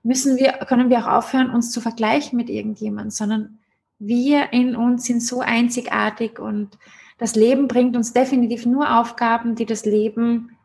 müssen 0.03 0.37
wir, 0.37 0.53
können 0.67 0.89
wir 0.89 0.99
auch 0.99 1.11
aufhören, 1.17 1.49
uns 1.49 1.71
zu 1.71 1.81
vergleichen 1.81 2.37
mit 2.37 2.49
irgendjemandem, 2.49 3.11
sondern 3.11 3.59
wir 3.99 4.51
in 4.51 4.75
uns 4.75 5.05
sind 5.05 5.21
so 5.21 5.41
einzigartig 5.41 6.39
und 6.39 6.77
das 7.17 7.35
Leben 7.35 7.67
bringt 7.67 7.95
uns 7.95 8.13
definitiv 8.13 8.65
nur 8.65 8.99
Aufgaben, 8.99 9.53
die 9.53 9.67
das 9.67 9.85
Leben 9.85 10.57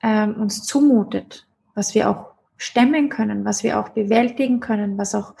ähm, 0.00 0.36
uns 0.36 0.62
zumutet, 0.62 1.46
was 1.74 1.94
wir 1.94 2.08
auch 2.08 2.34
stemmen 2.56 3.08
können, 3.08 3.44
was 3.44 3.64
wir 3.64 3.80
auch 3.80 3.88
bewältigen 3.88 4.60
können, 4.60 4.96
was 4.96 5.14
auch 5.16 5.34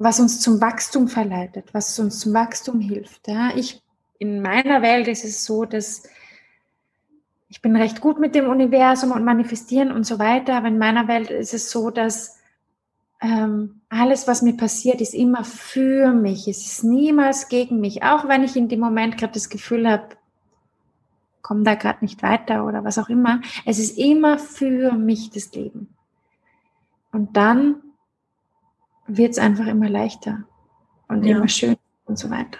was 0.00 0.18
uns 0.18 0.40
zum 0.40 0.60
Wachstum 0.62 1.08
verleitet, 1.08 1.74
was 1.74 1.98
uns 1.98 2.20
zum 2.20 2.32
Wachstum 2.32 2.80
hilft. 2.80 3.28
Ja, 3.28 3.50
ich, 3.54 3.82
in 4.18 4.40
meiner 4.40 4.80
Welt 4.80 5.06
ist 5.08 5.24
es 5.24 5.44
so, 5.44 5.66
dass 5.66 6.04
ich 7.50 7.60
bin 7.60 7.76
recht 7.76 8.00
gut 8.00 8.18
mit 8.18 8.34
dem 8.34 8.48
Universum 8.48 9.10
und 9.10 9.24
manifestieren 9.24 9.92
und 9.92 10.04
so 10.04 10.18
weiter, 10.18 10.54
aber 10.56 10.68
in 10.68 10.78
meiner 10.78 11.06
Welt 11.06 11.30
ist 11.30 11.52
es 11.52 11.70
so, 11.70 11.90
dass 11.90 12.38
ähm, 13.20 13.82
alles, 13.90 14.26
was 14.26 14.40
mir 14.40 14.56
passiert, 14.56 15.02
ist 15.02 15.12
immer 15.12 15.44
für 15.44 16.12
mich. 16.12 16.48
Es 16.48 16.64
ist 16.64 16.84
niemals 16.84 17.48
gegen 17.48 17.80
mich, 17.80 18.02
auch 18.02 18.26
wenn 18.26 18.42
ich 18.42 18.56
in 18.56 18.68
dem 18.68 18.80
Moment 18.80 19.18
gerade 19.18 19.34
das 19.34 19.50
Gefühl 19.50 19.86
habe, 19.86 20.16
komme 21.42 21.64
da 21.64 21.74
gerade 21.74 22.02
nicht 22.02 22.22
weiter 22.22 22.64
oder 22.64 22.84
was 22.84 22.96
auch 22.96 23.10
immer. 23.10 23.42
Es 23.66 23.78
ist 23.78 23.98
immer 23.98 24.38
für 24.38 24.92
mich 24.92 25.30
das 25.30 25.52
Leben. 25.52 25.94
Und 27.12 27.36
dann 27.36 27.82
wird 29.16 29.32
es 29.32 29.38
einfach 29.38 29.66
immer 29.66 29.88
leichter 29.88 30.44
und 31.08 31.24
ja. 31.24 31.36
immer 31.36 31.48
schöner 31.48 31.78
und 32.04 32.18
so 32.18 32.30
weiter. 32.30 32.58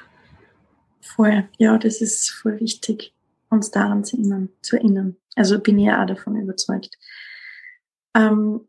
Voll, 1.01 1.49
ja, 1.59 1.79
das 1.79 2.01
ist 2.01 2.31
voll 2.31 2.61
wichtig, 2.61 3.15
uns 3.49 3.71
daran 3.71 4.05
zu 4.05 4.17
erinnern. 4.17 4.49
Zu 4.63 4.77
erinnern. 4.77 5.17
Also 5.37 5.59
bin 5.59 5.79
ich 5.79 5.87
ja 5.87 6.03
auch 6.03 6.07
davon 6.07 6.37
überzeugt. 6.37 6.97
Ähm, 8.15 8.69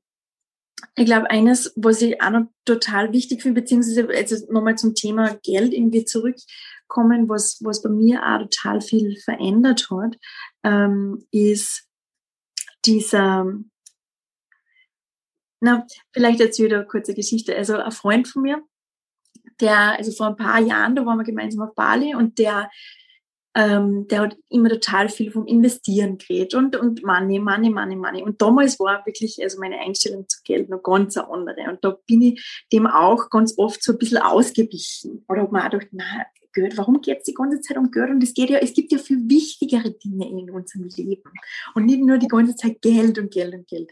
ich 0.95 1.05
glaube, 1.05 1.29
eines, 1.29 1.73
was 1.75 2.01
ich 2.01 2.21
auch 2.21 2.31
noch 2.31 2.47
total 2.65 3.13
wichtig 3.13 3.41
finde, 3.41 3.61
beziehungsweise 3.61 4.07
also 4.09 4.51
nochmal 4.51 4.77
zum 4.77 4.93
Thema 4.93 5.37
Geld 5.43 5.73
irgendwie 5.73 6.05
zurückkommen, 6.05 7.29
was, 7.29 7.59
was 7.63 7.81
bei 7.81 7.89
mir 7.89 8.21
auch 8.23 8.39
total 8.39 8.81
viel 8.81 9.17
verändert 9.17 9.89
hat, 9.89 10.17
ähm, 10.63 11.25
ist 11.31 11.87
dieser, 12.85 13.53
na, 15.61 15.85
vielleicht 16.11 16.41
erzähle 16.41 16.67
ich 16.67 16.73
eine 16.75 16.85
kurze 16.85 17.13
Geschichte. 17.13 17.55
Also 17.55 17.77
ein 17.77 17.91
Freund 17.91 18.27
von 18.27 18.41
mir, 18.41 18.61
der, 19.61 19.97
also 19.97 20.11
vor 20.11 20.27
ein 20.27 20.35
paar 20.35 20.59
Jahren, 20.59 20.95
da 20.95 21.05
waren 21.05 21.19
wir 21.19 21.23
gemeinsam 21.23 21.61
auf 21.61 21.75
Bali 21.75 22.15
und 22.15 22.39
der, 22.39 22.69
ähm, 23.53 24.07
der 24.07 24.21
hat 24.21 24.37
immer 24.49 24.69
total 24.69 25.09
viel 25.09 25.31
vom 25.31 25.45
Investieren 25.45 26.17
geredet 26.17 26.55
und, 26.55 26.75
und 26.75 27.03
Money, 27.03 27.37
Money, 27.39 27.69
Money, 27.69 27.95
Money. 27.95 28.23
Und 28.23 28.41
damals 28.41 28.79
war 28.79 29.05
wirklich 29.05 29.37
also 29.41 29.59
meine 29.59 29.79
Einstellung 29.79 30.27
zu 30.27 30.39
Geld 30.43 30.69
noch 30.69 30.81
ganz 30.81 31.15
eine 31.15 31.29
andere. 31.29 31.69
Und 31.69 31.83
da 31.83 31.95
bin 32.07 32.21
ich 32.23 32.63
dem 32.71 32.87
auch 32.87 33.29
ganz 33.29 33.53
oft 33.57 33.83
so 33.83 33.91
ein 33.91 33.97
bisschen 33.99 34.19
ausgewichen. 34.19 35.25
Oder 35.29 35.41
habe 35.41 35.51
mir 35.51 35.65
auch 35.65 35.69
gedacht, 35.69 35.89
na, 35.91 36.25
Geld, 36.53 36.77
warum 36.77 37.01
geht 37.01 37.19
es 37.19 37.23
die 37.25 37.33
ganze 37.33 37.61
Zeit 37.61 37.77
um 37.77 37.91
Geld? 37.91 38.09
Und 38.09 38.23
es 38.23 38.33
geht 38.33 38.49
ja, 38.49 38.57
es 38.57 38.73
gibt 38.73 38.91
ja 38.91 38.97
viel 38.97 39.19
wichtigere 39.29 39.91
Dinge 39.91 40.27
in 40.29 40.49
unserem 40.49 40.87
Leben. 40.95 41.31
Und 41.75 41.85
nicht 41.85 42.01
nur 42.01 42.17
die 42.17 42.27
ganze 42.27 42.55
Zeit 42.55 42.81
Geld 42.81 43.19
und 43.19 43.31
Geld 43.31 43.53
und 43.53 43.67
Geld. 43.67 43.91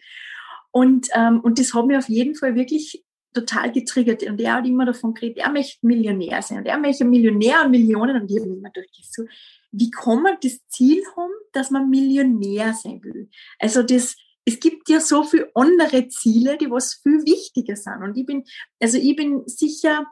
Und, 0.71 1.07
ähm, 1.13 1.39
und 1.41 1.59
das 1.59 1.73
hat 1.73 1.85
mich 1.85 1.97
auf 1.97 2.09
jeden 2.09 2.35
Fall 2.35 2.55
wirklich 2.55 3.03
total 3.33 3.71
getriggert. 3.71 4.23
Und 4.23 4.39
er 4.39 4.55
hat 4.55 4.67
immer 4.67 4.85
davon 4.85 5.13
geredet, 5.13 5.39
er 5.39 5.51
möchte 5.51 5.85
Millionär 5.85 6.41
sein. 6.41 6.59
Und 6.59 6.65
er 6.65 6.77
möchte 6.77 7.05
Millionär 7.05 7.65
und 7.65 7.71
Millionen. 7.71 8.21
Und 8.21 8.31
ich 8.31 8.39
habe 8.39 8.49
immer 8.49 8.71
so, 9.03 9.23
wie 9.71 9.91
kann 9.91 10.23
man 10.23 10.37
das 10.41 10.59
Ziel 10.67 11.03
haben, 11.15 11.31
dass 11.53 11.71
man 11.71 11.89
Millionär 11.89 12.73
sein 12.73 13.03
will? 13.03 13.29
Also 13.59 13.83
das, 13.83 14.15
es 14.45 14.59
gibt 14.59 14.89
ja 14.89 14.99
so 14.99 15.23
viele 15.23 15.49
andere 15.53 16.07
Ziele, 16.07 16.57
die 16.57 16.69
was 16.69 16.95
viel 16.95 17.23
wichtiger 17.25 17.75
sind. 17.75 18.01
Und 18.03 18.17
ich 18.17 18.25
bin, 18.25 18.43
also 18.79 18.97
ich 18.97 19.15
bin 19.15 19.43
sicher 19.45 20.05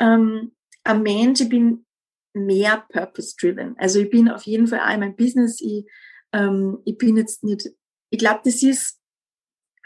ähm, 0.00 0.52
ein 0.84 1.02
Mensch, 1.02 1.40
ich 1.42 1.48
bin 1.48 1.84
mehr 2.34 2.84
purpose-driven. 2.88 3.76
Also 3.78 4.00
ich 4.00 4.10
bin 4.10 4.30
auf 4.30 4.44
jeden 4.44 4.66
Fall 4.66 4.80
auch 4.80 4.94
in 4.94 5.00
meinem 5.00 5.16
Business, 5.16 5.60
ich, 5.60 5.84
ähm, 6.32 6.78
ich 6.84 6.96
bin 6.96 7.18
jetzt 7.18 7.44
nicht, 7.44 7.70
ich 8.10 8.18
glaube, 8.18 8.40
das 8.44 8.62
ist 8.62 9.01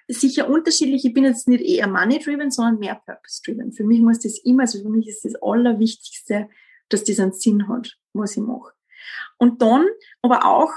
sicher 0.08 0.48
unterschiedlich. 0.48 1.04
Ich 1.04 1.14
bin 1.14 1.24
jetzt 1.24 1.48
nicht 1.48 1.64
eher 1.64 1.88
money-driven, 1.88 2.50
sondern 2.50 2.78
mehr 2.78 3.00
purpose-driven. 3.04 3.72
Für 3.72 3.84
mich 3.84 4.00
muss 4.00 4.20
das 4.20 4.38
immer, 4.38 4.62
also 4.62 4.82
für 4.82 4.88
mich 4.88 5.08
ist 5.08 5.24
das 5.24 5.34
Allerwichtigste, 5.42 6.48
dass 6.88 7.04
das 7.04 7.18
einen 7.18 7.32
Sinn 7.32 7.68
hat, 7.68 7.98
was 8.12 8.36
ich 8.36 8.42
mache. 8.42 8.72
Und 9.38 9.62
dann 9.62 9.86
aber 10.22 10.44
auch 10.44 10.72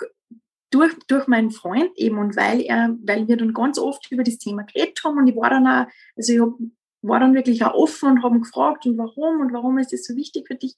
durch, 0.72 0.94
durch 1.08 1.28
meinen 1.28 1.52
Freund 1.52 1.92
eben 1.96 2.18
und 2.18 2.36
weil 2.36 2.62
er, 2.62 2.96
weil 3.04 3.28
wir 3.28 3.38
dann 3.38 3.54
ganz 3.54 3.80
oft 3.80 4.12
über 4.12 4.24
das 4.24 4.38
Thema 4.38 4.64
geredet 4.64 5.02
haben 5.04 5.18
und 5.18 5.28
ich 5.28 5.36
war 5.36 5.50
dann 5.50 5.68
auch, 5.68 5.88
also 6.16 6.34
ich 6.34 6.40
hab, 6.40 6.54
war 7.02 7.20
dann 7.20 7.34
wirklich 7.34 7.64
auch 7.64 7.74
offen 7.74 8.10
und 8.10 8.24
haben 8.24 8.42
gefragt 8.42 8.86
und 8.86 8.98
warum 8.98 9.40
und 9.40 9.54
warum 9.54 9.78
ist 9.78 9.94
das 9.94 10.04
so 10.04 10.16
wichtig 10.16 10.48
für 10.48 10.56
dich 10.56 10.76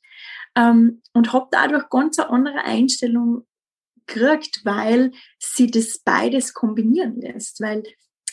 ähm, 0.55 1.01
und 1.13 1.33
habe 1.33 1.47
dadurch 1.51 1.89
ganz 1.89 2.19
eine 2.19 2.29
andere 2.29 2.63
Einstellung 2.63 3.45
gekriegt, 4.05 4.61
weil 4.63 5.11
sie 5.39 5.67
das 5.67 5.99
beides 5.99 6.53
kombinieren 6.53 7.19
lässt, 7.19 7.59
weil 7.59 7.83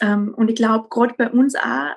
ähm, 0.01 0.34
und 0.34 0.49
ich 0.51 0.57
glaube, 0.57 0.88
gerade 0.88 1.14
bei 1.16 1.30
uns 1.30 1.55
auch, 1.55 1.94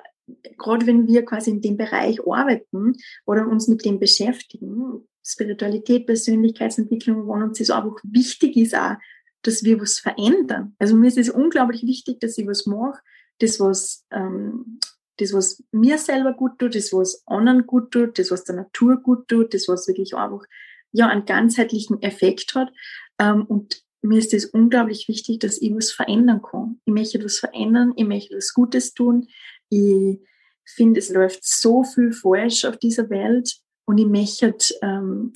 gerade 0.58 0.86
wenn 0.86 1.06
wir 1.06 1.24
quasi 1.24 1.50
in 1.50 1.60
dem 1.60 1.76
Bereich 1.76 2.18
arbeiten 2.26 2.94
oder 3.26 3.46
uns 3.46 3.68
mit 3.68 3.84
dem 3.84 3.98
beschäftigen, 3.98 5.06
Spiritualität, 5.24 6.06
Persönlichkeitsentwicklung, 6.06 7.26
wo 7.26 7.34
uns 7.34 7.58
das 7.58 7.70
einfach 7.70 7.96
wichtig 8.02 8.56
ist 8.56 8.74
auch, 8.74 8.96
dass 9.42 9.64
wir 9.64 9.80
was 9.80 9.98
verändern. 9.98 10.74
Also 10.78 10.96
mir 10.96 11.08
ist 11.08 11.18
es 11.18 11.30
unglaublich 11.30 11.82
wichtig, 11.82 12.20
dass 12.20 12.38
ich 12.38 12.46
was 12.46 12.66
mache, 12.66 13.00
das 13.38 13.60
was, 13.60 14.04
ähm, 14.10 14.80
das 15.18 15.32
was 15.32 15.62
mir 15.70 15.98
selber 15.98 16.32
gut 16.32 16.58
tut, 16.58 16.74
das 16.74 16.92
was 16.92 17.22
anderen 17.26 17.66
gut 17.66 17.90
tut, 17.90 18.18
das 18.18 18.30
was 18.30 18.44
der 18.44 18.56
Natur 18.56 18.96
gut 18.96 19.28
tut, 19.28 19.54
das 19.54 19.68
was 19.68 19.86
wirklich 19.88 20.14
einfach 20.14 20.44
ja 20.92 21.08
einen 21.08 21.24
ganzheitlichen 21.24 22.02
Effekt 22.02 22.54
hat. 22.54 22.72
Ähm, 23.18 23.44
und 23.44 23.82
mir 24.02 24.18
ist 24.18 24.34
es 24.34 24.46
unglaublich 24.46 25.08
wichtig, 25.08 25.38
dass 25.40 25.60
ich 25.60 25.74
was 25.74 25.92
verändern 25.92 26.42
kann. 26.42 26.80
Ich 26.84 26.92
möchte 26.92 27.18
etwas 27.18 27.38
verändern, 27.38 27.92
ich 27.96 28.06
möchte 28.06 28.36
was 28.36 28.52
Gutes 28.52 28.94
tun. 28.94 29.28
Ich 29.68 30.18
finde, 30.64 30.98
es 31.00 31.10
läuft 31.10 31.44
so 31.44 31.84
viel 31.84 32.12
falsch 32.12 32.64
auf 32.64 32.76
dieser 32.78 33.08
Welt 33.10 33.56
und 33.84 33.98
ich 33.98 34.06
möchte 34.06 34.74
ähm, 34.82 35.32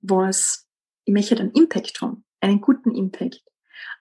was, 0.00 0.66
ich 1.04 1.12
möchte 1.12 1.36
einen 1.38 1.52
Impact 1.52 2.00
haben, 2.00 2.24
einen 2.40 2.60
guten 2.60 2.94
Impact. 2.94 3.42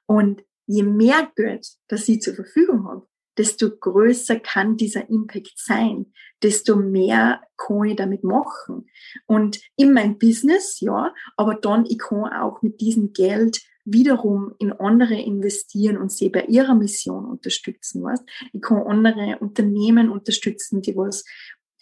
Und 0.06 0.44
je 0.68 0.84
mehr 0.84 1.32
Geld, 1.36 1.68
das 1.88 2.08
ich 2.08 2.22
zur 2.22 2.36
Verfügung 2.36 2.88
habe, 2.88 3.08
desto 3.38 3.70
größer 3.70 4.40
kann 4.40 4.78
dieser 4.78 5.10
Impact 5.10 5.54
sein, 5.58 6.14
desto 6.42 6.76
mehr 6.76 7.42
kann 7.58 7.86
ich 7.86 7.96
damit 7.96 8.24
machen. 8.24 8.88
Und 9.26 9.60
in 9.76 9.94
meinem 9.94 10.18
Business, 10.18 10.80
ja, 10.80 11.14
aber 11.38 11.56
dann, 11.56 11.86
ich 11.86 11.98
kann 11.98 12.32
auch 12.32 12.62
mit 12.62 12.80
diesem 12.82 13.14
Geld 13.14 13.62
wiederum 13.86 14.56
in 14.58 14.74
andere 14.74 15.16
investieren 15.16 15.98
und 15.98 16.12
sie 16.12 16.30
bei 16.30 16.46
ihrer 16.46 16.74
Mission 16.74 17.26
unterstützen. 17.26 18.04
Was? 18.04 18.24
Ich 18.52 18.62
kann 18.62 18.84
andere 18.86 19.38
Unternehmen 19.40 20.10
unterstützen, 20.10 20.82
die 20.82 20.96
was 20.96 21.24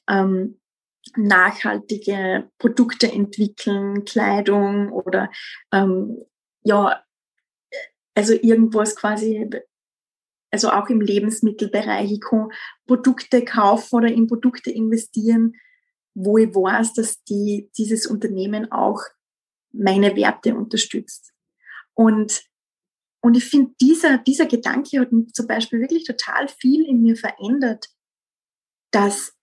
ähm, 0.10 0.60
nachhaltige 1.16 2.50
Produkte 2.58 3.12
entwickeln, 3.12 4.06
Kleidung 4.06 4.92
oder 4.92 5.30
ähm, 5.72 6.18
ja, 6.64 7.04
also 8.16 8.34
irgendwas 8.34 8.96
quasi, 8.96 9.50
also 10.52 10.70
auch 10.70 10.90
im 10.90 11.02
Lebensmittelbereich. 11.02 12.12
Ich 12.12 12.22
kann 12.22 12.50
Produkte 12.86 13.44
kaufen 13.44 13.96
oder 13.96 14.08
in 14.08 14.28
Produkte 14.28 14.72
investieren, 14.72 15.56
wo 16.14 16.38
ich 16.38 16.54
weiß, 16.54 16.94
dass 16.94 17.24
die, 17.24 17.70
dieses 17.78 18.06
Unternehmen 18.06 18.72
auch 18.72 19.02
meine 19.72 20.16
Werte 20.16 20.56
unterstützt. 20.56 21.34
Und, 21.96 22.44
und 23.22 23.36
ich 23.36 23.46
finde, 23.46 23.74
dieser, 23.80 24.18
dieser 24.18 24.46
Gedanke 24.46 25.00
hat 25.00 25.10
zum 25.34 25.48
Beispiel 25.48 25.80
wirklich 25.80 26.06
total 26.06 26.48
viel 26.48 26.86
in 26.86 27.02
mir 27.02 27.16
verändert, 27.16 27.90
dass, 28.92 29.34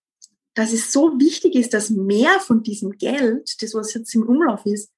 dass 0.55 0.72
es 0.72 0.92
so 0.92 1.18
wichtig 1.18 1.55
ist, 1.55 1.74
dass 1.74 1.90
mehr 1.90 2.40
von 2.40 2.62
diesem 2.62 2.92
Geld, 2.92 3.62
das 3.62 3.74
was 3.74 3.94
jetzt 3.94 4.14
im 4.14 4.28
Umlauf 4.28 4.66
ist, 4.66 4.92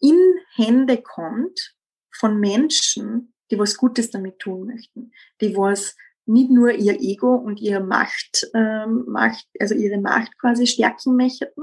in 0.00 0.18
Hände 0.54 1.02
kommt 1.02 1.74
von 2.12 2.38
Menschen, 2.38 3.34
die 3.50 3.58
was 3.58 3.76
Gutes 3.76 4.10
damit 4.10 4.38
tun 4.38 4.66
möchten, 4.66 5.12
die 5.40 5.56
was 5.56 5.96
nicht 6.28 6.50
nur 6.50 6.72
ihr 6.72 7.00
Ego 7.00 7.34
und 7.34 7.60
ihre 7.60 7.80
Macht, 7.80 8.48
ähm, 8.54 9.04
Macht, 9.06 9.46
also 9.58 9.74
ihre 9.74 10.00
Macht 10.00 10.38
quasi 10.38 10.66
stärken 10.66 11.16
möchten, 11.16 11.62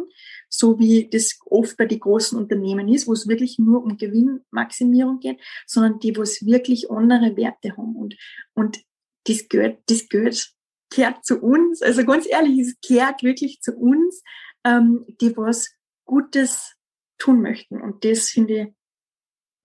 so 0.50 0.80
wie 0.80 1.10
das 1.10 1.40
oft 1.46 1.78
bei 1.78 1.86
den 1.86 2.00
großen 2.00 2.38
Unternehmen 2.38 2.88
ist, 2.88 3.08
wo 3.08 3.14
es 3.14 3.28
wirklich 3.28 3.60
nur 3.60 3.84
um 3.84 3.98
Gewinnmaximierung 3.98 5.20
geht, 5.20 5.40
sondern 5.68 6.00
die, 6.00 6.16
wo 6.18 6.22
es 6.22 6.46
wirklich 6.46 6.90
andere 6.90 7.38
Werte 7.38 7.78
haben. 7.78 7.96
Und, 7.96 8.16
und 8.54 8.82
das 9.26 9.48
gehört, 9.48 9.80
das 9.88 10.10
gehört, 10.10 10.52
gehört 10.90 11.26
zu 11.26 11.40
uns. 11.40 11.82
Also 11.82 12.04
ganz 12.06 12.28
ehrlich, 12.28 12.60
es 12.60 12.76
gehört 12.88 13.24
wirklich 13.24 13.62
zu 13.62 13.74
uns, 13.76 14.24
ähm, 14.64 15.06
die 15.22 15.36
was 15.38 15.70
Gutes 16.06 16.76
tun 17.18 17.42
möchten. 17.42 17.82
Und 17.82 18.04
das 18.04 18.30
finde 18.30 18.54
ich, 18.54 18.68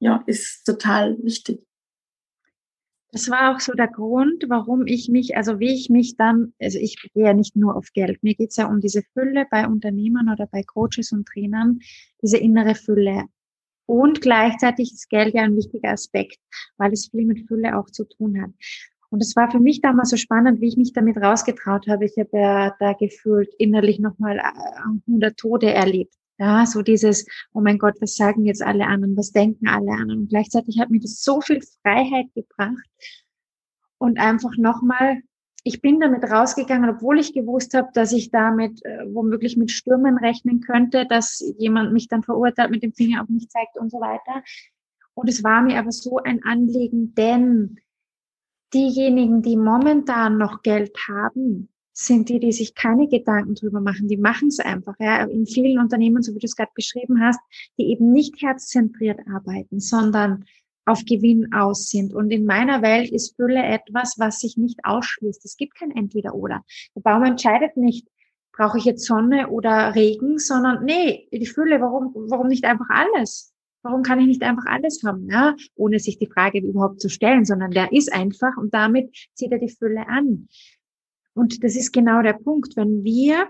ja, 0.01 0.23
ist 0.27 0.65
total 0.65 1.17
wichtig. 1.23 1.67
Das 3.13 3.29
war 3.29 3.55
auch 3.55 3.61
so 3.61 3.73
der 3.73 3.89
Grund, 3.89 4.45
warum 4.49 4.87
ich 4.87 5.09
mich, 5.09 5.37
also 5.37 5.59
wie 5.59 5.75
ich 5.75 5.91
mich 5.91 6.17
dann, 6.17 6.53
also 6.61 6.79
ich 6.79 6.97
gehe 7.13 7.25
ja 7.25 7.35
nicht 7.35 7.57
nur 7.57 7.77
auf 7.77 7.93
Geld, 7.93 8.23
mir 8.23 8.35
geht's 8.35 8.57
ja 8.57 8.69
um 8.69 8.81
diese 8.81 9.03
Fülle 9.13 9.47
bei 9.51 9.67
Unternehmern 9.67 10.29
oder 10.29 10.47
bei 10.47 10.63
Coaches 10.63 11.11
und 11.11 11.27
Trainern, 11.27 11.81
diese 12.23 12.37
innere 12.37 12.77
Fülle. 12.77 13.25
Und 13.87 14.21
gleichzeitig 14.21 14.93
ist 14.93 15.11
Geld 15.11 15.35
ja 15.35 15.43
ein 15.43 15.57
wichtiger 15.57 15.91
Aspekt, 15.91 16.39
weil 16.77 16.93
es 16.93 17.09
viel 17.09 17.27
mit 17.27 17.49
Fülle 17.49 17.77
auch 17.77 17.91
zu 17.91 18.05
tun 18.05 18.41
hat. 18.41 18.51
Und 19.11 19.21
es 19.21 19.35
war 19.35 19.51
für 19.51 19.59
mich 19.59 19.81
damals 19.81 20.11
so 20.11 20.17
spannend, 20.17 20.61
wie 20.61 20.69
ich 20.69 20.77
mich 20.77 20.93
damit 20.93 21.17
rausgetraut 21.17 21.89
habe. 21.89 22.05
Ich 22.05 22.17
habe 22.17 22.31
ja 22.33 22.77
da 22.79 22.93
gefühlt 22.93 23.53
innerlich 23.59 23.99
nochmal 23.99 24.41
100 25.09 25.33
äh, 25.33 25.35
Tode 25.35 25.73
erlebt. 25.73 26.15
Ja, 26.41 26.65
so 26.65 26.81
dieses, 26.81 27.27
oh 27.53 27.61
mein 27.61 27.79
Gott, 27.79 27.97
was 28.01 28.17
sagen 28.17 28.47
jetzt 28.47 28.63
alle 28.63 28.87
anderen, 28.87 29.15
was 29.15 29.31
denken 29.31 29.69
alle 29.69 29.93
anderen? 29.93 30.23
Und 30.23 30.29
gleichzeitig 30.31 30.81
hat 30.81 30.89
mir 30.89 31.01
das 31.01 31.23
so 31.23 31.43
viel 31.43 31.61
Freiheit 31.83 32.33
gebracht 32.35 32.89
und 33.99 34.19
einfach 34.19 34.57
nochmal, 34.57 35.21
ich 35.65 35.83
bin 35.83 36.01
damit 36.01 36.25
rausgegangen, 36.25 36.89
obwohl 36.89 37.19
ich 37.19 37.35
gewusst 37.35 37.75
habe, 37.75 37.91
dass 37.93 38.13
ich 38.13 38.31
damit 38.31 38.83
äh, 38.87 39.05
womöglich 39.13 39.59
mit 39.59 39.71
Stürmen 39.71 40.17
rechnen 40.17 40.63
könnte, 40.63 41.05
dass 41.07 41.45
jemand 41.59 41.93
mich 41.93 42.09
dann 42.09 42.23
verurteilt, 42.23 42.71
mit 42.71 42.83
dem 42.83 42.95
Finger 42.95 43.23
auf 43.23 43.29
mich 43.29 43.51
zeigt 43.51 43.77
und 43.77 43.91
so 43.91 44.01
weiter. 44.01 44.43
Und 45.13 45.29
es 45.29 45.45
war 45.45 45.61
mir 45.61 45.79
aber 45.79 45.93
so 45.93 46.17
ein 46.17 46.43
Anliegen, 46.43 47.15
denn 47.15 47.77
diejenigen, 48.73 49.43
die 49.43 49.57
momentan 49.57 50.39
noch 50.39 50.63
Geld 50.63 50.97
haben, 51.07 51.69
sind 51.93 52.29
die, 52.29 52.41
die 52.41 52.53
sich 52.53 52.75
keine 52.75 53.09
Gedanken 53.09 53.55
drüber 53.55 53.81
machen. 53.81 54.09
Die 54.09 54.17
machen 54.17 54.49
es 54.49 54.61
einfach. 54.61 54.95
Ja. 54.99 55.25
In 55.25 55.47
vielen 55.47 55.79
Unternehmen, 55.79 56.23
so 56.23 56.35
wie 56.35 56.39
du 56.39 56.47
es 56.47 56.57
gerade 56.57 56.73
beschrieben 56.75 57.21
hast, 57.21 57.41
die 57.79 57.91
eben 57.91 58.13
nicht 58.13 58.41
herzzentriert 58.41 59.21
arbeiten, 59.33 59.81
sondern 59.81 60.45
auf 60.87 61.05
Gewinn 61.05 61.53
aus 61.53 61.91
sind. 61.91 62.15
Und 62.15 62.31
in 62.31 62.45
meiner 62.45 62.83
Welt 62.83 63.11
ist 63.11 63.37
Fülle 63.37 63.63
etwas, 63.63 64.17
was 64.19 64.41
sich 64.41 64.57
nicht 64.57 64.81
ausschließt. 64.85 65.45
Es 65.45 65.57
gibt 65.57 65.77
kein 65.77 65.91
Entweder-Oder. 65.91 66.65
Der 66.97 67.01
Baum 67.01 67.25
entscheidet 67.25 67.77
nicht, 67.77 68.09
brauche 68.53 68.79
ich 68.79 68.85
jetzt 68.85 69.05
Sonne 69.05 69.49
oder 69.49 69.95
Regen, 69.95 70.39
sondern 70.39 70.85
nee, 70.85 71.29
die 71.33 71.47
Fülle, 71.47 71.81
warum, 71.81 72.13
warum 72.29 72.49
nicht 72.49 72.65
einfach 72.65 72.89
alles? 72.89 73.53
Warum 73.83 74.03
kann 74.03 74.21
ich 74.21 74.27
nicht 74.27 74.43
einfach 74.43 74.67
alles 74.67 75.03
haben, 75.05 75.31
ja? 75.31 75.57
ohne 75.75 75.99
sich 75.99 76.19
die 76.19 76.27
Frage 76.27 76.59
überhaupt 76.59 77.01
zu 77.01 77.09
stellen, 77.09 77.47
sondern 77.47 77.71
der 77.71 77.93
ist 77.93 78.13
einfach 78.13 78.57
und 78.59 78.75
damit 78.75 79.17
zieht 79.35 79.53
er 79.53 79.59
die 79.59 79.71
Fülle 79.71 80.07
an. 80.07 80.49
Und 81.41 81.65
das 81.65 81.75
ist 81.75 81.93
genau 81.93 82.21
der 82.21 82.35
Punkt, 82.35 82.77
wenn 82.77 83.03
wir, 83.03 83.49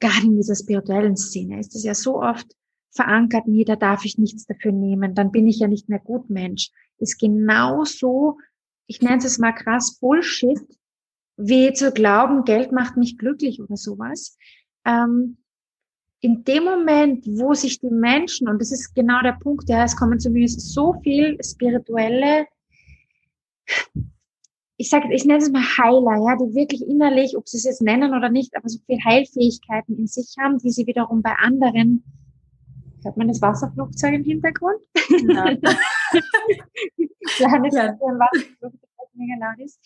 gerade 0.00 0.26
in 0.26 0.36
dieser 0.36 0.54
spirituellen 0.54 1.16
Szene, 1.16 1.58
ist 1.58 1.74
es 1.74 1.82
ja 1.82 1.94
so 1.94 2.20
oft 2.20 2.54
verankert, 2.90 3.46
nee, 3.46 3.64
da 3.64 3.74
darf 3.74 4.04
ich 4.04 4.18
nichts 4.18 4.44
dafür 4.44 4.72
nehmen, 4.72 5.14
dann 5.14 5.32
bin 5.32 5.46
ich 5.46 5.60
ja 5.60 5.66
nicht 5.66 5.88
mehr 5.88 5.98
gut 5.98 6.28
Mensch, 6.28 6.70
ist 6.98 7.18
genauso, 7.18 8.36
ich 8.86 9.00
nenne 9.00 9.24
es 9.24 9.38
mal 9.38 9.52
krass 9.52 9.98
Bullshit, 9.98 10.60
wie 11.38 11.72
zu 11.72 11.90
glauben, 11.90 12.44
Geld 12.44 12.70
macht 12.70 12.98
mich 12.98 13.16
glücklich 13.16 13.62
oder 13.62 13.78
sowas. 13.78 14.36
Ähm, 14.84 15.38
in 16.20 16.44
dem 16.44 16.64
Moment, 16.64 17.26
wo 17.26 17.54
sich 17.54 17.80
die 17.80 17.88
Menschen, 17.88 18.46
und 18.46 18.60
das 18.60 18.72
ist 18.72 18.94
genau 18.94 19.22
der 19.22 19.38
Punkt, 19.40 19.70
ja, 19.70 19.84
es 19.84 19.96
kommen 19.96 20.20
zumindest 20.20 20.60
so 20.74 21.00
viel 21.02 21.38
spirituelle 21.42 22.46
ich 24.80 24.88
sage, 24.88 25.12
ich 25.12 25.26
nenne 25.26 25.42
es 25.42 25.50
mal 25.50 25.60
Heiler, 25.60 26.24
ja, 26.24 26.36
die 26.36 26.54
wirklich 26.54 26.80
innerlich, 26.88 27.36
ob 27.36 27.46
sie 27.46 27.58
es 27.58 27.64
jetzt 27.64 27.82
nennen 27.82 28.14
oder 28.14 28.30
nicht, 28.30 28.56
aber 28.56 28.66
so 28.66 28.78
viel 28.86 28.98
Heilfähigkeiten 29.04 29.98
in 29.98 30.06
sich 30.06 30.34
haben, 30.40 30.56
die 30.56 30.70
sie 30.70 30.86
wiederum 30.86 31.20
bei 31.20 31.34
anderen, 31.34 32.02
hört 33.04 33.18
man 33.18 33.28
das 33.28 33.42
Wasserflugzeug 33.42 34.14
im 34.14 34.24
Hintergrund? 34.24 34.80
Ja. 35.28 35.54
Kleines 37.36 37.74
ja. 37.74 37.94
Wasserflugzeug, 38.00 38.80
das 38.96 39.08
mega 39.12 39.34
laut 39.38 39.58
ist. 39.58 39.78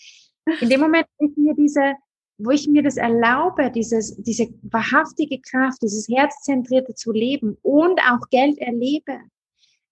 In 0.61 0.69
dem 0.69 0.81
Moment, 0.81 1.07
wo 1.19 1.27
ich 1.27 1.37
mir 1.37 1.55
diese, 1.57 1.95
wo 2.39 2.51
ich 2.51 2.69
mir 2.69 2.85
das 2.85 2.97
erlaube, 2.97 3.73
dieses, 3.73 4.15
diese 4.23 4.47
wahrhaftige 4.63 5.41
Kraft, 5.41 5.83
dieses 5.83 6.07
Herzzentrierte 6.09 6.95
zu 6.95 7.11
leben 7.11 7.57
und 7.63 7.99
auch 8.03 8.29
Geld 8.31 8.59
erlebe, 8.59 9.19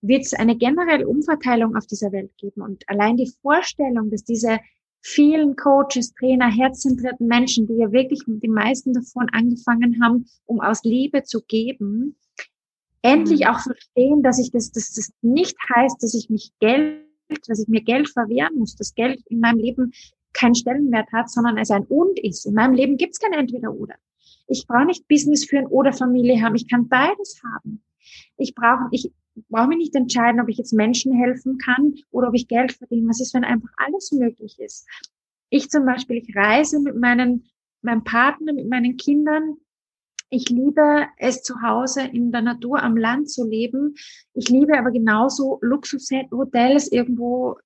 wird 0.01 0.23
es 0.23 0.35
eine 0.35 0.57
generelle 0.57 1.09
Umverteilung 1.09 1.75
auf 1.75 1.87
dieser 1.87 2.13
Welt 2.13 2.31
geben. 2.37 2.63
Und 2.63 2.89
allein 2.89 3.17
die 3.17 3.33
Vorstellung, 3.43 4.09
dass 4.11 4.23
diese 4.23 4.61
vielen 5.03 5.57
Coaches, 5.57 6.15
Trainer, 6.15 6.51
herzzentrierten 6.51 7.27
Menschen, 7.27 7.67
die 7.67 7.75
ja 7.75 7.93
wirklich 7.93 8.21
die 8.27 8.49
meisten 8.49 8.93
davon 8.93 9.29
angefangen 9.33 10.03
haben, 10.03 10.27
um 10.47 10.61
aus 10.61 10.85
Liebe 10.85 11.25
zu 11.25 11.43
geben, 11.43 12.17
endlich 13.03 13.41
mhm. 13.41 13.47
auch 13.47 13.61
verstehen, 13.61 14.23
dass 14.23 14.39
ich 14.39 14.51
das, 14.51 14.71
dass 14.71 14.95
das 14.95 15.13
nicht 15.21 15.57
heißt, 15.75 16.03
dass 16.03 16.15
ich 16.15 16.31
mich 16.31 16.53
Geld, 16.61 17.05
dass 17.47 17.61
ich 17.61 17.69
mir 17.69 17.83
Geld 17.83 18.09
verwehren 18.09 18.59
muss, 18.59 18.77
dass 18.77 18.95
Geld 18.95 19.21
in 19.27 19.41
meinem 19.41 19.59
Leben 19.59 19.93
keinen 20.33 20.55
Stellenwert 20.55 21.13
hat, 21.13 21.29
sondern 21.31 21.59
es 21.59 21.71
ein 21.71 21.85
Und 21.85 22.19
ist. 22.21 22.47
In 22.47 22.55
meinem 22.55 22.75
Leben 22.75 22.97
gibt 22.97 23.13
es 23.13 23.19
kein 23.19 23.33
Entweder-Oder. 23.33 23.95
Ich 24.47 24.67
brauche 24.67 24.87
nicht 24.87 25.09
Business 25.09 25.45
führen 25.45 25.67
oder 25.67 25.93
Familie 25.93 26.41
haben. 26.43 26.55
Ich 26.55 26.69
kann 26.69 26.89
beides 26.89 27.41
haben. 27.45 27.83
Ich 28.37 28.55
brauche, 28.55 28.89
ich, 28.93 29.11
brauche 29.49 29.69
mich 29.69 29.79
nicht 29.79 29.95
entscheiden, 29.95 30.41
ob 30.41 30.49
ich 30.49 30.59
jetzt 30.59 30.73
Menschen 30.73 31.13
helfen 31.13 31.59
kann 31.59 31.95
oder 32.11 32.29
ob 32.29 32.35
ich 32.35 32.49
Geld 32.49 32.73
verdiene. 32.73 33.09
Was 33.09 33.21
ist, 33.21 33.35
wenn 33.35 33.45
einfach 33.45 33.71
alles 33.77 34.13
möglich 34.13 34.59
ist? 34.59 34.87
Ich 35.51 35.71
zum 35.71 35.85
Beispiel, 35.85 36.17
ich 36.17 36.35
reise 36.37 36.81
mit 36.81 36.97
meinen, 36.97 37.45
meinem 37.83 38.05
Partner, 38.05 38.53
mit 38.53 38.69
meinen 38.69 38.97
Kindern. 38.97 39.57
Ich 40.31 40.49
liebe 40.49 41.07
es 41.19 41.43
zu 41.43 41.61
Hause 41.61 42.03
in 42.03 42.33
der 42.33 42.41
Natur 42.41 42.83
am 42.83 42.97
Land 42.97 43.31
zu 43.31 43.47
leben. 43.47 43.95
Ich 44.33 44.49
liebe 44.49 44.79
aber 44.79 44.91
genauso 44.91 45.59
Luxushotels 45.61 46.91
irgendwo 46.91 47.59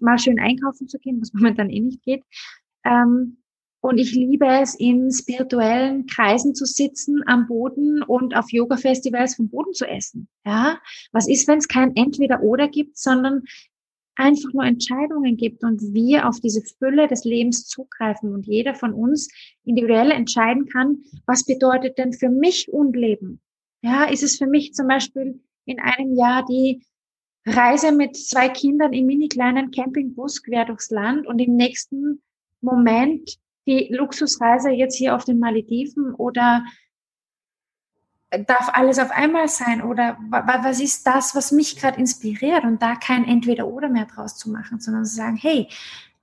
mal 0.00 0.18
schön 0.18 0.38
einkaufen 0.38 0.88
zu 0.88 0.98
gehen, 0.98 1.20
was 1.20 1.32
momentan 1.34 1.70
eh 1.70 1.80
nicht 1.80 2.02
geht. 2.02 2.24
Ähm, 2.84 3.39
und 3.80 3.98
ich 3.98 4.12
liebe 4.12 4.46
es, 4.46 4.74
in 4.74 5.10
spirituellen 5.10 6.06
Kreisen 6.06 6.54
zu 6.54 6.66
sitzen, 6.66 7.22
am 7.26 7.46
Boden 7.46 8.02
und 8.02 8.36
auf 8.36 8.50
Yoga-Festivals 8.50 9.36
vom 9.36 9.48
Boden 9.48 9.72
zu 9.72 9.86
essen. 9.86 10.28
Ja, 10.44 10.78
was 11.12 11.28
ist, 11.28 11.48
wenn 11.48 11.58
es 11.58 11.68
kein 11.68 11.96
Entweder-Oder 11.96 12.68
gibt, 12.68 12.98
sondern 12.98 13.44
einfach 14.16 14.52
nur 14.52 14.64
Entscheidungen 14.64 15.36
gibt 15.36 15.64
und 15.64 15.80
wir 15.94 16.28
auf 16.28 16.40
diese 16.40 16.62
Fülle 16.78 17.08
des 17.08 17.24
Lebens 17.24 17.66
zugreifen 17.66 18.34
und 18.34 18.46
jeder 18.46 18.74
von 18.74 18.92
uns 18.92 19.28
individuell 19.64 20.10
entscheiden 20.10 20.66
kann, 20.66 20.98
was 21.26 21.46
bedeutet 21.46 21.96
denn 21.96 22.12
für 22.12 22.28
mich 22.28 22.68
Unleben? 22.70 23.40
Ja, 23.82 24.04
ist 24.04 24.22
es 24.22 24.36
für 24.36 24.46
mich 24.46 24.74
zum 24.74 24.88
Beispiel 24.88 25.40
in 25.64 25.80
einem 25.80 26.14
Jahr 26.16 26.44
die 26.44 26.84
Reise 27.46 27.92
mit 27.92 28.14
zwei 28.14 28.50
Kindern 28.50 28.92
im 28.92 29.06
mini 29.06 29.28
kleinen 29.28 29.70
Campingbus 29.70 30.42
quer 30.42 30.66
durchs 30.66 30.90
Land 30.90 31.26
und 31.26 31.38
im 31.38 31.56
nächsten 31.56 32.20
Moment 32.60 33.38
die 33.66 33.88
Luxusreise 33.90 34.70
jetzt 34.70 34.96
hier 34.96 35.14
auf 35.14 35.24
den 35.24 35.38
Malediven 35.38 36.14
oder 36.14 36.64
darf 38.46 38.70
alles 38.72 38.98
auf 38.98 39.10
einmal 39.10 39.48
sein 39.48 39.82
oder 39.82 40.16
was 40.28 40.80
ist 40.80 41.06
das, 41.06 41.34
was 41.34 41.50
mich 41.50 41.76
gerade 41.76 41.98
inspiriert 41.98 42.64
und 42.64 42.80
da 42.80 42.94
kein 42.94 43.26
Entweder-Oder 43.26 43.88
mehr 43.88 44.06
draus 44.06 44.36
zu 44.36 44.50
machen, 44.50 44.80
sondern 44.80 45.04
zu 45.04 45.16
sagen, 45.16 45.36
hey, 45.36 45.68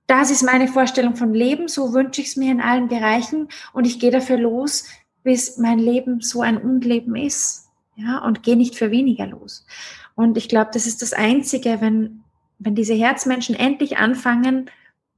das 0.06 0.30
ist 0.30 0.42
meine 0.42 0.68
Vorstellung 0.68 1.16
von 1.16 1.34
Leben, 1.34 1.68
so 1.68 1.92
wünsche 1.92 2.22
ich 2.22 2.28
es 2.28 2.36
mir 2.36 2.50
in 2.50 2.62
allen 2.62 2.88
Bereichen 2.88 3.48
und 3.74 3.86
ich 3.86 4.00
gehe 4.00 4.10
dafür 4.10 4.38
los, 4.38 4.86
bis 5.22 5.58
mein 5.58 5.78
Leben 5.78 6.22
so 6.22 6.40
ein 6.40 6.56
Unleben 6.56 7.14
ist, 7.14 7.68
ja, 7.96 8.18
und 8.24 8.42
gehe 8.42 8.56
nicht 8.56 8.76
für 8.76 8.90
weniger 8.90 9.26
los. 9.26 9.66
Und 10.14 10.38
ich 10.38 10.48
glaube, 10.48 10.70
das 10.72 10.86
ist 10.86 11.02
das 11.02 11.12
Einzige, 11.12 11.82
wenn, 11.82 12.24
wenn 12.58 12.74
diese 12.74 12.94
Herzmenschen 12.94 13.54
endlich 13.54 13.98
anfangen, 13.98 14.70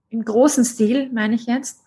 im 0.08 0.24
großen 0.24 0.64
Stil, 0.64 1.08
meine 1.12 1.36
ich 1.36 1.46
jetzt, 1.46 1.84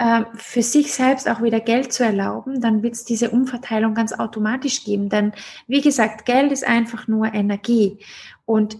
äh, 0.00 0.24
für 0.32 0.62
sich 0.62 0.94
selbst 0.94 1.28
auch 1.28 1.42
wieder 1.42 1.60
Geld 1.60 1.92
zu 1.92 2.02
erlauben, 2.02 2.62
dann 2.62 2.82
wird 2.82 2.94
es 2.94 3.04
diese 3.04 3.28
Umverteilung 3.30 3.92
ganz 3.92 4.14
automatisch 4.14 4.82
geben. 4.82 5.10
Denn 5.10 5.32
wie 5.66 5.82
gesagt, 5.82 6.24
Geld 6.24 6.52
ist 6.52 6.66
einfach 6.66 7.06
nur 7.06 7.34
Energie. 7.34 7.98
Und 8.46 8.78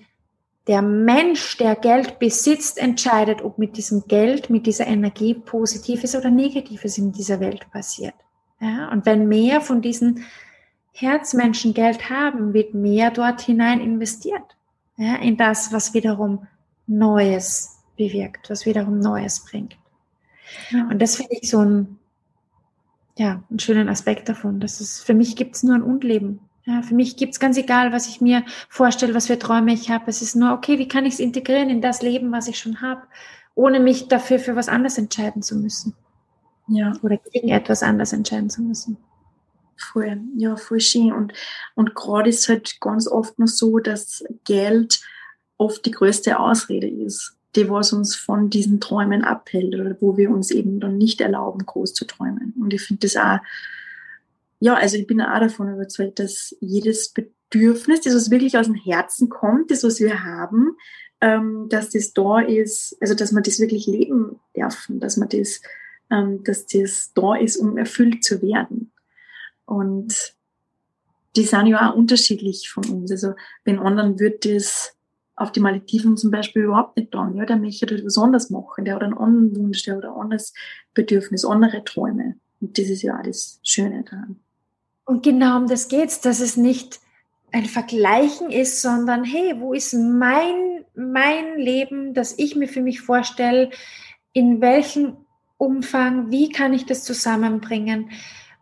der 0.66 0.80
Mensch, 0.80 1.58
der 1.58 1.76
Geld 1.76 2.20
besitzt, 2.20 2.78
entscheidet, 2.78 3.42
ob 3.44 3.58
mit 3.58 3.76
diesem 3.76 4.08
Geld, 4.08 4.48
mit 4.48 4.64
dieser 4.64 4.86
Energie 4.86 5.34
Positives 5.34 6.16
oder 6.16 6.30
Negatives 6.30 6.96
in 6.96 7.12
dieser 7.12 7.38
Welt 7.38 7.70
passiert. 7.70 8.14
Ja, 8.58 8.90
und 8.90 9.04
wenn 9.04 9.28
mehr 9.28 9.60
von 9.60 9.82
diesen 9.82 10.24
Herzmenschen 10.92 11.74
Geld 11.74 12.08
haben, 12.08 12.54
wird 12.54 12.72
mehr 12.72 13.10
dort 13.10 13.42
hinein 13.42 13.80
investiert. 13.80 14.56
Ja, 14.96 15.16
in 15.16 15.36
das, 15.36 15.70
was 15.70 15.92
wiederum 15.92 16.46
Neues 16.86 17.78
bewirkt, 17.98 18.48
was 18.48 18.64
wiederum 18.64 19.00
Neues 19.00 19.44
bringt. 19.44 19.76
Ja. 20.70 20.88
Und 20.88 21.01
das 21.01 21.16
finde 21.16 21.36
ich 21.40 21.51
so 21.51 21.59
ein, 21.59 21.98
ja, 23.16 23.42
einen 23.51 23.59
schönen 23.59 23.88
Aspekt 23.88 24.28
davon. 24.28 24.61
Das 24.61 24.80
ist, 24.80 25.03
für 25.03 25.14
mich 25.14 25.36
gibt 25.36 25.57
es 25.57 25.62
nur 25.62 25.74
ein 25.74 25.82
Unleben. 25.82 26.40
Ja, 26.64 26.82
für 26.82 26.94
mich 26.94 27.16
gibt 27.16 27.32
es 27.32 27.40
ganz 27.40 27.57
egal, 27.57 27.92
was 27.92 28.07
ich 28.07 28.20
mir 28.20 28.44
vorstelle, 28.68 29.14
was 29.14 29.26
für 29.26 29.38
Träume 29.38 29.72
ich 29.72 29.90
habe. 29.90 30.05
Es 30.09 30.22
ist 30.22 30.36
nur, 30.36 30.53
okay, 30.53 30.78
wie 30.78 30.88
kann 30.88 31.07
ich 31.07 31.14
es 31.14 31.20
integrieren 31.20 31.70
in 31.70 31.80
das 31.80 32.03
Leben, 32.03 32.32
was 32.32 32.48
ich 32.48 32.59
schon 32.59 32.80
habe, 32.80 33.03
ohne 33.55 33.80
mich 33.80 34.09
dafür 34.09 34.38
für 34.38 34.57
was 34.57 34.68
anderes 34.68 34.98
entscheiden 34.98 35.42
zu 35.42 35.57
müssen. 35.57 35.94
Ja. 36.68 36.92
Oder 37.03 37.16
gegen 37.16 37.48
etwas 37.48 37.82
anderes 37.82 38.12
entscheiden 38.12 38.51
zu 38.51 38.62
müssen. 38.62 38.98
Voll, 39.76 40.20
ja, 40.36 40.57
voll 40.57 40.80
schön. 40.80 41.12
Und, 41.12 41.32
und 41.74 41.94
gerade 41.94 42.28
ist 42.28 42.48
halt 42.48 42.80
ganz 42.80 43.09
oft 43.09 43.38
noch 43.38 43.48
so, 43.48 43.78
dass 43.78 44.22
Geld 44.44 45.01
oft 45.57 45.84
die 45.86 45.90
größte 45.90 46.38
Ausrede 46.38 46.88
ist 46.88 47.39
die 47.57 47.68
was 47.68 47.92
uns 47.92 48.14
von 48.14 48.51
diesen 48.51 48.80
Träumen 48.80 49.24
abhält 49.24 49.74
oder 49.74 49.96
wo 50.01 50.16
wir 50.16 50.30
uns 50.30 50.51
eben 50.51 50.80
dann 50.80 50.98
nicht 50.98 51.20
erlauben, 51.20 51.66
groß 51.66 51.94
zu 51.94 52.05
träumen. 52.05 52.55
Und 52.61 52.72
ich 52.72 52.82
finde 52.82 53.07
das 53.07 53.16
auch, 53.16 53.38
ja, 54.61 54.74
also 54.74 54.96
ich 54.96 55.07
bin 55.07 55.20
auch 55.20 55.40
davon 55.40 55.72
überzeugt, 55.72 56.18
dass 56.18 56.55
jedes 56.61 57.12
Bedürfnis, 57.12 58.03
das 58.03 58.14
was 58.14 58.30
wirklich 58.30 58.57
aus 58.57 58.66
dem 58.66 58.74
Herzen 58.74 59.28
kommt, 59.28 59.70
das 59.70 59.82
was 59.82 60.01
wir 60.01 60.22
haben, 60.22 60.76
ähm, 61.20 61.66
dass 61.68 61.90
das 61.90 62.12
da 62.12 62.40
ist, 62.40 62.96
also 63.01 63.14
dass 63.14 63.32
man 63.32 63.42
das 63.42 63.59
wirklich 63.59 63.86
leben 63.86 64.38
dürfen, 64.57 65.01
dass 65.01 65.16
man 65.16 65.28
das, 65.28 65.61
ähm, 66.11 66.44
dass 66.44 66.66
das 66.66 67.12
da 67.14 67.34
ist, 67.34 67.57
um 67.57 67.76
erfüllt 67.76 68.22
zu 68.22 68.42
werden. 68.42 68.92
Und 69.64 70.34
die 71.36 71.44
sind 71.44 71.66
ja 71.66 71.90
auch 71.90 71.96
unterschiedlich 71.96 72.70
von 72.70 72.84
uns. 72.84 73.11
Also 73.11 73.34
wenn 73.64 73.78
anderen 73.78 74.18
wird 74.18 74.44
das 74.44 74.96
auf 75.41 75.53
die 75.53 75.61
Malediven 75.61 76.16
zum 76.16 76.30
Beispiel 76.30 76.64
überhaupt 76.64 76.97
nicht 76.97 77.14
dran. 77.14 77.34
Ja, 77.34 77.47
der 77.47 77.57
möchte 77.57 77.86
etwas 77.86 78.18
anderes 78.18 78.51
machen, 78.51 78.84
der 78.84 78.97
hat 78.97 79.03
einen 79.03 79.16
anderen 79.16 79.57
Wunsch, 79.57 79.82
der 79.84 79.97
hat 79.97 80.05
ein 80.05 80.11
anderes 80.11 80.53
Bedürfnis, 80.93 81.45
andere 81.45 81.82
Träume. 81.82 82.36
Und 82.61 82.76
das 82.78 82.91
ist 82.91 83.03
ja 83.03 83.18
auch 83.18 83.22
das 83.22 83.59
Schöne 83.62 84.05
daran. 84.05 84.36
Und 85.07 85.22
genau 85.22 85.57
um 85.57 85.66
das 85.66 85.88
geht's, 85.88 86.20
dass 86.20 86.41
es 86.41 86.57
nicht 86.57 87.01
ein 87.53 87.64
Vergleichen 87.64 88.51
ist, 88.51 88.82
sondern 88.82 89.24
hey, 89.24 89.55
wo 89.59 89.72
ist 89.72 89.95
mein, 89.95 90.84
mein 90.95 91.59
Leben, 91.59 92.12
das 92.12 92.38
ich 92.38 92.55
mir 92.55 92.68
für 92.68 92.82
mich 92.82 93.01
vorstelle, 93.01 93.70
in 94.32 94.61
welchem 94.61 95.16
Umfang, 95.57 96.30
wie 96.30 96.51
kann 96.51 96.74
ich 96.74 96.86
das 96.86 97.03
zusammenbringen? 97.03 98.11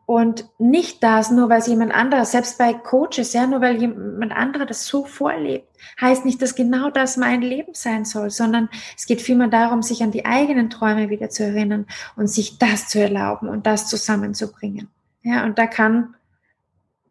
Und 0.09 0.49
nicht 0.57 1.03
das, 1.03 1.31
nur 1.31 1.51
weil 1.51 1.59
es 1.59 1.67
jemand 1.67 1.93
anderer, 1.93 2.25
selbst 2.25 2.57
bei 2.57 2.73
Coaches, 2.73 3.35
ja, 3.35 3.47
nur 3.47 3.61
weil 3.61 3.77
jemand 3.77 4.33
anderer 4.33 4.65
das 4.65 4.87
so 4.87 5.05
vorlebt, 5.05 5.69
heißt 6.01 6.25
nicht, 6.25 6.41
dass 6.41 6.55
genau 6.55 6.89
das 6.89 7.19
mein 7.19 7.43
Leben 7.43 7.75
sein 7.75 8.07
soll, 8.07 8.31
sondern 8.31 8.71
es 8.97 9.05
geht 9.05 9.21
vielmehr 9.21 9.49
darum, 9.49 9.83
sich 9.83 10.03
an 10.03 10.11
die 10.11 10.25
eigenen 10.25 10.71
Träume 10.71 11.11
wieder 11.11 11.29
zu 11.29 11.45
erinnern 11.45 11.85
und 12.17 12.29
sich 12.29 12.57
das 12.57 12.89
zu 12.89 12.99
erlauben 12.99 13.51
und 13.51 13.67
das 13.67 13.87
zusammenzubringen. 13.87 14.89
Ja, 15.25 15.45
und 15.45 15.59
da 15.59 15.67
kann 15.67 16.15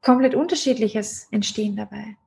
komplett 0.01 0.33
unterschiedliches 0.33 1.27
entstehen 1.29 1.75
dabei. 1.75 2.17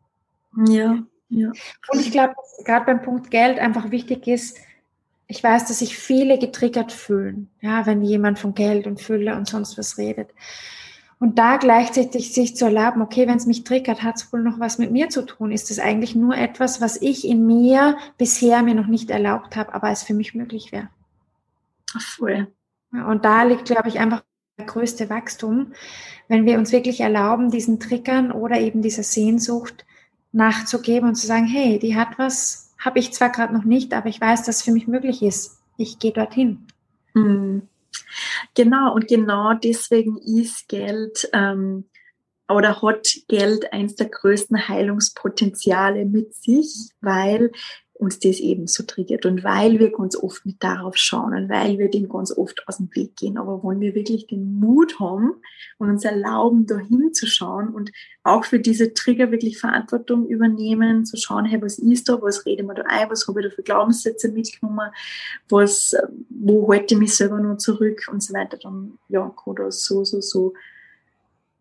Ja, 0.69 1.03
ja. 1.31 1.49
Und 1.93 2.01
ich 2.01 2.13
glaube, 2.13 2.35
gerade 2.65 2.87
beim 2.87 3.03
Punkt 3.03 3.33
Geld 3.33 3.59
einfach 3.59 3.91
wichtig 3.91 4.29
ist, 4.29 4.57
ich 5.31 5.45
weiß, 5.45 5.67
dass 5.67 5.79
sich 5.79 5.97
viele 5.97 6.39
getriggert 6.39 6.91
fühlen, 6.91 7.51
ja, 7.61 7.87
wenn 7.87 8.03
jemand 8.03 8.41
von 8.41 8.53
Geld 8.53 8.89
und 8.89 9.01
Fülle 9.01 9.37
und 9.37 9.49
sonst 9.49 9.79
was 9.79 9.97
redet. 9.97 10.31
Und 11.21 11.39
da 11.39 11.57
gleichzeitig 11.57 12.33
sich 12.33 12.57
zu 12.57 12.65
erlauben, 12.65 13.01
okay, 13.01 13.29
wenn 13.29 13.37
es 13.37 13.47
mich 13.47 13.63
triggert, 13.63 14.03
hat 14.03 14.17
es 14.17 14.33
wohl 14.33 14.43
noch 14.43 14.59
was 14.59 14.79
mit 14.79 14.91
mir 14.91 15.09
zu 15.09 15.23
tun? 15.23 15.53
Ist 15.53 15.71
es 15.71 15.79
eigentlich 15.79 16.17
nur 16.17 16.37
etwas, 16.37 16.81
was 16.81 17.01
ich 17.01 17.25
in 17.25 17.47
mir 17.47 17.97
bisher 18.19 18.63
mir 18.63 18.75
noch 18.75 18.89
nicht 18.89 19.11
erlaubt 19.11 19.55
habe, 19.55 19.73
aber 19.73 19.91
es 19.91 20.03
für 20.03 20.15
mich 20.15 20.35
möglich 20.35 20.73
wäre? 20.73 20.89
Voll. 21.97 22.49
Und 22.91 23.25
da 23.25 23.45
liegt, 23.45 23.67
glaube 23.67 23.89
ich, 23.89 24.01
einfach 24.01 24.25
der 24.59 24.67
größte 24.67 25.11
Wachstum, 25.11 25.75
wenn 26.27 26.45
wir 26.45 26.59
uns 26.59 26.73
wirklich 26.73 27.01
erlauben, 27.03 27.53
diesen 27.53 27.79
Triggern 27.79 28.33
oder 28.33 28.59
eben 28.59 28.83
dieser 28.83 29.05
Sehnsucht 29.05 29.85
nachzugeben 30.33 31.11
und 31.11 31.15
zu 31.15 31.29
sagen, 31.29 31.47
hey, 31.47 31.79
die 31.79 31.95
hat 31.95 32.19
was 32.19 32.70
habe 32.81 32.99
ich 32.99 33.13
zwar 33.13 33.31
gerade 33.31 33.55
noch 33.55 33.65
nicht, 33.65 33.93
aber 33.95 34.09
ich 34.09 34.21
weiß, 34.21 34.45
dass 34.45 34.57
es 34.57 34.63
für 34.63 34.73
mich 34.73 34.89
möglich 34.89 35.23
ist. 35.23 35.59
Ich 35.77 35.99
gehe 35.99 36.13
dorthin. 36.13 36.67
Mhm. 37.15 37.69
Genau, 38.55 38.95
und 38.95 39.09
genau 39.09 39.55
deswegen 39.55 40.19
ist 40.19 40.69
Geld 40.69 41.29
ähm, 41.33 41.85
oder 42.49 42.83
hat 42.83 43.09
Geld 43.29 43.73
eins 43.73 43.95
der 43.95 44.09
größten 44.09 44.69
Heilungspotenziale 44.69 46.05
mit 46.05 46.35
sich, 46.35 46.91
weil 47.01 47.53
uns 48.01 48.19
das 48.19 48.41
eben 48.41 48.67
so 48.67 48.83
triggert 48.83 49.27
und 49.27 49.45
weil 49.45 49.79
wir 49.79 49.93
ganz 49.93 50.17
oft 50.17 50.47
mit 50.47 50.63
darauf 50.63 50.97
schauen 50.97 51.35
und 51.35 51.51
weil 51.51 51.79
wir 51.79 51.91
dem 51.91 52.09
ganz 52.09 52.37
oft 52.37 52.67
aus 52.67 52.79
dem 52.79 52.89
Weg 52.95 53.15
gehen. 53.17 53.37
Aber 53.37 53.63
wollen 53.63 53.81
wir 53.81 53.95
wirklich 53.95 54.27
den 54.27 54.59
Mut 54.59 54.99
haben 54.99 55.35
und 55.79 55.91
uns 55.91 56.05
erlauben, 56.05 56.67
da 56.67 56.79
hinzuschauen 56.79 57.69
und 57.69 57.93
auch 58.23 58.45
für 58.45 58.59
diese 58.59 58.95
Trigger 58.95 59.31
wirklich 59.31 59.59
Verantwortung 59.59 60.27
übernehmen, 60.27 61.05
zu 61.05 61.19
schauen, 61.19 61.45
hey, 61.45 61.61
was 61.61 61.79
ist 61.79 62.09
da, 62.09 62.21
was 62.23 62.47
rede 62.47 62.63
ich 62.63 62.69
da 62.69 62.85
ein, 62.89 63.11
was 63.11 63.29
habe 63.29 63.41
ich 63.41 63.49
da 63.49 63.55
für 63.55 63.63
Glaubenssätze 63.63 64.31
mitgenommen, 64.33 64.91
was, 65.51 65.95
wo 66.31 66.73
halte 66.73 66.95
ich 66.95 67.01
mich 67.01 67.15
selber 67.15 67.39
noch 67.39 67.59
zurück? 67.59 68.09
Und 68.11 68.23
so 68.23 68.33
weiter, 68.33 68.57
dann 68.57 68.99
ja, 69.09 69.35
kann 69.45 69.57
da 69.57 69.71
so, 69.71 70.05
so, 70.05 70.23
so 70.23 70.55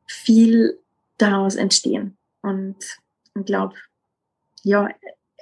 viel 0.08 0.80
daraus 1.18 1.56
entstehen. 1.56 2.18
Und 2.42 2.78
ich 3.38 3.46
glaube, 3.46 3.76
ja, 4.64 4.90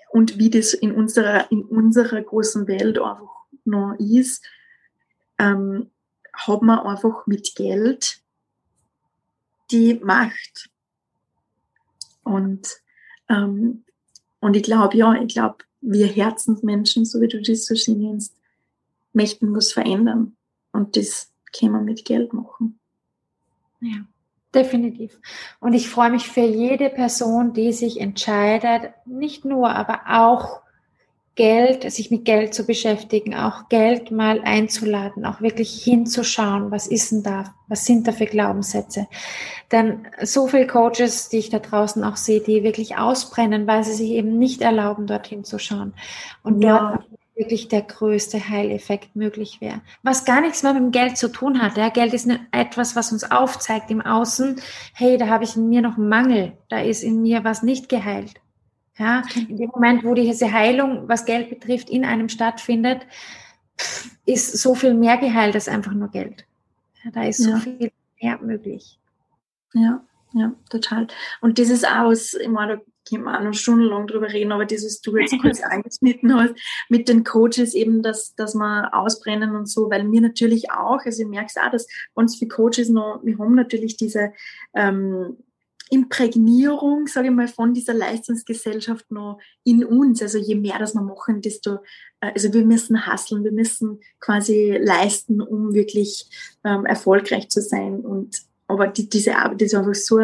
und 0.09 0.37
wie 0.37 0.49
das 0.49 0.73
in 0.73 0.91
unserer, 0.91 1.51
in 1.51 1.63
unserer 1.63 2.21
großen 2.21 2.67
Welt 2.67 2.99
einfach 2.99 3.45
noch 3.65 3.95
ist, 3.99 4.45
ähm, 5.37 5.89
hat 6.33 6.61
man 6.61 6.79
einfach 6.79 7.27
mit 7.27 7.55
Geld 7.55 8.21
die 9.71 9.95
Macht. 9.95 10.69
Und, 12.23 12.81
ähm, 13.29 13.83
und 14.39 14.55
ich 14.55 14.63
glaube, 14.63 14.97
ja, 14.97 15.13
ich 15.13 15.33
glaube, 15.33 15.57
wir 15.81 16.07
Herzensmenschen, 16.07 17.05
so 17.05 17.21
wie 17.21 17.27
du 17.27 17.41
das 17.41 17.65
so 17.65 17.75
schön 17.75 17.99
nennst, 17.99 18.35
möchten 19.13 19.53
was 19.55 19.71
verändern. 19.71 20.35
Und 20.71 20.95
das 20.95 21.31
kann 21.57 21.71
man 21.71 21.85
mit 21.85 22.05
Geld 22.05 22.33
machen. 22.33 22.79
Ja. 23.79 24.05
Definitiv. 24.57 25.19
Und 25.59 25.73
ich 25.73 25.87
freue 25.87 26.09
mich 26.09 26.27
für 26.27 26.41
jede 26.41 26.89
Person, 26.89 27.53
die 27.53 27.73
sich 27.73 28.01
entscheidet, 28.01 28.91
nicht 29.05 29.45
nur, 29.45 29.69
aber 29.69 30.01
auch 30.09 30.61
Geld, 31.35 31.89
sich 31.91 32.09
mit 32.09 32.25
Geld 32.25 32.55
zu 32.55 32.65
beschäftigen, 32.65 33.35
auch 33.35 33.69
Geld 33.69 34.09
mal 34.09 34.41
einzuladen, 34.41 35.23
auch 35.23 35.39
wirklich 35.39 35.83
hinzuschauen, 35.83 36.71
was 36.71 36.87
ist 36.87 37.11
denn 37.11 37.21
da, 37.21 37.53
was 37.67 37.85
sind 37.85 38.07
da 38.07 38.11
für 38.11 38.25
Glaubenssätze. 38.25 39.05
Denn 39.71 40.07
so 40.23 40.47
viele 40.47 40.65
Coaches, 40.65 41.29
die 41.29 41.37
ich 41.37 41.51
da 41.51 41.59
draußen 41.59 42.03
auch 42.03 42.15
sehe, 42.15 42.41
die 42.41 42.63
wirklich 42.63 42.97
ausbrennen, 42.97 43.67
weil 43.67 43.83
sie 43.83 43.93
sich 43.93 44.09
eben 44.09 44.39
nicht 44.39 44.61
erlauben, 44.63 45.05
dorthin 45.05 45.43
zu 45.43 45.59
schauen. 45.59 45.93
Und 46.41 46.63
ja. 46.63 46.79
dort 46.79 47.16
wirklich 47.37 47.67
der 47.67 47.83
größte 47.83 48.49
Heileffekt 48.49 49.15
möglich 49.15 49.61
wäre. 49.61 49.81
Was 50.03 50.25
gar 50.25 50.41
nichts 50.41 50.63
mehr 50.63 50.73
mit 50.73 50.81
dem 50.81 50.91
Geld 50.91 51.17
zu 51.17 51.29
tun 51.29 51.61
hat. 51.61 51.77
Ja, 51.77 51.89
Geld 51.89 52.13
ist 52.13 52.27
etwas, 52.51 52.95
was 52.95 53.11
uns 53.11 53.29
aufzeigt 53.29 53.91
im 53.91 54.01
Außen, 54.01 54.59
hey, 54.93 55.17
da 55.17 55.27
habe 55.27 55.43
ich 55.43 55.55
in 55.55 55.69
mir 55.69 55.81
noch 55.81 55.97
einen 55.97 56.09
Mangel, 56.09 56.53
da 56.69 56.79
ist 56.81 57.03
in 57.03 57.21
mir 57.21 57.43
was 57.43 57.63
nicht 57.63 57.89
geheilt. 57.89 58.33
Ja, 58.97 59.21
in 59.35 59.57
dem 59.57 59.69
Moment, 59.69 60.03
wo 60.03 60.15
diese 60.15 60.51
Heilung, 60.51 61.07
was 61.07 61.25
Geld 61.25 61.49
betrifft, 61.49 61.89
in 61.89 62.03
einem 62.03 62.29
stattfindet, 62.29 63.05
ist 64.25 64.57
so 64.57 64.73
viel 64.73 64.95
mehr 64.95 65.17
geheilt 65.17 65.53
als 65.53 65.67
einfach 65.67 65.93
nur 65.93 66.09
Geld. 66.09 66.45
Ja, 67.03 67.11
da 67.11 67.23
ist 67.23 67.43
so 67.43 67.51
ja. 67.51 67.57
viel 67.57 67.91
mehr 68.19 68.39
möglich. 68.41 68.97
Ja, 69.73 70.01
ja, 70.33 70.51
total. 70.71 71.07
Und 71.41 71.59
dieses 71.59 71.83
aus, 71.83 72.33
ich 72.33 72.47
meine, 72.47 72.81
können 73.09 73.23
wir 73.23 73.37
auch 73.37 73.43
noch 73.43 73.53
stundenlang 73.53 74.07
drüber 74.07 74.31
reden, 74.31 74.51
aber 74.51 74.65
das, 74.65 74.85
was 74.85 75.01
du 75.01 75.17
jetzt 75.17 75.37
kurz 75.41 75.61
angeschnitten 75.61 76.33
hast, 76.33 76.55
mit 76.89 77.07
den 77.07 77.23
Coaches 77.23 77.73
eben, 77.73 78.01
dass, 78.01 78.35
dass 78.35 78.55
wir 78.55 78.93
ausbrennen 78.93 79.55
und 79.55 79.67
so, 79.67 79.89
weil 79.89 80.03
mir 80.03 80.21
natürlich 80.21 80.71
auch, 80.71 80.99
also 81.03 81.23
ich 81.23 81.27
merke 81.27 81.47
es 81.49 81.57
auch, 81.57 81.71
dass 81.71 81.87
ganz 82.15 82.37
viele 82.37 82.49
Coaches 82.49 82.89
noch, 82.89 83.21
wir 83.23 83.37
haben 83.37 83.55
natürlich 83.55 83.97
diese 83.97 84.33
ähm, 84.75 85.37
Imprägnierung, 85.89 87.07
sage 87.07 87.27
ich 87.27 87.33
mal, 87.33 87.47
von 87.47 87.73
dieser 87.73 87.93
Leistungsgesellschaft 87.93 89.09
noch 89.11 89.39
in 89.63 89.85
uns. 89.85 90.21
Also 90.21 90.37
je 90.37 90.55
mehr 90.55 90.79
das 90.79 90.93
wir 90.93 91.01
machen, 91.01 91.41
desto, 91.41 91.75
äh, 92.21 92.31
also 92.33 92.53
wir 92.53 92.65
müssen 92.65 93.05
hasseln, 93.05 93.43
wir 93.43 93.51
müssen 93.51 93.99
quasi 94.19 94.77
leisten, 94.81 95.41
um 95.41 95.73
wirklich 95.73 96.29
ähm, 96.63 96.85
erfolgreich 96.85 97.49
zu 97.49 97.61
sein. 97.61 98.01
Und 98.01 98.41
aber 98.67 98.87
die, 98.87 99.07
diese 99.09 99.37
Arbeit 99.37 99.61
ist 99.61 99.75
einfach 99.75 99.95
so 99.95 100.19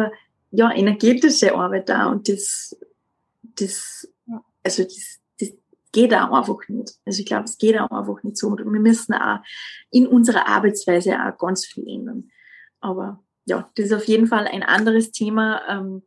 ja, 0.54 0.70
energetische 0.72 1.54
Arbeit 1.54 1.88
da 1.88 2.06
und 2.06 2.28
das, 2.28 2.76
das, 3.42 4.08
also 4.62 4.84
das, 4.84 5.20
das 5.40 5.50
geht 5.92 6.14
auch 6.14 6.30
einfach 6.32 6.68
nicht. 6.68 6.94
Also 7.04 7.20
ich 7.20 7.26
glaube, 7.26 7.44
es 7.44 7.58
geht 7.58 7.78
auch 7.78 7.90
einfach 7.90 8.22
nicht 8.22 8.36
so. 8.36 8.48
Und 8.48 8.60
wir 8.60 8.80
müssen 8.80 9.14
auch 9.14 9.40
in 9.90 10.06
unserer 10.06 10.46
Arbeitsweise 10.46 11.16
auch 11.18 11.36
ganz 11.38 11.66
viel 11.66 11.86
ändern. 11.88 12.30
Aber 12.80 13.24
ja, 13.46 13.70
das 13.74 13.86
ist 13.86 13.92
auf 13.92 14.04
jeden 14.04 14.26
Fall 14.26 14.46
ein 14.46 14.62
anderes 14.62 15.10
Thema. 15.10 15.60
Ähm, 15.68 16.02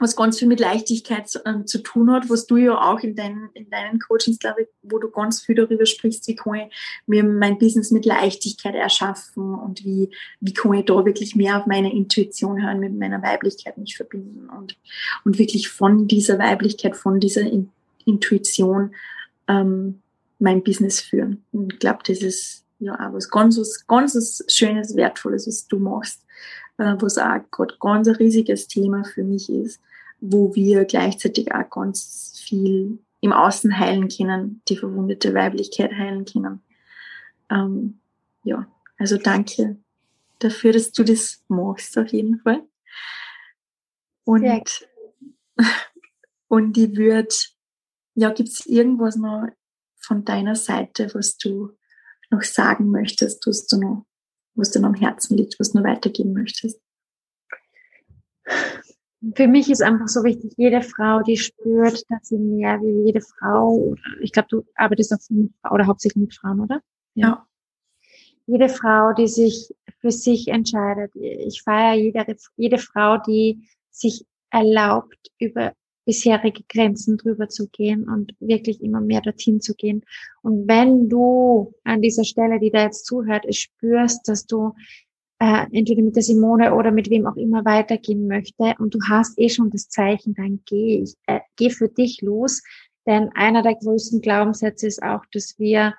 was 0.00 0.16
ganz 0.16 0.38
viel 0.38 0.48
mit 0.48 0.60
Leichtigkeit 0.60 1.28
zu, 1.28 1.40
ähm, 1.44 1.66
zu, 1.66 1.82
tun 1.82 2.10
hat, 2.10 2.30
was 2.30 2.46
du 2.46 2.56
ja 2.56 2.74
auch 2.74 3.00
in, 3.00 3.14
dein, 3.14 3.50
in 3.54 3.68
deinen 3.70 3.98
Coachings, 3.98 4.38
glaube 4.38 4.62
ich, 4.62 4.68
wo 4.82 4.98
du 4.98 5.10
ganz 5.10 5.40
viel 5.42 5.54
darüber 5.54 5.86
sprichst, 5.86 6.26
wie 6.28 6.36
kann 6.36 6.54
ich 6.54 7.02
mir 7.06 7.24
mein 7.24 7.58
Business 7.58 7.90
mit 7.90 8.04
Leichtigkeit 8.04 8.74
erschaffen 8.74 9.54
und 9.54 9.84
wie, 9.84 10.10
wie 10.40 10.52
kann 10.52 10.74
ich 10.74 10.84
da 10.84 11.04
wirklich 11.04 11.36
mehr 11.36 11.58
auf 11.58 11.66
meine 11.66 11.92
Intuition 11.92 12.62
hören, 12.62 12.80
mit 12.80 12.98
meiner 12.98 13.22
Weiblichkeit 13.22 13.78
mich 13.78 13.96
verbinden 13.96 14.48
und, 14.48 14.76
und 15.24 15.38
wirklich 15.38 15.68
von 15.68 16.06
dieser 16.06 16.38
Weiblichkeit, 16.38 16.96
von 16.96 17.20
dieser 17.20 17.42
in, 17.42 17.70
Intuition 18.04 18.94
ähm, 19.48 20.00
mein 20.38 20.62
Business 20.62 21.00
führen. 21.00 21.44
Und 21.52 21.74
ich 21.74 21.78
glaube, 21.80 22.00
das 22.06 22.22
ist 22.22 22.64
ja 22.78 22.94
auch 22.94 23.12
was 23.12 23.28
ganz, 23.28 23.84
ganz 23.86 24.44
Schönes, 24.48 24.94
Wertvolles, 24.94 25.46
was 25.46 25.66
du 25.66 25.78
machst, 25.78 26.24
äh, 26.78 26.94
was 26.98 27.18
auch 27.18 27.40
gerade 27.50 27.74
ganz 27.80 28.06
ein 28.06 28.14
riesiges 28.16 28.68
Thema 28.68 29.04
für 29.04 29.24
mich 29.24 29.50
ist 29.50 29.80
wo 30.20 30.54
wir 30.54 30.84
gleichzeitig 30.84 31.52
auch 31.52 31.70
ganz 31.70 32.40
viel 32.44 32.98
im 33.20 33.32
Außen 33.32 33.78
heilen 33.78 34.08
können, 34.08 34.62
die 34.68 34.76
verwundete 34.76 35.34
Weiblichkeit 35.34 35.92
heilen 35.92 36.24
können. 36.24 36.62
Ähm, 37.50 38.00
ja, 38.44 38.66
also 38.98 39.16
danke 39.16 39.78
dafür, 40.38 40.72
dass 40.72 40.92
du 40.92 41.04
das 41.04 41.42
machst, 41.48 41.98
auf 41.98 42.08
jeden 42.08 42.40
Fall. 42.40 42.62
Und, 44.24 44.88
und 46.48 46.76
ich 46.76 46.96
würde, 46.96 47.34
ja, 48.14 48.30
gibt 48.30 48.50
es 48.50 48.66
irgendwas 48.66 49.16
noch 49.16 49.48
von 49.96 50.24
deiner 50.24 50.54
Seite, 50.54 51.10
was 51.14 51.36
du 51.36 51.76
noch 52.30 52.42
sagen 52.42 52.90
möchtest, 52.90 53.46
was 53.46 53.66
du 53.66 53.80
noch, 53.80 54.06
was 54.54 54.70
dir 54.70 54.80
noch 54.80 54.88
am 54.88 54.94
Herzen 54.94 55.36
liegt, 55.36 55.58
was 55.58 55.72
du 55.72 55.78
noch 55.78 55.84
weitergeben 55.84 56.32
möchtest? 56.32 56.80
Für 59.34 59.48
mich 59.48 59.70
ist 59.70 59.82
einfach 59.82 60.08
so 60.08 60.22
wichtig, 60.22 60.52
jede 60.56 60.82
Frau, 60.82 61.20
die 61.22 61.36
spürt, 61.36 62.04
dass 62.08 62.28
sie 62.28 62.38
mehr 62.38 62.80
wie 62.80 63.06
jede 63.06 63.20
Frau, 63.20 63.94
ich 64.20 64.32
glaube, 64.32 64.48
du 64.48 64.64
arbeitest 64.74 65.12
auch 65.12 65.30
mit, 65.30 65.50
oder 65.70 65.86
hauptsächlich 65.86 66.22
mit 66.22 66.34
Frauen, 66.34 66.60
oder? 66.60 66.80
Ja. 67.14 67.28
ja. 67.28 67.46
Jede 68.46 68.68
Frau, 68.68 69.12
die 69.12 69.26
sich 69.26 69.74
für 70.00 70.10
sich 70.10 70.48
entscheidet. 70.48 71.14
Ich 71.16 71.62
feiere 71.62 71.96
jede, 71.96 72.24
jede 72.56 72.78
Frau, 72.78 73.18
die 73.18 73.68
sich 73.90 74.24
erlaubt, 74.50 75.30
über 75.38 75.72
bisherige 76.06 76.62
Grenzen 76.68 77.18
drüber 77.18 77.50
zu 77.50 77.68
gehen 77.68 78.08
und 78.08 78.34
wirklich 78.40 78.82
immer 78.82 79.02
mehr 79.02 79.20
dorthin 79.20 79.60
zu 79.60 79.74
gehen. 79.74 80.06
Und 80.40 80.66
wenn 80.66 81.10
du 81.10 81.74
an 81.84 82.00
dieser 82.00 82.24
Stelle, 82.24 82.58
die 82.58 82.70
da 82.70 82.84
jetzt 82.84 83.04
zuhört, 83.04 83.44
spürst, 83.54 84.26
dass 84.26 84.46
du 84.46 84.72
äh, 85.40 85.66
entweder 85.70 86.02
mit 86.02 86.16
der 86.16 86.22
Simone 86.22 86.74
oder 86.74 86.90
mit 86.90 87.10
wem 87.10 87.26
auch 87.26 87.36
immer 87.36 87.64
weitergehen 87.64 88.26
möchte 88.26 88.74
und 88.78 88.94
du 88.94 88.98
hast 89.08 89.38
eh 89.38 89.48
schon 89.48 89.70
das 89.70 89.88
Zeichen, 89.88 90.34
dann 90.34 90.60
geh, 90.66 91.02
ich, 91.02 91.14
äh, 91.26 91.40
geh 91.56 91.70
für 91.70 91.88
dich 91.88 92.20
los. 92.22 92.62
Denn 93.06 93.30
einer 93.34 93.62
der 93.62 93.76
größten 93.76 94.20
Glaubenssätze 94.20 94.86
ist 94.86 95.02
auch, 95.02 95.24
dass 95.32 95.58
wir 95.58 95.94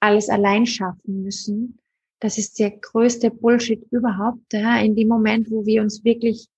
alles 0.00 0.28
allein 0.28 0.66
schaffen 0.66 1.22
müssen. 1.22 1.78
Das 2.20 2.36
ist 2.36 2.58
der 2.58 2.70
größte 2.70 3.30
Bullshit 3.30 3.82
überhaupt. 3.90 4.52
Ja? 4.52 4.78
In 4.80 4.94
dem 4.94 5.08
Moment, 5.08 5.50
wo 5.50 5.64
wir 5.64 5.82
uns 5.82 6.04
wirklich 6.04 6.48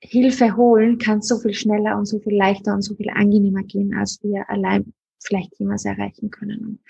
Hilfe 0.00 0.56
holen, 0.56 0.98
kann 0.98 1.18
es 1.18 1.28
so 1.28 1.38
viel 1.38 1.54
schneller 1.54 1.96
und 1.96 2.06
so 2.06 2.20
viel 2.20 2.36
leichter 2.36 2.74
und 2.74 2.82
so 2.82 2.94
viel 2.94 3.10
angenehmer 3.10 3.62
gehen, 3.62 3.94
als 3.94 4.22
wir 4.22 4.48
allein 4.50 4.92
vielleicht 5.20 5.58
jemals 5.58 5.84
erreichen 5.84 6.30
können. 6.30 6.80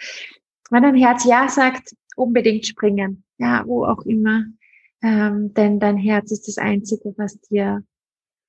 Wenn 0.71 0.83
dein 0.83 0.97
Herz 0.97 1.25
Ja 1.25 1.49
sagt, 1.49 1.95
unbedingt 2.17 2.67
springen 2.67 3.23
ja, 3.39 3.65
wo 3.67 3.85
auch 3.85 4.03
immer. 4.03 4.45
Ähm, 5.03 5.53
denn 5.55 5.79
dein 5.79 5.97
Herz 5.97 6.31
ist 6.33 6.49
das 6.49 6.59
Einzige, 6.59 7.15
was 7.17 7.39
dir 7.41 7.85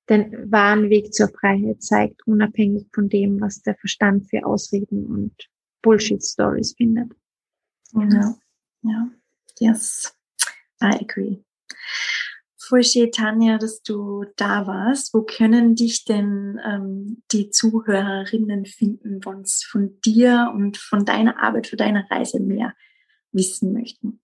den 0.08 0.50
wahren 0.50 0.88
Weg 0.88 1.12
zur 1.12 1.28
Freiheit 1.28 1.82
zeigt, 1.82 2.26
unabhängig 2.26 2.86
von 2.94 3.08
dem, 3.08 3.40
was 3.40 3.60
der 3.60 3.76
Verstand 3.76 4.28
für 4.30 4.46
Ausreden 4.46 5.06
und 5.06 5.34
Bullshit-Stories 5.82 6.74
findet. 6.76 7.12
Ja, 7.92 8.34
ja, 8.82 9.10
yes, 9.60 10.16
I 10.82 10.96
agree. 11.00 11.38
Voll 12.56 12.84
schön, 12.84 13.10
Tanja, 13.12 13.56
dass 13.56 13.82
du 13.82 14.24
da 14.36 14.66
warst. 14.66 15.14
Wo 15.14 15.22
können 15.22 15.74
dich 15.74 16.04
denn 16.04 16.60
ähm, 16.64 17.22
die 17.32 17.48
Zuhörerinnen 17.50 18.66
finden, 18.66 19.24
wenn 19.24 19.44
sie 19.44 19.64
von 19.66 19.98
dir 20.04 20.52
und 20.54 20.76
von 20.76 21.04
deiner 21.06 21.42
Arbeit, 21.42 21.66
von 21.66 21.78
deiner 21.78 22.10
Reise 22.10 22.40
mehr 22.40 22.74
wissen 23.32 23.72
möchten? 23.72 24.20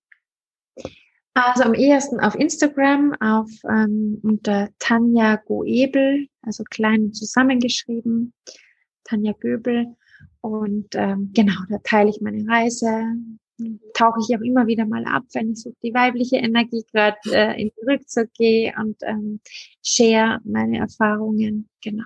Also 1.34 1.64
am 1.64 1.74
ehesten 1.74 2.20
auf 2.20 2.36
Instagram, 2.36 3.14
auf 3.20 3.50
ähm, 3.68 4.20
unter 4.22 4.68
Tanja 4.78 5.36
Goebel, 5.36 6.28
also 6.42 6.62
klein 6.70 7.12
zusammengeschrieben, 7.12 8.32
Tanja 9.02 9.32
Göbel. 9.32 9.96
Und 10.40 10.88
ähm, 10.94 11.32
genau, 11.34 11.57
da 11.68 11.78
teile 11.82 12.11
ich 12.11 12.20
meine 12.20 12.46
Reise, 12.46 13.16
tauche 13.94 14.20
ich 14.20 14.36
auch 14.36 14.42
immer 14.42 14.66
wieder 14.66 14.86
mal 14.86 15.05
ab, 15.07 15.24
wenn 15.32 15.52
ich 15.52 15.62
so 15.62 15.74
die 15.82 15.94
weibliche 15.94 16.36
Energie 16.36 16.84
gerade 16.92 17.16
äh, 17.26 17.61
in 17.61 17.70
den 17.70 17.88
Rückzug 17.88 18.32
gehe 18.34 18.72
und 18.78 18.96
ähm, 19.02 19.40
share 19.82 20.40
meine 20.44 20.78
Erfahrungen. 20.78 21.68
Genau. 21.82 22.05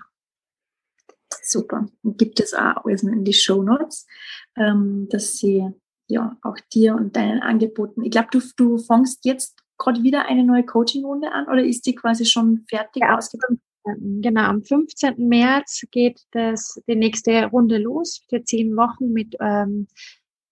Super. 1.43 1.87
Gibt 2.03 2.39
es 2.39 2.53
auch 2.53 2.85
in 2.85 3.23
die 3.23 3.33
Show 3.33 3.63
Notes, 3.63 4.07
ähm, 4.55 5.07
dass 5.09 5.37
sie 5.37 5.67
ja, 6.09 6.37
auch 6.41 6.57
dir 6.73 6.95
und 6.95 7.15
deinen 7.15 7.41
Angeboten. 7.41 8.03
Ich 8.03 8.11
glaube, 8.11 8.29
du, 8.31 8.41
du 8.57 8.77
fängst 8.77 9.25
jetzt 9.25 9.57
gerade 9.77 10.03
wieder 10.03 10.25
eine 10.27 10.43
neue 10.43 10.65
Coaching-Runde 10.65 11.31
an 11.31 11.47
oder 11.47 11.63
ist 11.63 11.85
die 11.85 11.95
quasi 11.95 12.25
schon 12.25 12.65
fertig 12.69 13.03
ja, 13.03 13.17
ausgeführt? 13.17 13.59
Genau, 13.97 14.41
am 14.41 14.63
15. 14.63 15.15
März 15.27 15.85
geht 15.91 16.21
das, 16.31 16.79
die 16.87 16.95
nächste 16.95 17.45
Runde 17.45 17.77
los 17.77 18.21
für 18.29 18.43
zehn 18.43 18.75
Wochen 18.75 19.13
mit 19.13 19.35
ähm, 19.39 19.87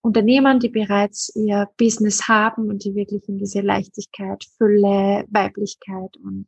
Unternehmern, 0.02 0.60
die 0.60 0.70
bereits 0.70 1.36
ihr 1.36 1.70
Business 1.78 2.28
haben 2.28 2.70
und 2.70 2.84
die 2.86 2.96
wirklich 2.96 3.28
in 3.28 3.38
diese 3.38 3.62
Leichtigkeit, 3.62 4.44
Fülle, 4.58 5.26
Weiblichkeit 5.30 6.16
und 6.24 6.48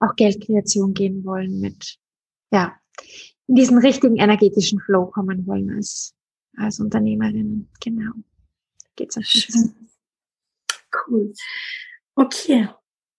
auch 0.00 0.16
Geldkreation 0.16 0.94
gehen 0.94 1.24
wollen 1.24 1.60
mit, 1.60 1.98
ja, 2.50 2.74
in 3.46 3.56
diesen 3.56 3.78
richtigen 3.78 4.16
energetischen 4.16 4.80
Flow 4.80 5.06
kommen 5.06 5.46
wollen 5.46 5.70
als 5.70 6.14
als 6.58 6.80
Unternehmerin. 6.80 7.68
Genau. 7.80 8.12
Geht's 8.96 9.16
auf 9.16 9.24
Schön. 9.24 9.74
Cool. 11.06 11.32
Okay, 12.14 12.68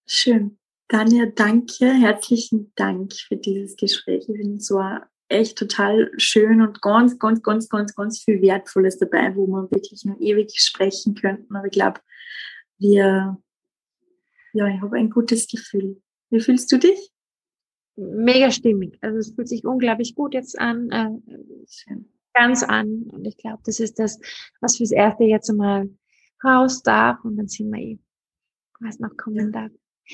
schön. 0.06 0.58
Daniel, 0.88 1.32
danke, 1.32 1.86
herzlichen 1.86 2.74
Dank 2.76 3.14
für 3.14 3.38
dieses 3.38 3.76
Gespräch. 3.76 4.28
Ich 4.28 4.38
finde 4.38 4.58
es 4.58 4.72
war 4.72 5.10
echt 5.30 5.58
total 5.58 6.12
schön 6.18 6.62
und 6.62 6.82
ganz, 6.82 7.20
ganz, 7.20 7.44
ganz, 7.44 7.70
ganz, 7.70 7.96
ganz 7.96 8.24
viel 8.24 8.42
Wertvolles 8.42 8.98
dabei, 8.98 9.36
wo 9.36 9.46
wir 9.46 9.70
wirklich 9.72 10.04
nur 10.04 10.20
ewig 10.20 10.52
sprechen 10.60 11.14
könnten. 11.14 11.56
Aber 11.56 11.68
ich 11.68 11.72
glaube, 11.72 12.02
wir, 12.80 13.38
ja, 14.54 14.68
ich 14.68 14.82
habe 14.82 14.98
ein 14.98 15.12
gutes 15.12 15.48
Gefühl. 15.48 16.02
Wie 16.32 16.40
fühlst 16.40 16.72
du 16.72 16.78
dich? 16.78 17.12
Mega 17.96 18.50
stimmig. 18.50 18.98
Also 19.02 19.20
es 19.20 19.36
fühlt 19.36 19.48
sich 19.48 19.66
unglaublich 19.66 20.16
gut 20.16 20.34
jetzt 20.34 20.58
an. 20.58 20.90
Äh, 20.90 21.12
schön 21.70 22.10
ganz 22.34 22.64
an. 22.64 23.04
Und 23.12 23.26
ich 23.26 23.38
glaube, 23.38 23.62
das 23.66 23.80
ist 23.80 24.00
das, 24.00 24.20
was 24.62 24.78
fürs 24.78 24.92
Erste 24.92 25.24
jetzt 25.24 25.50
einmal 25.50 25.90
raus 26.44 26.82
darf 26.84 27.24
und 27.24 27.38
dann 27.38 27.48
sehen 27.48 27.72
wir 27.72 27.82
eh, 27.82 28.00
was 28.80 29.00
noch 29.00 29.16
kommen 29.18 29.52
darf. 29.52 29.72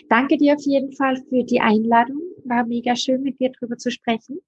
Danke 0.10 0.38
dir 0.38 0.56
auf 0.56 0.62
jeden 0.62 0.92
Fall 0.94 1.24
für 1.30 1.44
die 1.44 1.62
Einladung. 1.62 2.22
War 2.44 2.66
mega 2.66 2.96
schön, 2.96 3.22
mit 3.22 3.40
dir 3.40 3.52
drüber 3.52 3.78
zu 3.78 3.92
sprechen. 3.92 4.40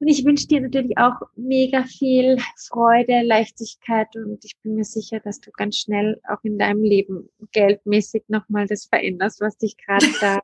Und 0.00 0.08
ich 0.08 0.24
wünsche 0.24 0.48
dir 0.48 0.60
natürlich 0.60 0.98
auch 0.98 1.22
mega 1.36 1.84
viel 1.84 2.38
Freude, 2.68 3.22
Leichtigkeit 3.22 4.08
und 4.16 4.44
ich 4.44 4.58
bin 4.60 4.74
mir 4.74 4.84
sicher, 4.84 5.20
dass 5.20 5.40
du 5.40 5.50
ganz 5.52 5.78
schnell 5.78 6.20
auch 6.28 6.42
in 6.42 6.58
deinem 6.58 6.82
Leben 6.82 7.30
geldmäßig 7.52 8.24
nochmal 8.28 8.66
das 8.66 8.86
veränderst, 8.86 9.40
was 9.40 9.56
dich 9.56 9.76
gerade 9.76 10.06
da 10.20 10.40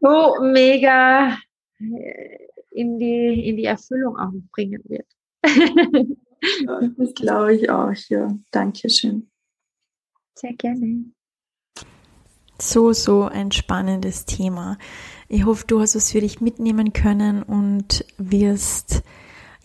so 0.00 0.36
mega 0.42 1.38
äh, 1.80 2.38
in 2.76 2.98
die, 2.98 3.48
in 3.48 3.56
die 3.56 3.64
Erfüllung 3.64 4.16
auch 4.18 4.32
bringen 4.52 4.82
wird. 4.84 5.06
das 5.42 7.14
glaube 7.14 7.56
ich 7.56 7.70
auch, 7.70 7.94
ja. 8.08 8.28
Dankeschön. 8.50 9.30
Sehr 10.34 10.52
gerne. 10.54 11.06
So, 12.60 12.92
so 12.92 13.24
ein 13.24 13.52
spannendes 13.52 14.26
Thema. 14.26 14.78
Ich 15.28 15.44
hoffe, 15.44 15.64
du 15.66 15.80
hast 15.80 15.94
es 15.94 16.12
für 16.12 16.20
dich 16.20 16.40
mitnehmen 16.40 16.92
können 16.92 17.42
und 17.42 18.04
wirst 18.18 19.02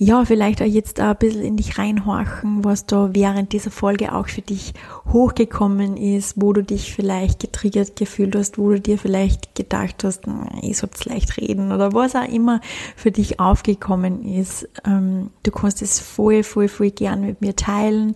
ja, 0.04 0.26
vielleicht 0.26 0.64
auch 0.64 0.66
jetzt 0.66 1.00
ein 1.00 1.16
bisschen 1.16 1.44
in 1.44 1.58
dich 1.58 1.78
reinhorchen, 1.78 2.64
was 2.64 2.88
da 2.88 3.10
während 3.14 3.54
dieser 3.54 3.70
Folge 3.70 4.16
auch 4.16 4.28
für 4.28 4.42
dich 4.42 4.74
hochgekommen 5.14 5.96
ist, 5.96 6.42
wo 6.42 6.54
du 6.54 6.64
dich 6.64 6.96
vielleicht 6.96 7.40
getriggert 7.40 7.98
gefühlt 7.98 8.36
hast, 8.36 8.58
wo 8.58 8.72
du 8.72 8.82
dir 8.82 8.98
vielleicht 8.98 9.54
gedacht 9.54 10.04
hast, 10.04 10.24
ich 10.64 10.80
soll's 10.80 11.06
leicht 11.06 11.38
reden 11.38 11.72
oder 11.72 11.94
was 11.94 12.16
auch 12.16 12.28
immer 12.28 12.62
für 12.96 13.12
dich 13.12 13.40
aufgekommen 13.40 14.24
ist. 14.24 14.68
Ähm, 14.88 15.30
du 15.44 15.52
kannst 15.52 15.84
es 15.84 16.00
voll, 16.00 16.42
voll, 16.42 16.68
voll 16.68 16.90
gern 16.90 17.22
mit 17.22 17.42
mir 17.42 17.56
teilen 17.56 18.16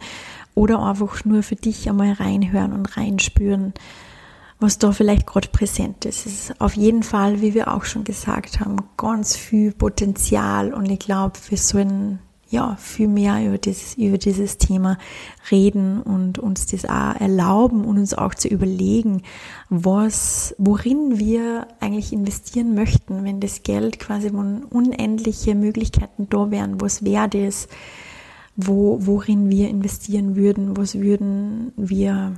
oder 0.55 0.79
einfach 0.79 1.23
nur 1.23 1.43
für 1.43 1.55
dich 1.55 1.87
einmal 1.87 2.13
reinhören 2.13 2.73
und 2.73 2.97
reinspüren 2.97 3.75
was 4.59 4.79
da 4.79 4.91
vielleicht 4.91 5.27
gerade 5.27 5.49
präsent 5.49 6.05
ist. 6.05 6.25
Es 6.25 6.49
ist 6.49 6.61
auf 6.61 6.75
jeden 6.75 7.03
Fall, 7.03 7.41
wie 7.41 7.53
wir 7.53 7.73
auch 7.73 7.83
schon 7.83 8.03
gesagt 8.03 8.59
haben, 8.59 8.77
ganz 8.97 9.35
viel 9.35 9.71
Potenzial 9.71 10.73
und 10.73 10.89
ich 10.89 10.99
glaube, 10.99 11.33
wir 11.49 11.57
sollen 11.57 12.19
ja 12.49 12.75
viel 12.77 13.07
mehr 13.07 13.45
über 13.45 13.57
dieses, 13.57 13.95
über 13.95 14.17
dieses 14.17 14.57
Thema 14.57 14.97
reden 15.51 16.01
und 16.01 16.39
uns 16.39 16.67
das 16.67 16.85
auch 16.85 17.19
erlauben 17.19 17.85
und 17.85 17.97
uns 17.97 18.13
auch 18.13 18.33
zu 18.35 18.47
überlegen, 18.47 19.23
was, 19.69 20.55
worin 20.57 21.19
wir 21.19 21.67
eigentlich 21.79 22.13
investieren 22.13 22.75
möchten, 22.75 23.23
wenn 23.23 23.39
das 23.39 23.63
Geld 23.63 23.99
quasi 23.99 24.29
von 24.29 24.63
unendliche 24.63 25.55
Möglichkeiten 25.55 26.27
da 26.29 26.51
wären, 26.51 26.79
was 26.79 27.03
wäre 27.03 27.29
das, 27.29 27.67
wo, 28.55 28.99
worin 29.01 29.49
wir 29.49 29.69
investieren 29.69 30.35
würden, 30.35 30.77
was 30.77 30.95
würden 30.95 31.73
wir 31.75 32.35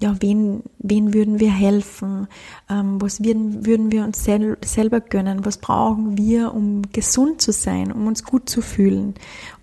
ja, 0.00 0.16
wen, 0.20 0.62
wen 0.78 1.12
würden 1.12 1.40
wir 1.40 1.50
helfen? 1.50 2.26
Ähm, 2.70 3.00
was 3.00 3.22
würden, 3.22 3.66
würden 3.66 3.92
wir 3.92 4.02
uns 4.02 4.24
sel 4.24 4.56
selber 4.64 5.00
gönnen? 5.00 5.44
Was 5.44 5.58
brauchen 5.58 6.16
wir, 6.16 6.54
um 6.54 6.82
gesund 6.90 7.42
zu 7.42 7.52
sein, 7.52 7.92
um 7.92 8.06
uns 8.06 8.24
gut 8.24 8.48
zu 8.48 8.62
fühlen, 8.62 9.14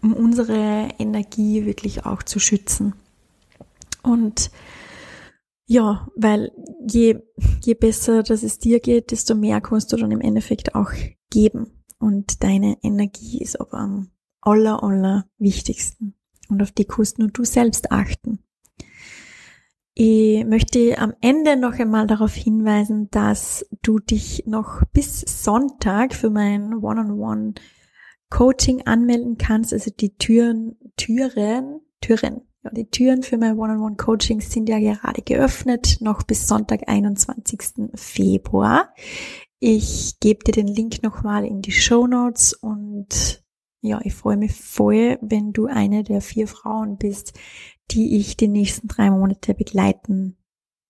um 0.01 0.13
unsere 0.13 0.89
Energie 0.99 1.65
wirklich 1.65 2.05
auch 2.05 2.21
zu 2.21 2.39
schützen? 2.39 2.93
Und 4.03 4.51
ja, 5.65 6.07
weil 6.15 6.51
je, 6.87 7.19
je 7.63 7.73
besser 7.73 8.23
dass 8.23 8.43
es 8.43 8.59
dir 8.59 8.79
geht, 8.79 9.11
desto 9.11 9.35
mehr 9.35 9.59
kannst 9.59 9.91
du 9.91 9.97
dann 9.97 10.11
im 10.11 10.21
Endeffekt 10.21 10.75
auch 10.75 10.91
geben. 11.31 11.71
Und 11.99 12.43
deine 12.43 12.77
Energie 12.83 13.41
ist 13.41 13.59
aber 13.59 13.79
am 13.79 14.11
aller, 14.41 14.83
aller 14.83 15.25
wichtigsten. 15.39 16.13
Und 16.47 16.61
auf 16.61 16.71
die 16.71 16.85
kannst 16.85 17.17
nur 17.17 17.29
du 17.29 17.43
selbst 17.43 17.91
achten. 17.91 18.39
Ich 19.99 20.45
möchte 20.45 20.99
am 20.99 21.15
Ende 21.21 21.57
noch 21.57 21.79
einmal 21.79 22.05
darauf 22.05 22.35
hinweisen, 22.35 23.09
dass 23.09 23.65
du 23.81 23.97
dich 23.97 24.43
noch 24.45 24.83
bis 24.93 25.21
Sonntag 25.21 26.13
für 26.13 26.29
mein 26.29 26.75
One-on-One 26.75 27.55
Coaching 28.29 28.83
anmelden 28.85 29.39
kannst. 29.39 29.73
Also 29.73 29.89
die 29.89 30.15
Türen, 30.15 30.75
Türen, 30.97 31.81
Türen, 31.99 32.41
ja, 32.63 32.69
die 32.69 32.91
Türen 32.91 33.23
für 33.23 33.39
mein 33.39 33.57
One-on-One 33.57 33.95
Coaching 33.95 34.39
sind 34.39 34.69
ja 34.69 34.77
gerade 34.77 35.23
geöffnet, 35.23 35.97
noch 35.99 36.21
bis 36.21 36.47
Sonntag, 36.47 36.81
21. 36.85 37.89
Februar. 37.95 38.93
Ich 39.59 40.19
gebe 40.19 40.43
dir 40.43 40.51
den 40.51 40.67
Link 40.67 41.01
nochmal 41.01 41.43
in 41.43 41.63
die 41.63 41.71
Show 41.71 42.05
Notes 42.05 42.53
und 42.53 43.43
ja, 43.81 43.99
ich 44.03 44.13
freue 44.13 44.37
mich 44.37 44.53
voll, 44.53 45.17
wenn 45.21 45.53
du 45.53 45.65
eine 45.65 46.03
der 46.03 46.21
vier 46.21 46.47
Frauen 46.47 46.97
bist, 46.97 47.33
die 47.91 48.17
ich 48.17 48.37
die 48.37 48.47
nächsten 48.47 48.87
drei 48.87 49.09
Monate 49.09 49.53
begleiten 49.53 50.37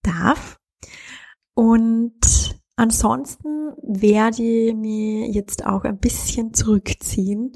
darf. 0.03 0.59
Und 1.53 2.59
ansonsten 2.75 3.73
werde 3.81 4.43
ich 4.43 4.75
mir 4.75 5.27
jetzt 5.29 5.65
auch 5.65 5.83
ein 5.83 5.97
bisschen 5.97 6.53
zurückziehen. 6.53 7.53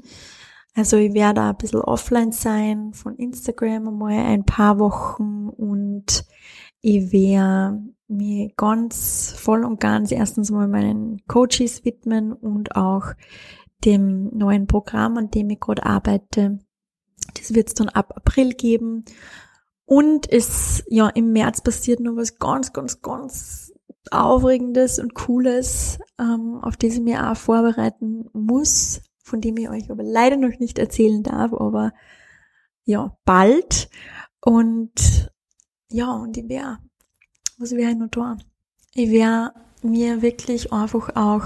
Also 0.74 0.96
ich 0.96 1.12
werde 1.12 1.42
ein 1.42 1.56
bisschen 1.56 1.80
offline 1.80 2.32
sein 2.32 2.94
von 2.94 3.16
Instagram 3.16 3.88
einmal 3.88 4.12
ein 4.12 4.44
paar 4.44 4.78
Wochen 4.78 5.48
und 5.48 6.24
ich 6.80 7.12
werde 7.12 7.82
mir 8.08 8.50
ganz 8.56 9.34
voll 9.36 9.64
und 9.64 9.80
ganz 9.80 10.12
erstens 10.12 10.50
mal 10.50 10.68
meinen 10.68 11.24
Coaches 11.26 11.84
widmen 11.84 12.32
und 12.32 12.74
auch 12.74 13.12
dem 13.84 14.36
neuen 14.36 14.66
Programm, 14.66 15.18
an 15.18 15.30
dem 15.30 15.50
ich 15.50 15.60
gerade 15.60 15.84
arbeite. 15.84 16.58
Das 17.34 17.54
wird 17.54 17.68
es 17.68 17.74
dann 17.74 17.88
ab 17.88 18.12
April 18.16 18.54
geben. 18.54 19.04
Und 19.84 20.30
es, 20.30 20.84
ja, 20.88 21.08
im 21.08 21.32
März 21.32 21.60
passiert 21.60 22.00
noch 22.00 22.16
was 22.16 22.38
ganz, 22.38 22.72
ganz, 22.72 23.02
ganz 23.02 23.72
Aufregendes 24.10 24.98
und 24.98 25.14
Cooles, 25.14 25.98
ähm, 26.18 26.58
auf 26.62 26.76
das 26.76 26.94
ich 26.94 27.00
mich 27.00 27.16
auch 27.16 27.36
vorbereiten 27.36 28.28
muss, 28.32 29.00
von 29.22 29.40
dem 29.40 29.56
ich 29.56 29.68
euch 29.68 29.90
aber 29.90 30.02
leider 30.02 30.36
noch 30.36 30.58
nicht 30.58 30.78
erzählen 30.78 31.22
darf, 31.22 31.52
aber 31.52 31.92
ja, 32.84 33.16
bald. 33.24 33.88
Und 34.40 35.30
ja, 35.88 36.10
und 36.12 36.36
ich 36.36 36.48
wäre, 36.48 36.78
was 37.58 37.72
wäre 37.72 37.92
ich 37.92 37.96
noch 37.96 38.08
da? 38.08 38.36
Ich 38.94 39.10
wäre 39.10 39.52
mir 39.82 40.22
wirklich 40.22 40.72
einfach 40.72 41.14
auch 41.14 41.44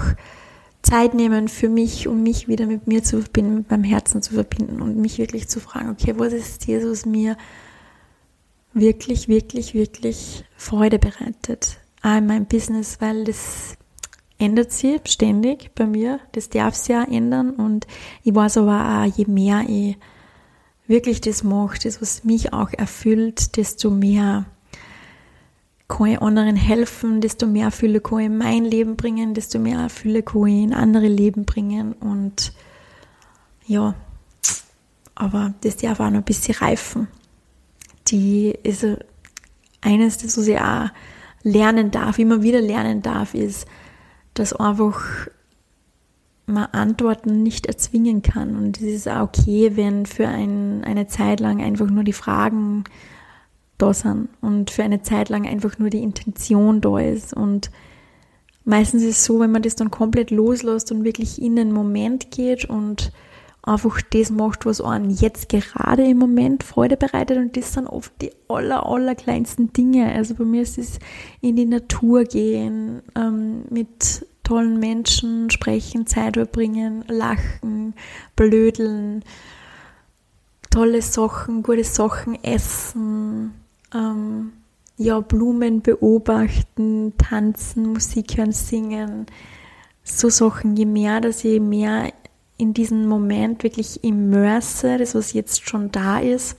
Zeit 0.81 1.13
nehmen 1.13 1.47
für 1.47 1.69
mich, 1.69 2.07
um 2.07 2.23
mich 2.23 2.47
wieder 2.47 2.65
mit 2.65 2.87
mir 2.87 3.03
zu 3.03 3.21
verbinden, 3.21 3.55
mit 3.55 3.69
meinem 3.71 3.83
Herzen 3.83 4.21
zu 4.21 4.33
verbinden 4.33 4.81
und 4.81 4.97
mich 4.97 5.17
wirklich 5.17 5.47
zu 5.47 5.59
fragen, 5.59 5.89
okay, 5.89 6.13
was 6.17 6.33
ist 6.33 6.65
Jesus 6.65 7.05
mir 7.05 7.37
wirklich, 8.73 9.27
wirklich, 9.27 9.73
wirklich 9.73 10.45
Freude 10.55 10.99
bereitet? 10.99 11.79
Auch 12.01 12.17
in 12.17 12.27
meinem 12.27 12.45
Business, 12.45 12.97
weil 13.01 13.25
das 13.25 13.75
ändert 14.37 14.71
sich 14.71 15.01
ständig 15.05 15.71
bei 15.75 15.85
mir. 15.85 16.19
Das 16.31 16.49
darf 16.49 16.75
sich 16.75 16.89
ja 16.89 17.03
ändern 17.03 17.51
und 17.51 17.87
ich 18.23 18.33
weiß 18.33 18.57
aber 18.57 19.03
auch, 19.03 19.17
je 19.17 19.25
mehr 19.25 19.65
ich 19.67 19.97
wirklich 20.87 21.21
das 21.21 21.43
mache, 21.43 21.79
das, 21.83 22.01
was 22.01 22.23
mich 22.23 22.53
auch 22.53 22.71
erfüllt, 22.71 23.57
desto 23.57 23.89
mehr 23.89 24.45
kann 25.87 26.07
ich 26.07 26.21
anderen 26.21 26.55
helfen, 26.55 27.21
desto 27.21 27.47
mehr 27.47 27.71
Fülle 27.71 28.01
kann 28.01 28.19
ich 28.19 28.25
in 28.25 28.37
mein 28.37 28.65
Leben 28.65 28.97
bringen, 28.97 29.33
desto 29.33 29.59
mehr 29.59 29.89
Fülle 29.89 30.23
kann 30.23 30.47
ich 30.47 30.63
in 30.63 30.73
andere 30.73 31.07
Leben 31.07 31.45
bringen 31.45 31.93
und 31.93 32.53
ja, 33.65 33.95
aber 35.15 35.53
das 35.61 35.77
darf 35.77 35.99
auch 35.99 36.09
noch 36.09 36.19
ein 36.19 36.23
bisschen 36.23 36.55
reifen. 36.55 37.07
Die 38.07 38.57
ist 38.63 38.85
eines, 39.81 40.17
das 40.17 40.37
was 40.37 40.47
ich 40.47 40.59
auch 40.59 40.89
lernen 41.43 41.91
darf, 41.91 42.19
immer 42.19 42.41
wieder 42.43 42.61
lernen 42.61 43.01
darf, 43.01 43.33
ist, 43.33 43.67
dass 44.33 44.53
einfach 44.53 45.27
man 46.45 46.65
Antworten 46.67 47.43
nicht 47.43 47.65
erzwingen 47.65 48.21
kann. 48.21 48.55
Und 48.55 48.77
es 48.77 48.83
ist 48.83 49.09
auch 49.09 49.23
okay, 49.23 49.75
wenn 49.75 50.05
für 50.05 50.27
ein, 50.27 50.83
eine 50.83 51.07
Zeit 51.07 51.39
lang 51.39 51.61
einfach 51.61 51.89
nur 51.89 52.03
die 52.03 52.13
Fragen 52.13 52.85
da 53.77 53.93
sind 53.93 54.29
und 54.41 54.71
für 54.71 54.83
eine 54.83 55.01
Zeit 55.01 55.29
lang 55.29 55.47
einfach 55.47 55.77
nur 55.77 55.89
die 55.89 56.01
Intention 56.01 56.81
da 56.81 56.99
ist. 56.99 57.33
Und 57.33 57.71
meistens 58.63 59.03
ist 59.03 59.17
es 59.17 59.25
so, 59.25 59.39
wenn 59.39 59.51
man 59.51 59.61
das 59.61 59.75
dann 59.75 59.91
komplett 59.91 60.31
loslässt 60.31 60.91
und 60.91 61.03
wirklich 61.03 61.41
in 61.41 61.55
den 61.55 61.71
Moment 61.71 62.31
geht 62.31 62.65
und 62.65 63.11
einfach 63.61 64.01
das 64.01 64.29
macht, 64.31 64.65
was 64.65 64.81
einem 64.81 65.09
jetzt 65.09 65.49
gerade 65.49 66.07
im 66.07 66.17
Moment 66.17 66.63
Freude 66.63 66.95
bereitet 66.95 67.37
und 67.37 67.57
das 67.57 67.73
sind 67.73 67.87
oft 67.87 68.11
die 68.21 68.31
aller, 68.47 68.85
aller 68.85 69.13
kleinsten 69.13 69.73
Dinge. 69.73 70.11
Also 70.13 70.35
bei 70.35 70.45
mir 70.45 70.61
ist 70.61 70.77
es 70.77 70.99
in 71.41 71.57
die 71.57 71.65
Natur 71.65 72.23
gehen, 72.23 73.01
ähm, 73.15 73.63
mit 73.69 74.25
tollen 74.43 74.79
Menschen 74.79 75.49
sprechen, 75.49 76.07
Zeit 76.07 76.35
verbringen, 76.35 77.03
lachen, 77.09 77.93
blödeln, 78.37 79.25
tolle 80.71 81.01
Sachen, 81.01 81.63
gute 81.63 81.83
Sachen 81.83 82.41
essen, 82.43 83.53
ähm, 83.97 84.53
ja, 84.97 85.19
Blumen 85.19 85.81
beobachten, 85.81 87.13
tanzen, 87.17 87.93
Musik 87.93 88.37
hören, 88.37 88.51
singen, 88.51 89.27
so 90.03 90.29
Sachen. 90.29 90.75
Je 90.75 90.85
mehr, 90.85 91.21
dass 91.21 91.43
ich 91.43 91.59
mehr 91.59 92.11
in 92.57 92.73
diesen 92.73 93.07
Moment 93.07 93.63
wirklich 93.63 94.03
immerse, 94.03 94.97
das 94.97 95.13
was 95.13 95.33
jetzt 95.33 95.69
schon 95.69 95.91
da 95.91 96.19
ist, 96.19 96.57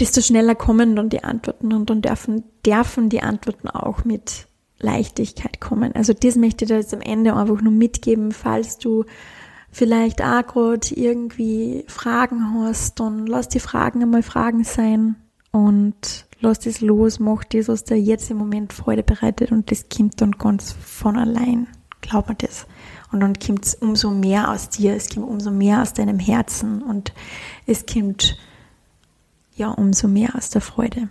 desto 0.00 0.20
schneller 0.20 0.56
kommen 0.56 0.96
dann 0.96 1.08
die 1.08 1.22
Antworten 1.22 1.72
und 1.72 1.88
dann 1.88 2.02
dürfen, 2.02 2.42
dürfen 2.66 3.08
die 3.08 3.22
Antworten 3.22 3.68
auch 3.68 4.04
mit 4.04 4.48
Leichtigkeit 4.80 5.60
kommen. 5.60 5.94
Also 5.94 6.12
das 6.12 6.34
möchte 6.34 6.64
ich 6.64 6.70
dir 6.70 6.78
jetzt 6.78 6.92
am 6.92 7.00
Ende 7.00 7.36
einfach 7.36 7.60
nur 7.60 7.72
mitgeben, 7.72 8.32
falls 8.32 8.78
du 8.78 9.04
vielleicht 9.70 10.20
auch 10.20 10.44
gerade 10.44 10.88
irgendwie 10.92 11.84
Fragen 11.86 12.54
hast, 12.54 12.98
dann 12.98 13.26
lass 13.28 13.48
die 13.48 13.60
Fragen 13.60 14.02
einmal 14.02 14.24
Fragen 14.24 14.64
sein 14.64 15.21
und 15.52 16.26
lass 16.40 16.58
das 16.60 16.80
los, 16.80 17.20
mach 17.20 17.44
das, 17.44 17.68
was 17.68 17.84
dir 17.84 18.00
jetzt 18.00 18.30
im 18.30 18.38
Moment 18.38 18.72
Freude 18.72 19.02
bereitet 19.04 19.52
und 19.52 19.70
das 19.70 19.86
kommt 19.88 20.20
dann 20.20 20.32
ganz 20.32 20.72
von 20.72 21.16
allein. 21.16 21.68
Glaub 22.00 22.28
mir 22.28 22.34
das. 22.34 22.66
Und 23.12 23.20
dann 23.20 23.38
kommt 23.38 23.64
es 23.64 23.74
umso 23.76 24.10
mehr 24.10 24.50
aus 24.50 24.70
dir, 24.70 24.96
es 24.96 25.08
kommt 25.08 25.28
umso 25.28 25.52
mehr 25.52 25.82
aus 25.82 25.92
deinem 25.92 26.18
Herzen 26.18 26.82
und 26.82 27.12
es 27.66 27.86
kommt 27.86 28.36
ja 29.54 29.68
umso 29.68 30.08
mehr 30.08 30.34
aus 30.34 30.50
der 30.50 30.62
Freude. 30.62 31.08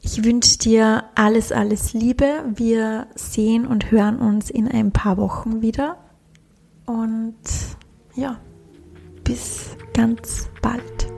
Ich 0.00 0.24
wünsche 0.24 0.58
dir 0.58 1.04
alles, 1.16 1.50
alles 1.50 1.92
Liebe. 1.92 2.44
Wir 2.54 3.08
sehen 3.14 3.66
und 3.66 3.90
hören 3.90 4.18
uns 4.18 4.48
in 4.48 4.68
ein 4.68 4.92
paar 4.92 5.16
Wochen 5.16 5.60
wieder. 5.60 5.98
Und 6.86 7.34
ja, 8.14 8.38
bis 9.24 9.76
ganz 9.92 10.48
bald. 10.62 11.17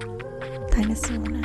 keine 0.80 0.96
Sohne. 0.96 1.40